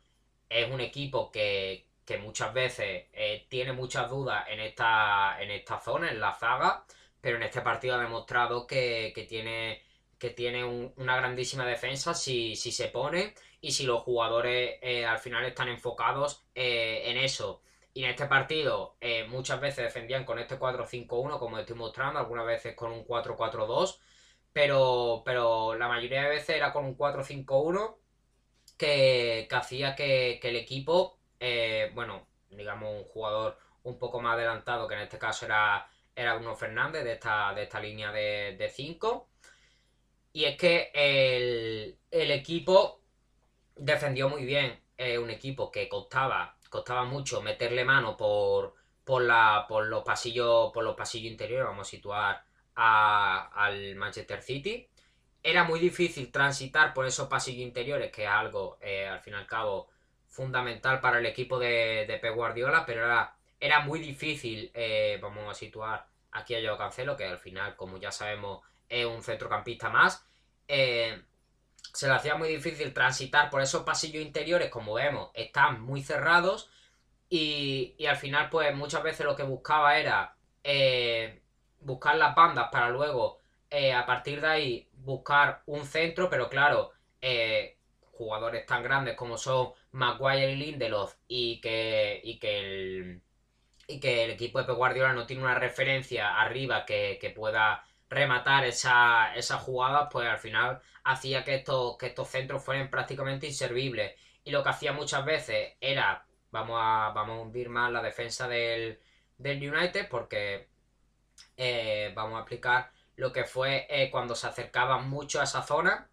Es 0.49 0.69
un 0.71 0.81
equipo 0.81 1.31
que, 1.31 1.87
que 2.05 2.17
muchas 2.17 2.53
veces 2.53 3.07
eh, 3.13 3.45
tiene 3.49 3.73
muchas 3.73 4.09
dudas 4.09 4.45
en 4.49 4.59
esta, 4.59 5.37
en 5.41 5.51
esta 5.51 5.79
zona, 5.79 6.09
en 6.09 6.19
la 6.19 6.33
zaga, 6.33 6.85
pero 7.21 7.37
en 7.37 7.43
este 7.43 7.61
partido 7.61 7.95
ha 7.95 8.01
demostrado 8.01 8.65
que, 8.67 9.13
tiene, 9.27 9.83
que 10.17 10.29
tiene 10.31 10.63
una 10.63 11.17
grandísima 11.17 11.65
defensa 11.65 12.13
si, 12.13 12.55
si, 12.55 12.71
se 12.71 12.87
pone 12.87 13.35
y 13.61 13.71
si 13.71 13.83
los 13.83 14.01
jugadores 14.01 14.79
eh, 14.81 15.05
al 15.05 15.19
final 15.19 15.45
están 15.45 15.69
enfocados 15.69 16.43
en 16.55 17.17
eso. 17.17 17.61
Y 17.99 18.05
en 18.05 18.11
este 18.11 18.27
partido 18.27 18.95
muchas 19.27 19.59
veces 19.59 19.83
defendían 19.83 20.23
con 20.23 20.39
este 20.39 20.57
4-5-1, 20.57 21.37
como 21.37 21.59
estoy 21.59 21.75
mostrando, 21.75 22.19
algunas 22.19 22.45
veces 22.45 22.73
con 22.73 22.93
un 22.93 23.05
4-4-2, 23.05 23.99
pero, 24.53 25.21
pero 25.25 25.75
la 25.75 25.89
mayoría 25.89 26.23
de 26.23 26.29
veces 26.29 26.55
era 26.55 26.71
con 26.71 26.85
un 26.85 26.97
4-5-1 26.97 27.97
que, 28.77 29.47
que, 29.49 29.55
hacía 29.55 29.95
que, 29.95 30.39
que 30.41 30.47
el 30.47 30.55
equipo 30.55 31.19
eh, 31.39 31.91
bueno, 31.93 32.27
digamos 32.49 32.93
un 32.93 33.03
jugador 33.05 33.57
un 33.83 33.97
poco 33.97 34.21
más 34.21 34.35
adelantado, 34.35 34.87
que 34.87 34.95
en 34.95 35.01
este 35.01 35.17
caso 35.17 35.45
era, 35.45 35.89
era 36.15 36.35
Bruno 36.35 36.55
Fernández 36.55 37.03
de 37.03 37.13
esta, 37.13 37.79
línea 37.81 38.11
de 38.11 38.71
5. 38.73 39.29
y 40.33 40.45
es 40.45 40.57
que 40.57 40.91
el, 40.93 42.31
equipo 42.31 43.01
defendió 43.75 44.29
muy 44.29 44.45
bien. 44.45 44.79
un 45.21 45.29
equipo 45.29 45.71
que 45.71 45.87
costaba, 45.87 46.57
costaba 46.69 47.03
mucho 47.05 47.41
meterle 47.41 47.83
mano 47.83 48.15
por, 48.17 48.75
por, 49.03 49.21
la, 49.23 49.65
por 49.67 49.87
los 49.87 50.03
pasillos, 50.03 50.71
por 50.73 50.83
los 50.83 50.95
pasillos 50.95 51.31
interiores, 51.31 51.67
vamos 51.67 51.87
a 51.87 51.91
situar 51.91 52.43
al 52.75 53.95
Manchester 53.95 54.41
City. 54.41 54.87
era 55.43 55.63
muy 55.63 55.79
difícil 55.79 56.31
transitar 56.31 56.93
por 56.93 57.05
esos 57.05 57.27
pasillos 57.27 57.61
interiores, 57.63 58.11
que 58.11 58.23
es 58.23 58.29
algo, 58.29 58.77
eh, 58.81 59.07
al 59.07 59.19
fin 59.21 59.33
y 59.33 59.37
al 59.37 59.47
cabo, 59.47 59.89
fundamental 60.27 60.99
para 61.01 61.19
el 61.19 61.25
equipo 61.25 61.59
de, 61.59 62.05
de 62.07 62.17
Pep 62.19 62.35
Guardiola, 62.35 62.85
pero 62.85 63.05
era, 63.05 63.35
era 63.59 63.81
muy 63.81 63.99
difícil, 63.99 64.71
eh, 64.73 65.17
vamos 65.21 65.49
a 65.49 65.53
situar 65.55 66.05
aquí 66.31 66.55
a 66.55 66.61
Joao 66.61 66.77
Cancelo, 66.77 67.17
que 67.17 67.25
al 67.25 67.39
final, 67.39 67.75
como 67.75 67.97
ya 67.97 68.11
sabemos, 68.11 68.61
es 68.87 69.05
un 69.05 69.21
centrocampista 69.23 69.89
más. 69.89 70.25
Eh, 70.67 71.21
se 71.93 72.07
le 72.07 72.13
hacía 72.13 72.35
muy 72.35 72.49
difícil 72.49 72.93
transitar 72.93 73.49
por 73.49 73.61
esos 73.61 73.83
pasillos 73.83 74.23
interiores, 74.23 74.69
como 74.69 74.93
vemos, 74.93 75.31
están 75.33 75.81
muy 75.81 76.03
cerrados. 76.03 76.69
Y, 77.29 77.95
y 77.97 78.05
al 78.07 78.17
final, 78.17 78.49
pues 78.49 78.75
muchas 78.75 79.03
veces 79.03 79.25
lo 79.25 79.35
que 79.35 79.43
buscaba 79.43 79.97
era 79.97 80.35
buscar 81.81 82.15
las 82.15 82.35
bandas 82.35 82.69
para 82.71 82.89
luego, 82.89 83.39
a 83.95 84.05
partir 84.05 84.41
de 84.41 84.47
ahí, 84.47 84.89
buscar 84.93 85.61
un 85.65 85.85
centro, 85.85 86.29
pero 86.29 86.49
claro, 86.49 86.91
eh, 87.21 87.77
jugadores 88.13 88.65
tan 88.65 88.83
grandes 88.83 89.15
como 89.15 89.37
son 89.37 89.71
Maguire 89.91 90.51
y 90.51 90.55
Lindelof 90.55 91.15
y 91.27 91.61
que, 91.61 92.19
y 92.23 92.37
que 92.39 92.59
el 92.59 93.21
y 93.87 93.99
que 93.99 94.25
el 94.25 94.31
equipo 94.31 94.59
de 94.59 94.65
Pep 94.65 94.75
Guardiola 94.75 95.13
no 95.13 95.25
tiene 95.25 95.41
una 95.41 95.55
referencia 95.55 96.39
arriba 96.39 96.85
que, 96.85 97.33
pueda 97.35 97.83
rematar 98.07 98.65
esa, 98.65 99.33
esa 99.35 99.57
jugada, 99.57 100.09
pues 100.09 100.27
al 100.27 100.37
final 100.37 100.79
hacía 101.09 101.43
que 101.43 101.55
estos, 101.55 101.97
que 101.97 102.07
estos 102.07 102.29
centros 102.29 102.63
fueran 102.63 102.89
prácticamente 102.89 103.47
inservibles. 103.47 104.13
Y 104.43 104.51
lo 104.51 104.63
que 104.63 104.69
hacía 104.69 104.93
muchas 104.93 105.25
veces 105.25 105.73
era, 105.81 106.25
vamos 106.51 106.79
a, 106.81 107.11
vamos 107.15 107.37
a 107.37 107.41
hundir 107.41 107.69
más 107.69 107.91
la 107.91 108.01
defensa 108.01 108.47
del, 108.47 108.99
United, 109.39 110.07
porque 110.09 110.69
eh, 111.57 112.11
vamos 112.15 112.37
a 112.37 112.41
explicar 112.41 112.91
lo 113.15 113.33
que 113.33 113.43
fue 113.43 113.87
eh, 113.89 114.11
cuando 114.11 114.35
se 114.35 114.47
acercaban 114.47 115.09
mucho 115.09 115.41
a 115.41 115.45
esa 115.45 115.63
zona. 115.63 116.09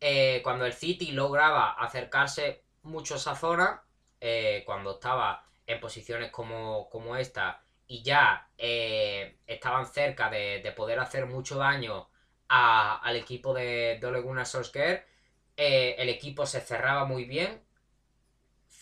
Eh, 0.00 0.40
cuando 0.42 0.66
el 0.66 0.72
City 0.72 1.12
lograba 1.12 1.72
acercarse 1.72 2.64
mucho 2.82 3.14
a 3.14 3.18
esa 3.18 3.36
zona, 3.36 3.82
cuando 4.64 4.92
estaba 4.92 5.44
en 5.66 5.80
posiciones 5.80 6.30
como, 6.30 6.88
como 6.88 7.16
esta 7.16 7.60
y 7.88 8.02
ya 8.04 8.48
estaban 8.56 9.86
cerca 9.86 10.30
de, 10.30 10.72
poder 10.76 11.00
hacer 11.00 11.26
mucho 11.26 11.58
daño 11.58 12.08
al 12.54 13.16
equipo 13.16 13.54
de, 13.54 13.98
de 14.00 14.06
Ole 14.06 14.20
Gunnar 14.20 14.46
Solskjaer, 14.46 15.06
el 15.56 16.08
equipo 16.08 16.46
se 16.46 16.60
cerraba 16.60 17.04
muy 17.04 17.24
bien, 17.24 17.62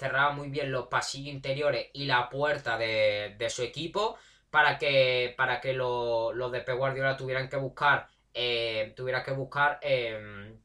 cerraba 0.01 0.33
muy 0.33 0.49
bien 0.49 0.73
los 0.73 0.87
pasillos 0.87 1.35
interiores 1.35 1.89
y 1.93 2.07
la 2.07 2.31
puerta 2.31 2.79
de, 2.79 3.47
su 3.51 3.63
equipo 3.63 4.17
para 4.51 4.79
que, 4.79 5.35
para 5.37 5.61
que 5.61 5.75
los 5.75 6.53
de 6.53 6.61
P. 6.61 6.73
Guardiola 6.73 7.17
tuvieran 7.19 7.49
que 7.51 7.57
buscar, 7.57 8.09
eh, 8.33 8.95
que 8.97 9.33
buscar 9.33 9.79
em, 9.83 10.59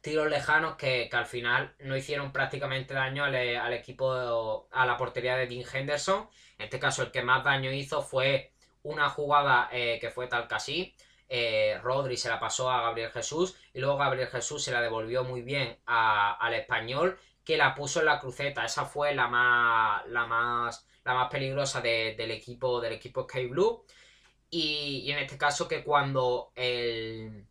tiros 0.00 0.28
lejanos 0.28 0.74
que, 0.74 1.08
al 1.12 1.26
final 1.26 1.74
no 1.78 1.96
hicieron 1.96 2.32
prácticamente 2.32 2.92
daño 2.92 3.24
al, 3.24 3.72
equipo, 3.72 4.68
a 4.72 4.84
la 4.84 4.96
portería 4.96 5.36
de 5.36 5.46
Dean 5.46 5.64
Henderson. 5.72 6.28
En 6.58 6.64
este 6.64 6.80
caso, 6.80 7.02
el 7.02 7.12
que 7.12 7.22
más 7.22 7.44
daño 7.44 7.70
hizo 7.70 8.02
fue 8.02 8.52
una 8.82 9.08
jugada 9.08 9.68
eh, 9.72 9.98
que 10.00 10.10
fue 10.10 10.26
tal 10.26 10.48
que 10.48 10.54
así. 10.56 10.94
Eh, 11.34 11.78
Rodri 11.82 12.18
se 12.18 12.28
la 12.28 12.38
pasó 12.38 12.70
a 12.70 12.82
Gabriel 12.82 13.10
Jesús 13.10 13.56
y 13.72 13.80
luego 13.80 13.96
Gabriel 13.96 14.28
Jesús 14.28 14.62
se 14.62 14.70
la 14.70 14.82
devolvió 14.82 15.24
muy 15.24 15.40
bien 15.40 15.78
al 15.86 16.52
español 16.52 17.18
que 17.42 17.56
la 17.56 17.74
puso 17.74 18.00
en 18.00 18.06
la 18.06 18.20
cruceta. 18.20 18.66
Esa 18.66 18.84
fue 18.84 19.14
la 19.14 19.28
más, 19.28 20.06
la 20.08 20.26
más 20.26 20.86
la 21.04 21.14
más 21.14 21.30
peligrosa 21.30 21.80
del 21.80 22.30
equipo 22.30 22.80
del 22.80 22.92
equipo 22.92 23.24
Sky 23.24 23.46
Blue. 23.46 23.84
Y, 24.50 25.10
en 25.10 25.18
este 25.18 25.38
caso 25.38 25.66
que 25.66 25.82
cuando 25.82 26.52
el, 26.54 27.46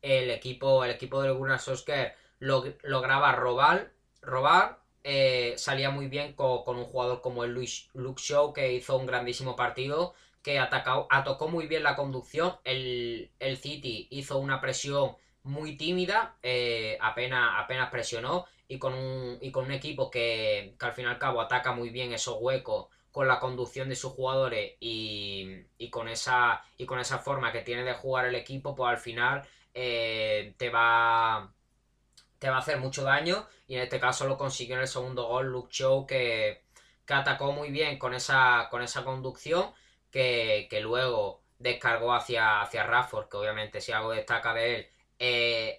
equipo 0.00 0.84
el 0.84 0.92
equipo 0.92 1.20
de 1.22 1.30
Gunnar 1.30 1.60
Solskjaer 1.60 2.16
lograba 2.40 3.32
robar, 3.32 3.92
robar 4.22 4.80
eh, 5.02 5.54
salía 5.58 5.90
muy 5.90 6.08
bien 6.08 6.32
con, 6.32 6.62
un 6.66 6.84
jugador 6.84 7.20
como 7.20 7.44
el 7.44 7.52
Luke 7.52 8.22
Shaw 8.22 8.54
que 8.54 8.72
hizo 8.72 8.96
un 8.96 9.06
grandísimo 9.06 9.54
partido 9.56 10.14
que 10.44 10.58
atacó, 10.58 11.08
atacó 11.10 11.48
muy 11.48 11.66
bien 11.66 11.82
la 11.82 11.96
conducción. 11.96 12.56
El, 12.64 13.32
el 13.40 13.56
City 13.56 14.06
hizo 14.10 14.38
una 14.38 14.60
presión 14.60 15.16
muy 15.42 15.76
tímida 15.76 16.36
eh, 16.42 16.98
apenas, 17.00 17.54
apenas 17.56 17.90
presionó 17.90 18.44
y 18.68 18.78
con 18.78 18.92
un, 18.94 19.38
y 19.40 19.50
con 19.50 19.64
un 19.64 19.72
equipo 19.72 20.10
que, 20.10 20.76
al 20.78 20.92
fin 20.92 21.06
y 21.06 21.08
al 21.08 21.18
cabo 21.18 21.40
ataca 21.40 21.72
muy 21.72 21.88
bien 21.88 22.12
esos 22.12 22.36
huecos 22.40 22.88
con 23.10 23.26
la 23.26 23.40
conducción 23.40 23.88
de 23.88 23.96
sus 23.96 24.12
jugadores 24.12 24.74
y, 24.80 25.48
y, 25.78 25.88
con 25.90 26.08
esa, 26.08 26.62
y 26.76 26.84
con 26.84 26.98
esa 27.00 27.18
forma 27.18 27.50
que 27.50 27.62
tiene 27.62 27.82
de 27.82 27.94
jugar 27.94 28.26
el 28.26 28.34
equipo, 28.34 28.74
pues 28.74 28.90
al 28.90 28.98
final 28.98 29.42
eh, 29.72 30.54
te 30.58 30.68
va 30.70 31.52
te 32.38 32.50
va 32.50 32.56
a 32.56 32.58
hacer 32.58 32.78
mucho 32.78 33.04
daño 33.04 33.46
y 33.66 33.76
en 33.76 33.82
este 33.82 33.98
caso 33.98 34.26
lo 34.26 34.36
consiguió 34.36 34.74
en 34.76 34.82
el 34.82 34.88
segundo 34.88 35.26
gol 35.26 35.46
Luke 35.46 35.72
Show 35.72 36.06
que, 36.06 36.64
que 37.06 37.14
atacó 37.14 37.52
muy 37.52 37.70
bien 37.70 37.98
con 37.98 38.12
esa, 38.12 38.68
con 38.70 38.82
esa 38.82 39.04
conducción 39.04 39.72
que, 40.14 40.68
que 40.70 40.80
luego 40.80 41.42
descargó 41.58 42.14
hacia, 42.14 42.62
hacia 42.62 42.84
Rafford, 42.84 43.28
que 43.28 43.36
obviamente 43.36 43.80
si 43.80 43.90
algo 43.90 44.12
destaca 44.12 44.54
de 44.54 44.76
él 44.76 44.88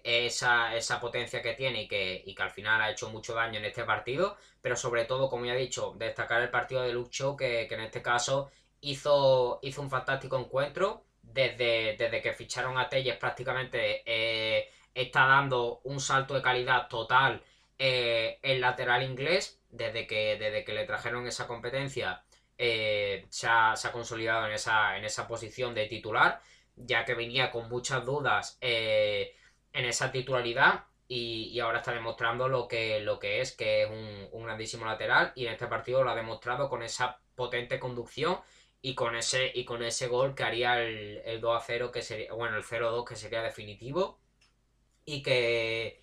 esa, 0.04 0.76
esa, 0.76 1.00
potencia 1.00 1.42
que 1.42 1.54
tiene 1.54 1.84
y 1.84 1.88
que, 1.88 2.22
y 2.26 2.36
que, 2.36 2.44
al 2.44 2.52
final 2.52 2.82
ha 2.82 2.92
hecho 2.92 3.10
mucho 3.10 3.34
daño 3.34 3.60
en 3.60 3.66
este 3.66 3.86
partido, 3.86 4.36
pero 4.62 4.76
sobre 4.76 5.06
todo, 5.06 5.30
como 5.30 5.46
ya 5.46 5.54
he 5.54 5.58
dicho, 5.58 5.94
destacar 5.98 6.42
el 6.42 6.50
partido 6.50 6.82
de 6.82 6.92
Luke 6.92 7.12
Show, 7.12 7.38
que, 7.38 7.64
en 7.64 7.80
este 7.80 8.02
caso 8.02 8.52
hizo, 8.82 9.60
hizo 9.62 9.82
un 9.82 9.90
fantástico 9.90 10.38
encuentro. 10.38 11.04
Desde, 11.22 11.96
desde 11.98 12.22
que 12.22 12.34
ficharon 12.34 12.78
a 12.78 12.90
Telles 12.90 13.18
prácticamente 13.18 14.04
eh, 14.06 14.70
está 14.94 15.26
dando 15.26 15.80
un 15.84 16.00
salto 16.00 16.34
de 16.34 16.42
calidad 16.42 16.88
total 16.88 17.42
eh, 17.80 18.40
el 18.42 18.60
lateral 18.62 19.04
inglés. 19.04 19.60
Desde 19.70 20.08
que, 20.08 20.38
desde 20.38 20.64
que 20.66 20.74
le 20.74 20.86
trajeron 20.86 21.28
esa 21.28 21.48
competencia 21.48 22.24
se 22.58 23.48
ha, 23.48 23.76
se, 23.76 23.88
ha, 23.88 23.92
consolidado 23.92 24.48
en 24.48 24.54
esa, 24.54 25.28
posición 25.28 25.74
de 25.74 25.88
titular 25.88 26.42
ya 26.76 27.06
que 27.06 27.14
venía 27.14 27.52
con 27.52 27.70
muchas 27.70 28.06
dudas 28.06 28.58
eh, 28.62 29.36
en 29.74 29.86
esa 29.86 30.12
titularidad 30.12 30.86
y, 31.08 31.60
ahora 31.60 31.80
está 31.80 31.94
demostrando 31.94 32.48
lo 32.48 32.68
que, 32.68 33.04
es, 33.42 33.56
que 33.56 33.84
es 33.84 33.90
un, 34.32 34.44
grandísimo 34.44 34.86
lateral 34.86 35.32
y 35.36 35.46
en 35.46 35.54
este 35.54 35.68
partido 35.68 36.04
lo 36.04 36.12
ha 36.12 36.16
demostrado 36.16 36.70
con 36.70 36.84
esa 36.84 37.20
potente 37.36 37.80
conducción 37.80 38.40
y 38.82 38.96
con 38.96 39.16
ese, 39.16 40.08
gol 40.08 40.36
que 40.36 40.44
haría 40.44 40.82
el, 40.82 41.40
2 41.42 41.58
a 41.58 41.64
0, 41.66 41.92
que 41.92 42.02
sería, 42.02 42.34
bueno, 42.34 42.58
el 42.58 42.64
0-2 42.64 43.06
que 43.06 43.16
sería 43.16 43.42
definitivo 43.42 44.20
y 45.06 45.22
que, 45.22 46.02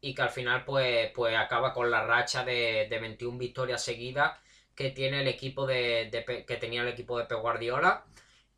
y 0.00 0.14
que 0.14 0.22
al 0.22 0.30
final 0.30 0.64
pues, 0.64 1.10
pues 1.12 1.36
acaba 1.36 1.72
con 1.72 1.90
la 1.90 2.04
racha 2.04 2.44
de, 2.44 2.88
21 2.90 3.38
victorias 3.38 3.84
seguidas 3.84 4.38
que 4.76 4.90
tiene 4.90 5.22
el 5.22 5.28
equipo 5.28 5.66
de, 5.66 6.44
que 6.46 6.56
tenía 6.56 6.82
el 6.82 6.88
equipo 6.88 7.18
de 7.18 7.24
Pep 7.24 7.40
Guardiola 7.40 8.04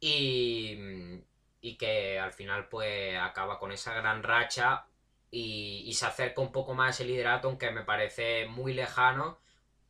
y, 0.00 0.76
y 1.60 1.76
que 1.76 2.18
al 2.18 2.32
final 2.32 2.68
pues 2.68 3.16
acaba 3.18 3.58
con 3.58 3.72
esa 3.72 3.94
gran 3.94 4.22
racha 4.22 4.84
y, 5.30 5.92
se 5.92 6.06
acerca 6.06 6.40
un 6.40 6.52
poco 6.52 6.74
más 6.74 6.96
ese 6.96 7.08
liderato, 7.08 7.48
aunque 7.48 7.70
me 7.70 7.82
parece 7.84 8.46
muy 8.46 8.72
lejano. 8.74 9.38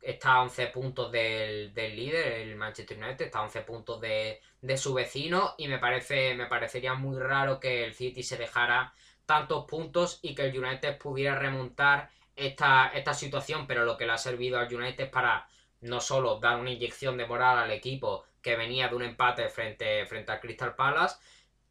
Está 0.01 0.33
a 0.33 0.41
11 0.43 0.67
puntos 0.67 1.11
del, 1.11 1.73
líder, 1.75 2.33
el 2.33 2.55
Manchester 2.55 2.97
United, 2.97 3.25
está 3.25 3.39
a 3.39 3.43
11 3.43 3.61
puntos 3.61 4.01
de, 4.01 4.41
su 4.77 4.93
vecino 4.93 5.55
y 5.57 5.67
me, 5.67 5.77
parece, 5.77 6.35
me 6.35 6.45
parecería 6.45 6.93
muy 6.93 7.19
raro 7.19 7.59
que 7.59 7.83
el 7.85 7.93
City 7.93 8.23
se 8.23 8.37
dejara 8.37 8.93
tantos 9.25 9.65
puntos 9.65 10.19
y 10.21 10.35
que 10.35 10.43
el 10.43 10.57
United 10.57 10.97
pudiera 10.97 11.35
remontar 11.35 12.09
esta, 12.35 12.91
esta 12.93 13.13
situación, 13.13 13.67
pero 13.67 13.85
lo 13.85 13.97
que 13.97 14.05
le 14.05 14.13
ha 14.13 14.17
servido 14.17 14.57
al 14.57 14.73
United 14.73 15.09
para 15.11 15.47
no 15.81 15.99
solo 16.01 16.39
dar 16.39 16.59
una 16.59 16.71
inyección 16.71 17.17
de 17.17 17.25
moral 17.25 17.57
al 17.57 17.71
equipo 17.71 18.25
que 18.41 18.55
venía 18.55 18.87
de 18.87 18.95
un 18.95 19.03
empate 19.03 19.49
frente, 19.49 20.05
frente 20.05 20.31
al 20.31 20.39
Crystal 20.39 20.75
Palace, 20.75 21.17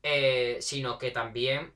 eh, 0.02 0.58
sino 0.60 0.98
que 0.98 1.10
también 1.10 1.72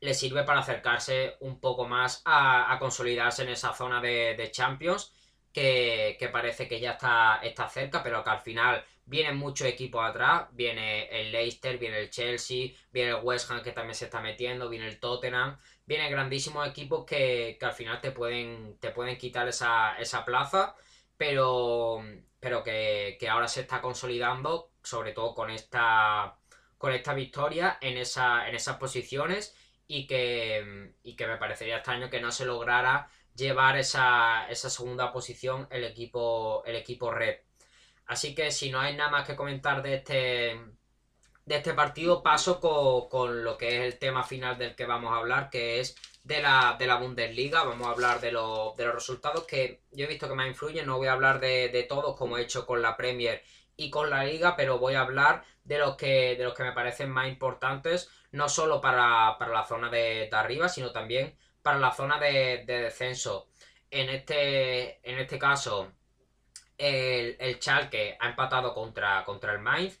le 0.00 0.14
sirve 0.14 0.44
para 0.44 0.60
acercarse 0.60 1.36
un 1.40 1.60
poco 1.60 1.86
más 1.86 2.22
a, 2.24 2.76
consolidarse 2.78 3.42
en 3.42 3.50
esa 3.50 3.72
zona 3.72 4.00
de, 4.00 4.48
Champions, 4.52 5.12
que, 5.52 6.16
parece 6.32 6.68
que 6.68 6.80
ya 6.80 6.92
está, 6.92 7.40
está 7.42 7.68
cerca, 7.68 8.02
pero 8.02 8.22
que 8.22 8.30
al 8.30 8.40
final 8.40 8.84
vienen 9.04 9.36
muchos 9.36 9.66
equipos 9.66 10.04
atrás, 10.04 10.48
viene 10.52 11.08
el 11.08 11.32
Leicester, 11.32 11.78
viene 11.78 11.98
el 11.98 12.10
Chelsea, 12.10 12.70
viene 12.92 13.10
el 13.10 13.22
West 13.22 13.50
Ham 13.50 13.62
que 13.62 13.72
también 13.72 13.94
se 13.94 14.06
está 14.06 14.20
metiendo, 14.20 14.68
viene 14.68 14.86
el 14.88 15.00
Tottenham, 15.00 15.58
vienen 15.84 16.10
grandísimos 16.10 16.66
equipos 16.68 17.04
que, 17.04 17.58
al 17.60 17.72
final 17.72 18.00
te 18.00 18.12
pueden, 18.12 18.78
te 18.78 18.90
pueden 18.90 19.18
quitar 19.18 19.48
esa, 19.48 19.98
esa 19.98 20.24
plaza, 20.24 20.76
pero, 21.22 22.02
pero 22.40 22.64
que, 22.64 23.16
que 23.20 23.28
ahora 23.28 23.46
se 23.46 23.60
está 23.60 23.80
consolidando, 23.80 24.72
sobre 24.82 25.12
todo 25.12 25.36
con 25.36 25.52
esta 25.52 26.36
con 26.76 26.92
esta 26.92 27.14
victoria 27.14 27.78
en, 27.80 27.96
esa, 27.96 28.48
en 28.48 28.56
esas 28.56 28.76
posiciones 28.76 29.54
y 29.86 30.08
que, 30.08 30.94
y 31.04 31.14
que 31.14 31.28
me 31.28 31.36
parecería 31.36 31.76
extraño 31.76 32.10
que 32.10 32.20
no 32.20 32.32
se 32.32 32.44
lograra 32.44 33.08
llevar 33.36 33.78
esa, 33.78 34.48
segunda 34.52 35.12
posición 35.12 35.68
el 35.70 35.84
equipo, 35.84 36.64
el 36.66 36.74
equipo 36.74 37.12
red. 37.12 37.36
Así 38.06 38.34
que 38.34 38.50
si 38.50 38.72
no 38.72 38.80
hay 38.80 38.96
nada 38.96 39.10
más 39.10 39.24
que 39.24 39.36
comentar 39.36 39.80
de 39.80 39.94
este, 39.94 40.60
de 41.44 41.56
este 41.56 41.74
partido 41.74 42.20
paso 42.20 42.58
con, 42.58 43.44
lo 43.44 43.56
que 43.56 43.68
es 43.78 43.94
el 43.94 44.00
tema 44.00 44.24
final 44.24 44.58
del 44.58 44.74
que 44.74 44.86
vamos 44.86 45.12
a 45.12 45.18
hablar, 45.18 45.50
que 45.50 45.78
es 45.78 45.94
de 46.24 46.40
la, 46.40 46.76
de 46.78 46.86
la 46.86 46.96
Bundesliga. 46.96 47.64
Vamos 47.64 47.86
a 47.86 47.90
hablar 47.90 48.20
de, 48.20 48.32
los 48.32 48.76
resultados 48.76 49.44
que 49.44 49.82
yo 49.90 50.04
he 50.04 50.08
visto 50.08 50.28
que 50.28 50.34
más 50.34 50.46
influyen. 50.46 50.86
No 50.86 50.98
voy 50.98 51.08
a 51.08 51.12
hablar 51.12 51.40
de, 51.40 51.86
todos 51.88 52.16
como 52.16 52.38
he 52.38 52.42
hecho 52.42 52.66
con 52.66 52.82
la 52.82 52.96
Premier 52.96 53.42
y 53.76 53.90
con 53.90 54.10
la 54.10 54.24
Liga, 54.24 54.56
pero 54.56 54.78
voy 54.78 54.94
a 54.94 55.02
hablar 55.02 55.44
de 55.64 55.78
los 55.78 55.96
que, 55.96 56.36
de 56.36 56.44
los 56.44 56.54
que 56.54 56.64
me 56.64 56.72
parecen 56.72 57.10
más 57.10 57.28
importantes, 57.28 58.10
no 58.32 58.48
solo 58.48 58.80
para, 58.80 59.36
la 59.38 59.64
zona 59.66 59.90
de, 59.90 60.28
arriba, 60.32 60.68
sino 60.68 60.92
también 60.92 61.36
para 61.62 61.78
la 61.78 61.92
zona 61.92 62.18
de, 62.18 62.64
descenso. 62.66 63.48
En 63.90 64.08
este, 64.08 65.00
en 65.08 65.18
este 65.18 65.38
caso, 65.38 65.92
el, 66.78 67.36
el 67.38 67.56
Schalke 67.56 68.16
ha 68.18 68.28
empatado 68.28 68.74
contra, 68.74 69.22
contra 69.24 69.52
el 69.52 69.58
Mainz 69.58 70.00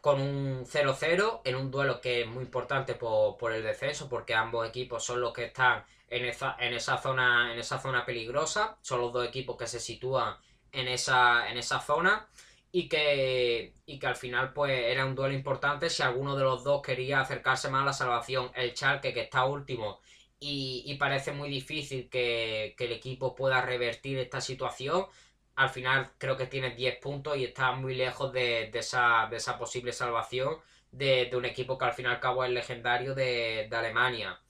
con 0.00 0.20
un 0.20 0.64
0-0 0.64 1.42
en 1.44 1.56
un 1.56 1.70
duelo 1.70 2.00
que 2.00 2.22
es 2.22 2.26
muy 2.26 2.44
importante 2.44 2.94
por, 2.94 3.52
el 3.52 3.62
descenso 3.62 4.08
porque 4.08 4.34
ambos 4.34 4.68
equipos 4.68 5.04
son 5.04 5.20
los 5.20 5.32
que 5.32 5.44
están 5.44 5.84
en 6.08 6.24
esa, 6.24 6.56
en 6.58 6.74
esa 6.74 6.98
zona 6.98 7.52
en 7.52 7.58
esa 7.58 7.78
zona 7.78 8.04
peligrosa. 8.04 8.78
Son 8.82 9.00
los 9.00 9.12
dos 9.12 9.26
equipos 9.26 9.56
que 9.56 9.66
se 9.66 9.80
sitúan 9.80 10.36
en 10.72 10.88
esa, 10.88 11.50
en 11.50 11.58
esa 11.58 11.80
zona 11.80 12.28
y 12.70 12.88
que, 12.88 13.74
y 13.86 13.98
que 13.98 14.06
al 14.06 14.16
final 14.16 14.52
pues 14.52 14.72
era 14.72 15.06
un 15.06 15.14
duelo 15.14 15.34
importante. 15.34 15.90
Si 15.90 16.02
alguno 16.02 16.36
de 16.36 16.44
los 16.44 16.64
dos 16.64 16.82
quería 16.82 17.20
acercarse 17.20 17.70
más 17.70 17.82
a 17.82 17.86
la 17.86 17.92
salvación 17.92 18.50
el 18.54 18.74
Chalke 18.74 19.12
que 19.14 19.22
está 19.22 19.44
último 19.44 20.00
y, 20.40 20.94
parece 20.98 21.32
muy 21.32 21.48
difícil 21.48 22.08
que, 22.08 22.74
que 22.76 22.84
el 22.84 22.92
equipo 22.92 23.34
pueda 23.34 23.60
revertir 23.62 24.18
esta 24.18 24.40
situación 24.40 25.06
al 25.58 25.70
final 25.70 26.12
creo 26.18 26.36
que 26.36 26.46
tiene 26.46 26.70
10 26.70 26.98
puntos 26.98 27.36
y 27.36 27.44
está 27.44 27.72
muy 27.72 27.96
lejos 27.96 28.32
de, 28.32 28.70
esa, 28.72 29.28
posible 29.58 29.92
salvación 29.92 30.56
de, 30.92 31.28
un 31.34 31.44
equipo 31.44 31.76
que 31.76 31.84
al 31.84 31.92
final 31.94 32.12
y 32.12 32.14
al 32.14 32.20
cabo 32.20 32.44
es 32.44 32.50
legendario 32.52 33.12
de, 33.12 33.68
Alemania. 33.72 34.40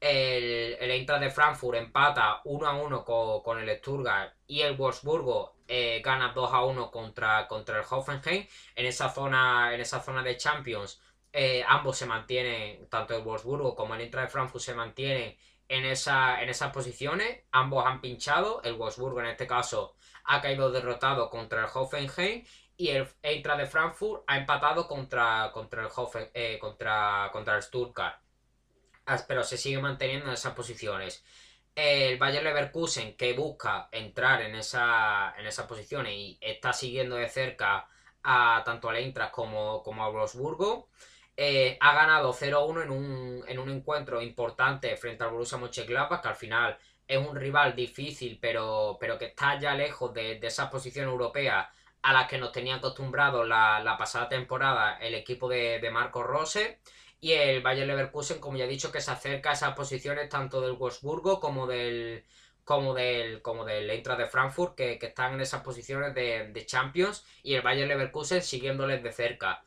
El, 0.00 0.76
el 0.80 0.90
Eintracht 0.90 1.22
de 1.22 1.30
Frankfurt 1.30 1.78
empata 1.78 2.40
1 2.44 2.66
a 2.66 2.74
1 2.74 3.04
con, 3.04 3.60
el 3.60 3.78
Stuttgart 3.78 4.34
y 4.48 4.62
el 4.62 4.76
Wolfsburgo 4.76 5.54
eh, 5.68 6.02
gana 6.04 6.32
2 6.34 6.52
a 6.52 6.64
1 6.64 6.90
contra, 6.90 7.46
contra 7.46 7.78
el 7.78 7.84
Hoffenheim. 7.88 8.44
En 8.74 8.86
esa 8.86 9.10
zona, 9.10 9.72
en 9.72 9.80
esa 9.80 10.00
zona 10.00 10.24
de 10.24 10.36
Champions, 10.36 11.00
eh, 11.32 11.64
ambos 11.68 11.96
se 11.98 12.06
mantienen, 12.06 12.88
tanto 12.88 13.16
el 13.16 13.22
Wolfsburgo 13.22 13.76
como 13.76 13.94
el 13.94 14.00
Eintracht 14.00 14.26
de 14.26 14.32
Frankfurt 14.32 14.64
se 14.64 14.74
mantienen 14.74 15.36
en, 15.68 15.84
esa, 15.84 16.42
en 16.42 16.48
esas 16.48 16.72
posiciones. 16.72 17.44
Ambos 17.52 17.86
han 17.86 18.00
pinchado. 18.00 18.60
El 18.64 18.74
Wolfsburgo 18.74 19.20
en 19.20 19.26
este 19.26 19.46
caso 19.46 19.94
ha 20.28 20.40
caído 20.40 20.70
derrotado 20.70 21.30
contra 21.30 21.62
el 21.62 21.70
Hoffenheim 21.72 22.44
y 22.76 22.90
el 22.90 23.08
Eintracht 23.22 23.60
de 23.60 23.66
Frankfurt 23.66 24.22
ha 24.26 24.36
empatado 24.36 24.86
contra, 24.86 25.50
contra 25.52 25.82
el 25.82 25.88
Hoffen, 25.94 26.30
eh, 26.32 26.58
contra, 26.60 27.28
contra 27.32 27.56
el 27.56 27.62
Stuttgart. 27.62 28.20
Pero 29.26 29.42
se 29.42 29.56
sigue 29.56 29.80
manteniendo 29.80 30.26
en 30.26 30.34
esas 30.34 30.54
posiciones. 30.54 31.24
El 31.74 32.18
Bayer 32.18 32.42
Leverkusen, 32.42 33.16
que 33.16 33.32
busca 33.32 33.88
entrar 33.90 34.42
en 34.42 34.54
esa, 34.54 35.34
en 35.38 35.46
esas 35.46 35.66
posiciones 35.66 36.12
y 36.12 36.38
está 36.40 36.72
siguiendo 36.72 37.16
de 37.16 37.28
cerca 37.28 37.88
a 38.22 38.62
tanto 38.64 38.90
al 38.90 38.96
Eintracht 38.96 39.32
como, 39.32 39.82
como 39.82 40.04
a 40.04 40.10
Wolfsburgo, 40.10 40.88
eh, 41.36 41.78
ha 41.80 41.94
ganado 41.94 42.34
0-1 42.34 42.82
en 42.82 42.90
un, 42.90 43.44
en 43.46 43.58
un 43.58 43.70
encuentro 43.70 44.20
importante 44.20 44.94
frente 44.96 45.24
al 45.24 45.30
Borussia 45.30 45.56
Mönchengladbach, 45.56 46.20
que 46.20 46.28
al 46.28 46.36
final 46.36 46.78
es 47.08 47.18
un 47.18 47.34
rival 47.34 47.74
difícil, 47.74 48.38
pero, 48.40 48.98
pero 49.00 49.18
que 49.18 49.26
está 49.26 49.58
ya 49.58 49.74
lejos 49.74 50.12
de, 50.14 50.38
de 50.38 50.46
esa 50.46 50.70
posición 50.70 51.08
europea 51.08 51.70
a 52.02 52.12
la 52.12 52.26
que 52.28 52.38
nos 52.38 52.52
tenía 52.52 52.76
acostumbrado 52.76 53.44
la, 53.44 53.96
pasada 53.98 54.28
temporada 54.28 54.98
el 54.98 55.14
equipo 55.14 55.48
de, 55.48 55.80
de 55.80 55.90
Marco 55.90 56.22
Rose. 56.22 56.80
Y 57.20 57.32
el 57.32 57.62
Bayer 57.62 57.86
Leverkusen, 57.86 58.40
como 58.40 58.56
ya 58.56 58.64
he 58.64 58.68
dicho, 58.68 58.92
que 58.92 59.00
se 59.00 59.10
acerca 59.10 59.50
a 59.50 59.54
esas 59.54 59.74
posiciones 59.74 60.28
tanto 60.28 60.60
del 60.60 60.74
Wolfsburgo 60.74 61.40
como 61.40 61.66
del 61.66 62.24
como 62.64 62.94
del 62.94 63.40
como 63.42 63.64
del 63.64 63.90
Eintracht 63.90 64.20
de 64.20 64.26
Frankfurt, 64.26 64.74
que, 64.76 64.98
están 65.00 65.34
en 65.34 65.40
esas 65.40 65.62
posiciones 65.62 66.14
de, 66.14 66.64
Champions, 66.66 67.24
y 67.42 67.54
el 67.54 67.62
Bayer 67.62 67.88
Leverkusen 67.88 68.42
siguiéndoles 68.42 69.02
de 69.02 69.12
cerca. 69.12 69.64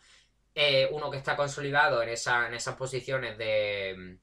Eh, 0.56 0.88
uno 0.92 1.10
que 1.12 1.18
está 1.18 1.36
consolidado 1.36 2.04
en, 2.04 2.10
esa, 2.10 2.48
en 2.48 2.54
esas 2.54 2.76
posiciones 2.76 3.38
de, 3.38 4.18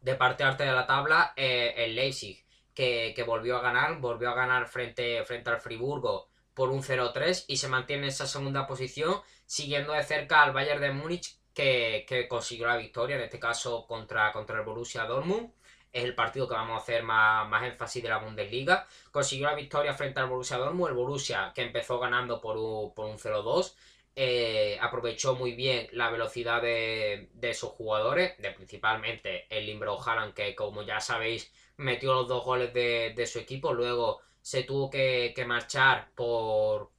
de 0.00 0.14
parte 0.16 0.44
arte 0.44 0.64
de 0.64 0.72
la 0.72 0.86
tabla, 0.86 1.32
eh, 1.36 1.74
el 1.78 1.94
Leipzig, 1.96 2.43
que, 2.74 3.24
volvió 3.26 3.56
a 3.56 3.62
ganar, 3.62 3.98
volvió 4.00 4.30
a 4.30 4.34
ganar 4.34 4.66
frente, 4.66 5.24
frente 5.24 5.50
al 5.50 5.60
Friburgo 5.60 6.28
por 6.54 6.70
un 6.70 6.82
0-3 6.82 7.46
y 7.48 7.56
se 7.56 7.68
mantiene 7.68 8.04
en 8.04 8.08
esa 8.08 8.26
segunda 8.26 8.66
posición, 8.66 9.20
siguiendo 9.46 9.92
de 9.92 10.02
cerca 10.02 10.42
al 10.42 10.52
Bayern 10.52 10.80
de 10.80 10.92
Múnich 10.92 11.38
que, 11.52 12.26
consiguió 12.28 12.66
la 12.66 12.76
victoria, 12.76 13.16
en 13.16 13.22
este 13.22 13.38
caso 13.38 13.86
contra, 13.86 14.32
contra 14.32 14.58
el 14.58 14.64
Borussia 14.64 15.04
Dortmund. 15.04 15.52
Es 15.92 16.02
el 16.02 16.14
partido 16.16 16.48
que 16.48 16.54
vamos 16.54 16.74
a 16.74 16.82
hacer 16.82 17.04
más, 17.04 17.48
más 17.48 17.62
énfasis 17.62 18.02
de 18.02 18.08
la 18.08 18.18
Bundesliga. 18.18 18.86
Consiguió 19.12 19.46
la 19.46 19.54
victoria 19.54 19.94
frente 19.94 20.18
al 20.18 20.28
Borussia 20.28 20.56
Dortmund. 20.58 20.90
El 20.90 20.96
Borussia 20.96 21.52
que 21.54 21.62
empezó 21.62 22.00
ganando 22.00 22.40
por 22.40 22.56
un, 22.56 22.92
por 22.92 23.06
un 23.06 23.16
0-2. 23.16 23.74
Eh, 24.16 24.76
aprovechó 24.80 25.36
muy 25.36 25.52
bien 25.52 25.88
la 25.92 26.10
velocidad 26.10 26.62
de, 26.62 27.30
de 27.34 27.54
sus 27.54 27.70
jugadores, 27.70 28.36
de 28.38 28.50
principalmente 28.50 29.46
el 29.50 29.66
Limbro 29.66 30.00
Haaland, 30.00 30.34
que 30.34 30.54
como 30.54 30.82
ya 30.82 31.00
sabéis 31.00 31.52
metió 31.76 32.14
los 32.14 32.28
dos 32.28 32.44
goles 32.44 32.72
de, 32.72 33.26
su 33.26 33.38
equipo, 33.38 33.72
luego 33.72 34.20
se 34.42 34.62
tuvo 34.64 34.90
que, 34.90 35.34
marchar 35.46 36.10
por... 36.14 36.90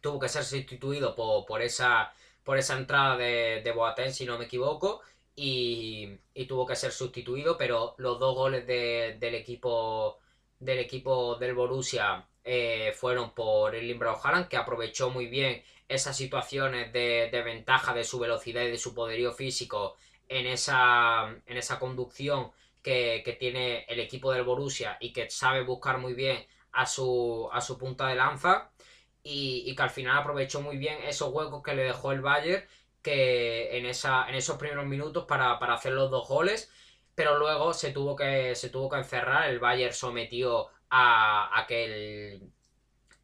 tuvo 0.00 0.18
que 0.18 0.28
ser 0.28 0.44
sustituido 0.44 1.14
por, 1.14 1.46
por 1.46 1.62
esa, 1.62 2.12
por 2.44 2.58
esa 2.58 2.76
entrada 2.78 3.16
de, 3.16 3.62
de 3.64 3.72
Boateng, 3.72 4.12
si 4.12 4.26
no 4.26 4.38
me 4.38 4.46
equivoco, 4.46 5.02
y, 5.34 6.18
tuvo 6.48 6.66
que 6.66 6.76
ser 6.76 6.92
sustituido, 6.92 7.56
pero 7.56 7.94
los 7.98 8.18
dos 8.18 8.34
goles 8.34 8.66
del 8.66 9.34
equipo 9.34 10.18
del 10.58 10.78
equipo 10.78 11.36
del 11.36 11.54
Borussia 11.54 12.24
eh, 12.44 12.92
fueron 12.96 13.34
por 13.34 13.74
el 13.74 13.88
Limbro 13.88 14.18
Haaland, 14.22 14.48
que 14.48 14.56
aprovechó 14.56 15.10
muy 15.10 15.26
bien 15.26 15.62
esas 15.88 16.16
situaciones 16.16 16.92
de, 16.92 17.28
de, 17.32 17.42
ventaja 17.42 17.92
de 17.94 18.04
su 18.04 18.18
velocidad 18.20 18.62
y 18.62 18.70
de 18.70 18.78
su 18.78 18.94
poderío 18.94 19.32
físico 19.32 19.96
en 20.28 20.46
esa, 20.46 21.28
en 21.46 21.56
esa 21.56 21.78
conducción 21.78 22.52
que, 22.82 23.36
tiene 23.38 23.84
el 23.88 24.00
equipo 24.00 24.32
del 24.32 24.44
Borussia 24.44 24.96
y 25.00 25.12
que 25.12 25.30
sabe 25.30 25.62
buscar 25.62 25.98
muy 25.98 26.14
bien 26.14 26.46
a 26.72 26.86
su, 26.86 27.48
a 27.52 27.60
su 27.60 27.78
punta 27.78 28.08
de 28.08 28.16
lanza 28.16 28.70
y, 29.22 29.74
que 29.74 29.82
al 29.82 29.90
final 29.90 30.18
aprovechó 30.18 30.60
muy 30.60 30.76
bien 30.76 30.98
esos 31.04 31.32
huecos 31.32 31.62
que 31.62 31.74
le 31.74 31.84
dejó 31.84 32.12
el 32.12 32.20
Bayern 32.20 32.64
que 33.02 33.76
en, 33.78 33.86
esa, 33.86 34.28
en 34.28 34.34
esos 34.36 34.58
primeros 34.58 34.86
minutos 34.86 35.24
para, 35.26 35.52
hacer 35.54 35.92
los 35.92 36.10
dos 36.10 36.28
goles 36.28 36.70
pero 37.14 37.38
luego 37.38 37.74
se 37.74 37.92
tuvo 37.92 38.16
que, 38.16 38.54
se 38.54 38.70
tuvo 38.70 38.88
que 38.90 38.96
encerrar, 38.96 39.50
el 39.50 39.58
Bayern 39.60 39.92
sometió 39.92 40.68
a, 40.90 41.58
a 41.60 41.66
que 41.66 41.84
el 41.84 42.52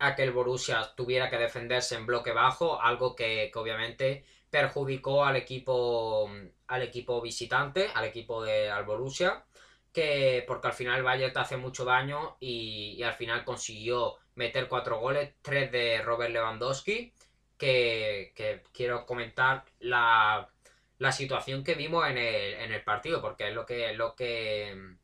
a 0.01 0.15
que 0.15 0.23
el 0.23 0.33
Borussia 0.33 0.93
tuviera 0.97 1.29
que 1.29 1.39
defenderse 1.39 1.97
en 1.97 2.07
bloque 2.07 2.33
bajo, 2.33 2.81
algo 2.81 3.17
que, 3.17 3.51
que 3.53 3.59
obviamente 3.59 4.25
perjudicó 4.51 5.25
al 5.25 5.37
equipo 5.37 6.31
al 6.69 6.83
equipo 6.83 7.21
visitante, 7.21 7.89
al 7.95 8.05
equipo 8.05 8.43
de 8.43 8.71
al 8.71 8.85
Borussia, 8.85 9.45
que 9.93 10.45
porque 10.47 10.69
al 10.69 10.73
final 10.75 10.99
el 10.99 11.03
Bayern 11.03 11.33
te 11.33 11.41
hace 11.41 11.57
mucho 11.57 11.85
daño 11.85 12.37
y, 12.41 13.03
al 13.03 13.15
final 13.15 13.45
consiguió 13.45 14.17
meter 14.35 14.69
cuatro 14.69 14.99
goles, 15.01 15.35
tres 15.43 15.73
de 15.73 16.03
Robert 16.03 16.33
Lewandowski, 16.33 17.13
que, 17.57 18.33
quiero 18.73 19.07
comentar 19.07 19.65
la, 19.81 20.49
situación 21.13 21.65
que 21.65 21.75
vimos 21.75 22.07
en 22.09 22.19
el, 22.19 22.85
partido, 22.85 23.21
porque 23.21 23.49
es 23.49 23.55
lo 23.55 23.67
que, 23.67 23.93
lo 23.95 24.15
que 24.15 24.97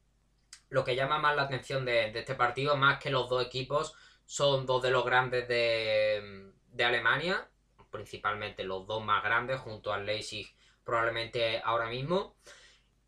lo 0.70 0.84
que 0.84 0.96
llama 0.96 1.18
más 1.18 1.36
la 1.36 1.42
atención 1.42 1.84
de, 1.84 2.06
este 2.18 2.34
partido, 2.34 2.76
más 2.76 2.98
que 2.98 3.10
los 3.10 3.28
dos 3.28 3.44
equipos, 3.44 3.94
son 4.26 4.66
dos 4.66 4.82
de 4.82 4.90
los 4.90 5.04
grandes 5.04 5.46
de, 5.48 6.52
de 6.68 6.84
Alemania, 6.84 7.48
principalmente 7.90 8.64
los 8.64 8.86
dos 8.86 9.04
más 9.04 9.22
grandes, 9.22 9.60
junto 9.60 9.92
al 9.92 10.04
Leipzig 10.06 10.52
probablemente 10.84 11.60
ahora 11.64 11.86
mismo. 11.88 12.34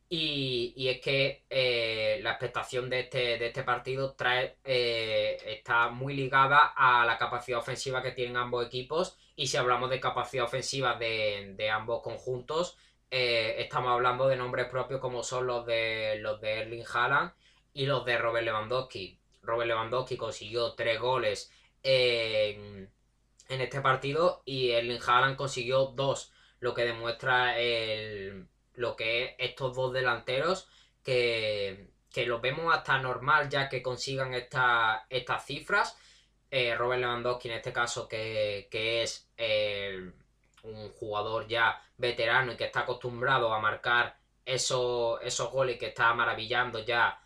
Y, 0.09 0.88
es 0.88 1.00
que 1.00 1.44
eh, 1.50 2.20
la 2.22 2.32
expectación 2.32 2.88
de 2.88 3.00
este, 3.00 3.38
de 3.38 3.46
este 3.46 3.64
partido 3.64 4.14
trae, 4.14 4.57
eh, 4.64 5.36
está 5.46 5.88
muy 5.88 6.14
ligada 6.14 6.72
a 6.76 7.04
la 7.04 7.18
capacidad 7.18 7.59
ofensiva 7.59 8.02
que 8.02 8.12
tienen 8.12 8.36
ambos 8.36 8.66
equipos. 8.66 9.18
Y 9.34 9.48
si 9.48 9.57
hablamos 9.57 9.90
de 9.90 10.00
capacidad 10.00 10.44
ofensiva 10.44 10.94
de, 10.94 11.70
ambos 11.72 12.02
conjuntos, 12.02 12.76
eh, 13.11 13.57
estamos 13.59 13.90
hablando 13.90 14.28
de 14.28 14.36
nombres 14.36 14.66
propios 14.68 15.00
como 15.00 15.22
son 15.22 15.46
los 15.46 15.66
de, 15.66 16.18
los 16.20 16.40
de 16.40 16.61
Erling 16.61 16.84
Haaland 16.92 17.32
y 17.74 17.86
los 17.86 18.04
de 18.04 18.18
Robert 18.18 18.44
Lewandowski. 18.44 19.18
Robert 19.42 19.68
Lewandowski 19.68 20.16
consiguió 20.16 20.74
tres 20.74 21.00
goles 21.00 21.52
en, 21.82 22.90
en 23.48 23.61
este 23.61 23.80
partido 23.80 24.42
y 24.44 24.70
Erling 24.70 25.00
Haaland 25.07 25.36
consiguió 25.36 25.86
dos, 25.86 26.32
lo 26.61 26.74
que 26.74 26.84
demuestra 26.84 27.59
el 27.59 28.48
lo 28.77 28.97
que 28.97 29.24
es 29.24 29.35
estos 29.39 29.74
dos 29.74 29.93
delanteros 29.93 30.68
que, 31.03 31.91
que 32.16 32.24
los 32.24 32.41
vemos 32.41 32.74
hasta 32.74 32.99
normal 32.99 33.51
ya 33.51 33.68
que 33.68 33.83
consigan 33.83 34.33
estas 34.33 35.45
cifras. 35.45 35.97
Eh, 36.51 36.74
Robert 36.74 37.01
Lewandowski 37.01 37.49
en 37.51 37.57
este 37.57 37.72
caso 37.72 38.09
que, 38.09 38.68
es 38.70 39.29
un 40.62 40.91
jugador 40.93 41.47
ya 41.47 41.79
veterano 41.99 42.53
y 42.53 42.57
que 42.57 42.64
está 42.64 42.81
acostumbrado 42.81 43.53
a 43.53 43.61
marcar 43.61 44.16
esos, 44.47 45.20
esos 45.22 45.51
goles 45.51 45.79
que 45.79 45.89
está 45.89 46.14
maravillando 46.14 46.79
ya 46.85 47.20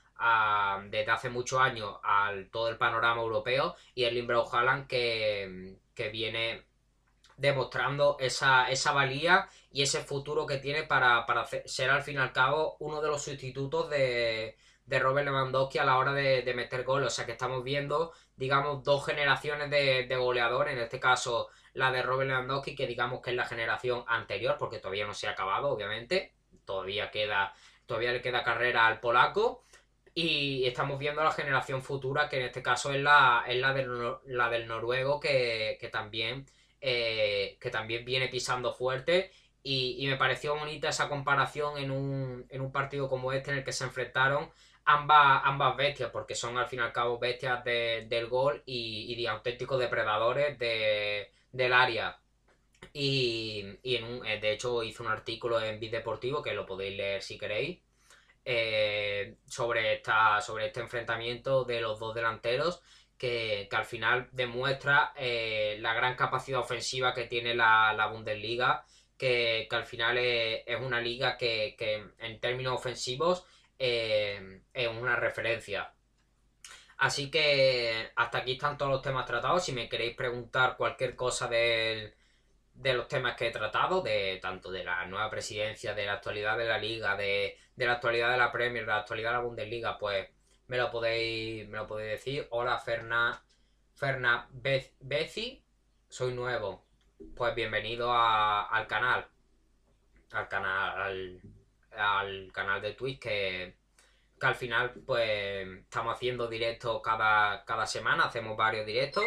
desde 0.91 1.11
hace 1.11 1.31
muchos 1.31 1.61
años 1.61 1.97
al 2.03 2.51
todo 2.51 2.69
el 2.69 2.77
panorama 2.77 3.23
europeo 3.23 3.77
y 3.95 4.05
el 4.05 4.15
Limbro 4.15 4.47
Haaland 4.53 4.87
que, 4.87 5.77
que 5.95 6.09
viene 6.09 6.65
demostrando 7.41 8.16
esa, 8.20 8.70
esa 8.70 8.93
valía 8.93 9.49
y 9.72 9.82
ese 9.82 10.01
futuro 10.01 10.47
que 10.47 10.59
tiene 10.59 10.82
para, 10.82 11.24
ser 11.64 11.91
al 11.91 12.03
fin 12.03 12.16
y 12.16 12.18
al 12.18 12.32
cabo 12.32 12.76
uno 12.80 13.01
de 13.01 13.09
los 13.09 13.22
sustitutos 13.22 13.88
de, 13.88 14.57
de 14.84 14.99
Robert 14.99 15.26
Lewandowski 15.26 15.78
a 15.78 15.84
la 15.84 15.97
hora 15.97 16.12
de, 16.12 16.53
meter 16.55 16.84
goles. 16.84 17.09
O 17.09 17.11
sea 17.11 17.24
que 17.24 17.32
estamos 17.32 17.64
viendo, 17.64 18.12
digamos, 18.36 18.84
dos 18.84 19.07
generaciones 19.07 19.70
de, 19.70 20.07
de 20.07 20.16
goleadores, 20.16 20.74
en 20.74 20.80
este 20.80 21.01
caso 21.01 21.49
la 21.72 21.91
de 21.91 22.03
Robert 22.03 22.28
Lewandowski, 22.28 22.74
que 22.74 22.86
digamos 22.86 23.22
que 23.22 23.30
es 23.30 23.36
la 23.36 23.47
generación 23.47 24.05
anterior, 24.07 24.57
porque 24.59 24.78
todavía 24.78 25.07
no 25.07 25.14
se 25.14 25.26
ha 25.26 25.30
acabado, 25.30 25.70
obviamente, 25.70 26.34
todavía 26.66 27.11
queda, 27.11 27.55
todavía 27.86 28.12
le 28.12 28.20
queda 28.20 28.43
carrera 28.43 28.86
al 28.86 29.01
polaco. 29.01 29.62
Y 30.12 30.66
estamos 30.66 30.99
viendo 30.99 31.22
la 31.22 31.30
generación 31.30 31.82
futura, 31.82 32.28
que 32.28 32.38
en 32.38 32.47
este 32.47 32.62
caso 32.62 32.93
es 32.93 33.01
la, 33.01 33.45
es 33.47 33.57
la, 33.59 33.72
del, 33.72 34.16
la 34.26 34.51
del 34.51 34.66
noruego, 34.66 35.20
que, 35.20 35.78
que 35.80 35.88
también 35.88 36.45
eh, 36.81 37.59
que 37.61 37.70
también 37.70 38.05
viene 38.05 38.28
pisando 38.28 38.72
fuerte. 38.72 39.31
Y, 39.62 40.07
me 40.07 40.16
pareció 40.16 40.57
bonita 40.57 40.89
esa 40.89 41.09
comparación 41.09 41.76
en 41.78 41.91
un, 41.91 42.47
en 42.49 42.61
un, 42.62 42.72
partido 42.72 43.09
como 43.09 43.33
este 43.33 43.51
en 43.51 43.59
el 43.59 43.64
que 43.64 43.72
se 43.72 43.85
enfrentaron 43.85 44.51
ambas, 44.85 45.43
ambas 45.45 45.76
bestias, 45.76 46.11
porque 46.11 46.35
son 46.35 46.57
al 46.57 46.66
fin 46.66 46.81
y 46.81 46.83
al 46.83 46.93
cabo 46.93 47.18
bestias 47.18 47.62
del 47.64 48.26
gol 48.28 48.62
y, 48.64 49.14
de 49.14 49.28
auténticos 49.28 49.78
depredadores 49.78 50.59
del 50.59 51.72
área. 51.72 52.18
Y, 52.93 53.61
en 53.85 54.24
eh, 54.26 54.41
de 54.41 54.53
hecho 54.53 54.83
hice 54.83 55.03
un 55.03 55.09
artículo 55.09 55.61
en 55.61 55.78
Bit 55.81 55.93
Deportivo 55.93 56.43
que 56.43 56.55
lo 56.55 56.66
podéis 56.66 56.97
leer 56.97 57.22
si 57.22 57.39
queréis. 57.39 57.81
Eh, 58.43 59.37
sobre, 59.47 59.95
esta, 59.95 60.41
sobre 60.41 60.66
este 60.66 60.81
enfrentamiento 60.81 61.64
de 61.64 61.81
los 61.83 62.01
dos 62.01 62.14
delanteros 62.14 62.81
que, 63.21 63.68
al 63.71 63.85
final 63.85 64.29
demuestra 64.33 65.12
eh, 65.14 65.77
la 65.81 65.93
gran 65.93 66.16
capacidad 66.16 66.61
ofensiva 66.61 67.12
que 67.12 67.27
tiene 67.27 67.55
la, 67.55 68.09
Bundesliga, 68.11 68.83
que, 69.18 69.68
al 69.71 69.85
final 69.85 70.16
es, 70.16 70.81
una 70.81 71.03
liga 71.03 71.37
que, 71.37 71.77
en 72.18 72.41
términos 72.41 72.75
ofensivos 72.75 73.45
eh, 73.79 74.62
es 74.73 74.89
una 74.89 75.16
referencia. 75.16 75.93
Así 76.97 77.31
que 77.31 78.11
hasta 78.16 78.39
aquí 78.39 78.53
están 78.53 78.79
todos 78.79 78.91
los 78.91 79.03
temas 79.03 79.27
tratados. 79.27 79.64
Si 79.64 79.73
me 79.73 79.89
queréis 79.89 80.16
preguntar 80.16 80.77
cualquier 80.79 81.14
cosa 81.14 81.47
de 81.47 82.14
los 82.75 83.07
temas 83.07 83.37
que 83.37 83.49
he 83.49 83.51
tratado, 83.51 84.01
de 84.01 84.39
tanto 84.41 84.71
de 84.71 84.85
la 84.85 85.05
nueva 85.07 85.29
presidencia, 85.29 85.93
de 85.93 86.07
la 86.07 86.14
actualidad 86.14 86.57
de 86.57 86.66
la 86.66 86.79
liga, 86.79 87.16
de, 87.16 87.59
de 87.77 87.87
la 87.87 87.93
actualidad 87.93 88.31
de 88.31 88.39
la 88.39 88.51
Premier, 88.51 88.85
de 88.87 88.93
la 88.93 88.99
actualidad 89.01 89.31
de 89.31 89.37
la 89.37 89.43
Bundesliga, 89.43 89.99
pues 89.99 90.27
me 90.71 90.79
lo 90.79 90.89
podéis, 90.89 91.68
me 91.68 91.79
lo 91.79 91.87
podéis 91.89 92.12
decir. 92.12 92.47
Hola, 92.51 92.79
Ferna, 92.79 93.43
Ferna 93.93 94.49
Bezi, 94.53 95.64
soy 96.09 96.33
nuevo. 96.33 96.87
Pues 97.35 97.57
bienvenido 97.57 98.12
al 98.14 98.87
canal. 98.87 99.27
Al 100.31 100.49
canal, 100.49 101.43
al, 101.91 102.53
canal 102.53 102.81
de 102.81 102.93
Twitch 102.93 103.18
que, 103.18 103.79
que, 104.39 104.47
al 104.47 104.55
final 104.55 104.93
pues 105.05 105.66
estamos 105.81 106.14
haciendo 106.14 106.47
directos 106.47 107.03
cada, 107.03 107.64
cada 107.64 107.85
semana, 107.85 108.27
hacemos 108.27 108.57
varios 108.57 108.87
directos. 108.87 109.25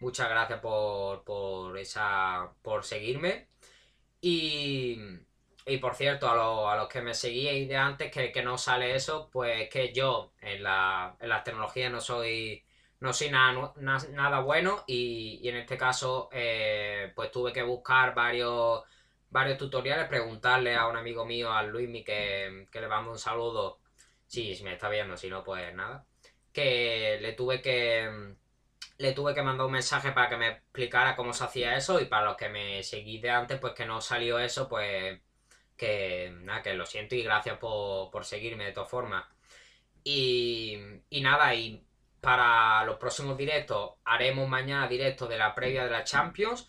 Muchas 0.00 0.30
gracias 0.30 0.60
por, 0.60 1.24
por 1.24 1.76
esa. 1.76 2.54
por 2.62 2.84
seguirme. 2.84 3.48
Y 4.22 4.96
y 5.68 5.78
por 5.78 5.94
cierto, 5.94 6.28
a, 6.28 6.76
los 6.76 6.88
que 6.88 7.02
me 7.02 7.14
seguíais 7.14 7.68
de 7.68 7.76
antes, 7.76 8.10
que, 8.10 8.42
no 8.42 8.56
sale 8.58 8.94
eso, 8.94 9.28
pues 9.30 9.68
que 9.68 9.92
yo 9.92 10.32
en 10.40 10.62
la, 10.62 11.16
en 11.20 11.28
las 11.28 11.44
tecnologías 11.44 11.92
no 11.92 12.00
soy, 12.00 12.64
no 13.00 13.12
soy 13.12 13.30
nada, 13.30 13.74
nada 13.76 14.40
bueno 14.40 14.84
y, 14.86 15.46
en 15.48 15.56
este 15.56 15.76
caso 15.76 16.28
eh, 16.32 17.12
pues 17.14 17.30
tuve 17.30 17.52
que 17.52 17.62
buscar 17.62 18.14
varios, 18.14 18.82
varios 19.30 19.58
tutoriales, 19.58 20.08
preguntarle 20.08 20.74
a 20.74 20.86
un 20.88 20.96
amigo 20.96 21.24
mío, 21.26 21.52
a 21.52 21.62
Luismi, 21.62 22.02
que, 22.04 22.66
que 22.72 22.80
le 22.80 22.88
mando 22.88 23.10
un 23.10 23.18
saludo, 23.18 23.80
sí, 24.26 24.54
si 24.56 24.64
me 24.64 24.72
está 24.74 24.88
viendo, 24.88 25.16
si 25.16 25.28
no, 25.28 25.44
pues 25.44 25.74
nada, 25.74 26.06
que 26.52 27.18
le 27.20 27.32
tuve 27.32 27.62
que... 27.62 28.36
Le 28.98 29.12
tuve 29.12 29.32
que 29.34 29.42
mandar 29.42 29.66
un 29.66 29.72
mensaje 29.72 30.10
para 30.12 30.28
que 30.28 30.36
me 30.36 30.48
explicara 30.48 31.14
cómo 31.14 31.32
se 31.32 31.44
hacía 31.44 31.76
eso 31.76 32.00
y 32.00 32.06
para 32.06 32.26
los 32.26 32.36
que 32.36 32.48
me 32.48 32.82
seguís 32.82 33.22
de 33.22 33.30
antes, 33.30 33.60
pues 33.60 33.72
que 33.74 33.86
no 33.86 34.00
salió 34.00 34.40
eso, 34.40 34.68
pues 34.68 35.20
que 35.78 36.30
nada, 36.42 36.62
que 36.62 36.74
lo 36.74 36.84
siento 36.84 37.14
y 37.14 37.22
gracias 37.22 37.56
por, 37.58 38.24
seguirme 38.24 38.66
de 38.66 38.72
todas 38.72 38.90
formas. 38.90 39.24
Y, 40.04 40.76
y, 41.08 41.20
nada, 41.22 41.54
y 41.54 41.82
para 42.20 42.84
los 42.84 42.96
próximos 42.96 43.38
directos 43.38 43.92
haremos 44.04 44.48
mañana 44.48 44.88
directo 44.88 45.26
de 45.26 45.38
la 45.38 45.54
previa 45.54 45.84
de 45.84 45.90
la 45.90 46.04
Champions, 46.04 46.68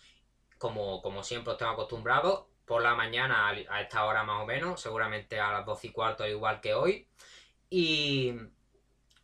como, 0.56 1.02
como 1.02 1.22
siempre 1.22 1.52
os 1.52 1.58
tengo 1.58 1.72
acostumbrado, 1.72 2.48
por 2.64 2.82
la 2.82 2.94
mañana 2.94 3.48
a 3.48 3.80
esta 3.80 4.04
hora 4.04 4.22
más 4.22 4.42
o 4.42 4.46
menos, 4.46 4.80
seguramente 4.80 5.40
a 5.40 5.52
las 5.52 5.66
12 5.66 5.88
y 5.88 5.90
cuarto 5.90 6.26
igual 6.26 6.60
que 6.60 6.74
hoy. 6.74 7.08
Y, 7.68 8.32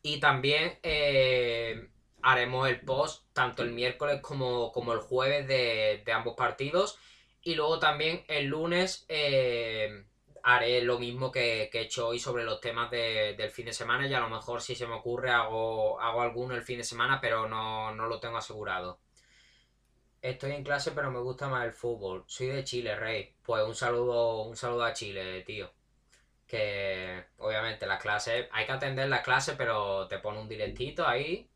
y 0.03 0.21
también 0.21 0.79
eh, 0.83 1.89
haremos 2.23 2.69
el 2.69 2.81
post 2.81 3.27
tanto 3.33 3.63
el 3.63 3.73
miércoles 3.73 4.21
como, 4.21 4.73
como 4.73 4.93
el 4.93 4.99
jueves 4.99 5.47
de, 5.47 6.03
de 6.05 6.13
ambos 6.13 6.35
partidos 6.35 6.99
y 7.47 7.55
luego 7.55 7.79
también 7.79 8.25
el 8.27 8.47
lunes 8.47 9.07
eh, 9.09 10.05
haré 10.43 10.83
lo 10.83 10.99
mismo 10.99 11.31
que, 11.31 11.71
he 11.73 11.81
hecho 11.81 12.09
hoy 12.09 12.19
sobre 12.19 12.43
los 12.43 12.61
temas 12.61 12.91
del 12.91 13.51
fin 13.51 13.67
de 13.67 13.73
semana 13.73 14.05
y 14.09 14.15
a 14.15 14.19
lo 14.19 14.29
mejor 14.29 14.61
si 14.61 14.75
se 14.75 14.89
me 14.89 14.95
ocurre 14.95 15.31
hago, 15.31 16.01
hago 16.01 16.23
alguno 16.23 16.57
el 16.57 16.65
fin 16.65 16.79
de 16.79 16.83
semana, 16.83 17.21
pero 17.21 17.49
no, 17.49 17.93
lo 17.95 18.19
tengo 18.19 18.37
asegurado. 18.37 18.99
Estoy 20.21 20.53
en 20.53 20.65
clase 20.65 20.91
pero 20.91 21.13
me 21.13 21.21
gusta 21.21 21.47
más 21.47 21.65
el 21.65 21.73
fútbol. 21.73 22.25
Soy 22.27 22.49
de 22.49 22.65
Chile, 22.65 22.97
Rey. 22.97 23.37
Pues 23.45 23.63
un 23.63 23.77
saludo, 23.77 24.43
un 24.43 24.57
saludo 24.57 24.83
a 24.85 24.93
Chile, 24.93 25.43
tío. 25.43 25.71
Que 26.49 27.27
obviamente 27.39 27.87
las 27.87 28.03
clases, 28.03 28.49
hay 28.51 28.67
que 28.67 28.73
atender 28.73 29.09
las 29.09 29.23
clases, 29.23 29.55
pero 29.57 30.09
te 30.09 30.19
pone 30.19 30.41
un 30.41 30.49
directito 30.49 31.07
ahí, 31.07 31.49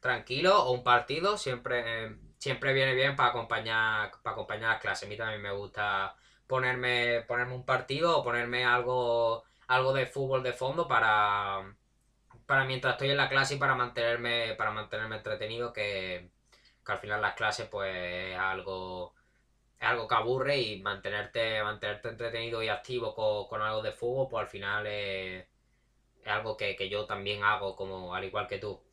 tranquilo, 0.00 0.64
o 0.64 0.72
un 0.72 0.82
partido, 0.82 1.38
siempre 1.38 2.16
siempre 2.38 2.72
viene 2.72 2.94
bien 2.94 3.16
para 3.16 3.30
acompañar, 3.30 4.10
para 4.22 4.34
acompañar 4.34 4.70
las 4.72 4.80
clases. 4.80 5.06
A 5.06 5.10
mí 5.10 5.16
también 5.16 5.42
me 5.42 5.52
gusta 5.52 6.16
ponerme, 6.46 7.22
ponerme 7.26 7.54
un 7.54 7.64
partido 7.64 8.18
o 8.18 8.24
ponerme 8.24 8.64
algo, 8.64 9.44
algo 9.68 9.92
de 9.92 10.06
fútbol 10.06 10.42
de 10.42 10.52
fondo 10.52 10.86
para, 10.88 11.74
para 12.46 12.64
mientras 12.64 12.94
estoy 12.94 13.10
en 13.10 13.16
la 13.16 13.28
clase 13.28 13.54
y 13.56 13.58
para 13.58 13.74
mantenerme, 13.74 14.54
para 14.56 14.70
mantenerme 14.70 15.16
entretenido, 15.16 15.72
que, 15.72 16.30
al 16.86 16.98
final 16.98 17.20
las 17.20 17.34
clases 17.34 17.68
pues 17.68 17.92
es 17.94 18.38
algo, 18.38 19.14
es 19.80 19.88
algo 19.88 20.06
que 20.08 20.14
aburre 20.14 20.58
y 20.58 20.82
mantenerte, 20.82 21.62
mantenerte 21.62 22.08
entretenido 22.08 22.62
y 22.62 22.68
activo 22.68 23.14
con, 23.48 23.62
algo 23.62 23.82
de 23.82 23.92
fútbol, 23.92 24.28
pues 24.30 24.42
al 24.42 24.48
final 24.48 24.86
es, 24.86 25.46
algo 26.26 26.56
que, 26.56 26.76
que, 26.76 26.88
yo 26.88 27.06
también 27.06 27.42
hago 27.44 27.76
como 27.76 28.14
al 28.14 28.24
igual 28.24 28.46
que 28.48 28.58
tú. 28.58 28.85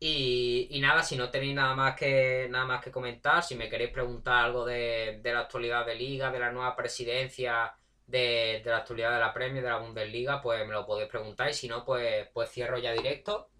Y, 0.00 0.78
nada, 0.80 1.02
si 1.02 1.16
no 1.16 1.28
tenéis 1.30 1.54
nada 1.54 1.74
más 1.74 1.96
que 1.96 2.46
nada 2.50 2.64
más 2.64 2.82
que 2.82 2.92
comentar, 2.92 3.42
si 3.42 3.56
me 3.56 3.68
queréis 3.68 3.90
preguntar 3.90 4.44
algo 4.44 4.64
de, 4.64 5.20
la 5.24 5.40
actualidad 5.40 5.84
de 5.86 5.96
Liga, 5.96 6.30
de 6.30 6.38
la 6.38 6.52
nueva 6.52 6.76
presidencia, 6.76 7.74
de, 8.06 8.62
la 8.64 8.78
actualidad 8.78 9.12
de 9.14 9.18
la 9.20 9.32
Premier, 9.32 9.62
de 9.62 9.70
la 9.70 9.78
Bundesliga, 9.78 10.40
pues 10.40 10.64
me 10.66 10.72
lo 10.72 10.86
podéis 10.86 11.08
preguntar. 11.10 11.50
Y 11.50 11.54
si 11.54 11.68
no, 11.68 11.84
pues, 11.84 12.28
pues 12.32 12.50
cierro 12.50 12.78
ya 12.78 12.92
directo. 12.92 13.50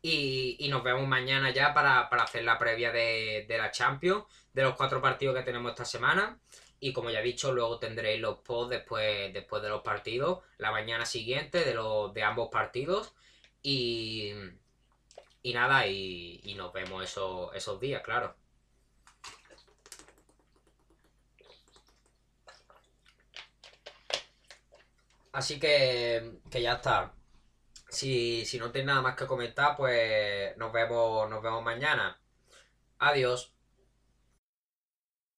Y, 0.00 0.66
nos 0.70 0.82
vemos 0.82 1.06
mañana 1.06 1.50
ya 1.50 1.74
para, 1.74 2.00
hacer 2.00 2.44
la 2.44 2.58
previa 2.58 2.90
de, 2.90 3.46
la 3.48 3.70
Champions, 3.70 4.24
de 4.52 4.62
los 4.62 4.74
cuatro 4.74 5.00
partidos 5.02 5.36
que 5.36 5.42
tenemos 5.42 5.72
esta 5.72 5.84
semana. 5.84 6.38
Y 6.80 6.92
como 6.92 7.10
ya 7.10 7.20
he 7.20 7.22
dicho, 7.22 7.52
luego 7.52 7.78
tendréis 7.78 8.20
los 8.20 8.38
posts 8.38 8.70
después, 8.70 9.32
después 9.32 9.62
de 9.62 9.68
los 9.68 9.82
partidos, 9.82 10.40
la 10.58 10.72
mañana 10.72 11.06
siguiente 11.06 11.64
de, 11.64 11.74
los, 11.74 12.12
de 12.14 12.22
ambos 12.22 12.48
partidos. 12.50 13.14
Y, 13.62 14.32
y 15.42 15.52
nada, 15.54 15.86
y, 15.86 16.54
nos 16.56 16.72
vemos 16.72 17.02
esos 17.04 17.80
días, 17.80 18.02
claro. 18.02 18.34
Así 25.32 25.58
que, 25.58 26.40
que 26.50 26.62
ya 26.62 26.74
está. 26.74 27.12
Si, 27.88 28.44
si 28.46 28.58
no 28.58 28.70
tenéis 28.70 28.86
nada 28.88 29.02
más 29.02 29.16
que 29.16 29.26
comentar, 29.26 29.76
pues 29.76 30.56
nos 30.58 30.72
vemos, 30.72 31.28
nos 31.30 31.42
vemos 31.42 31.62
mañana. 31.64 32.20
Adiós. 32.98 33.52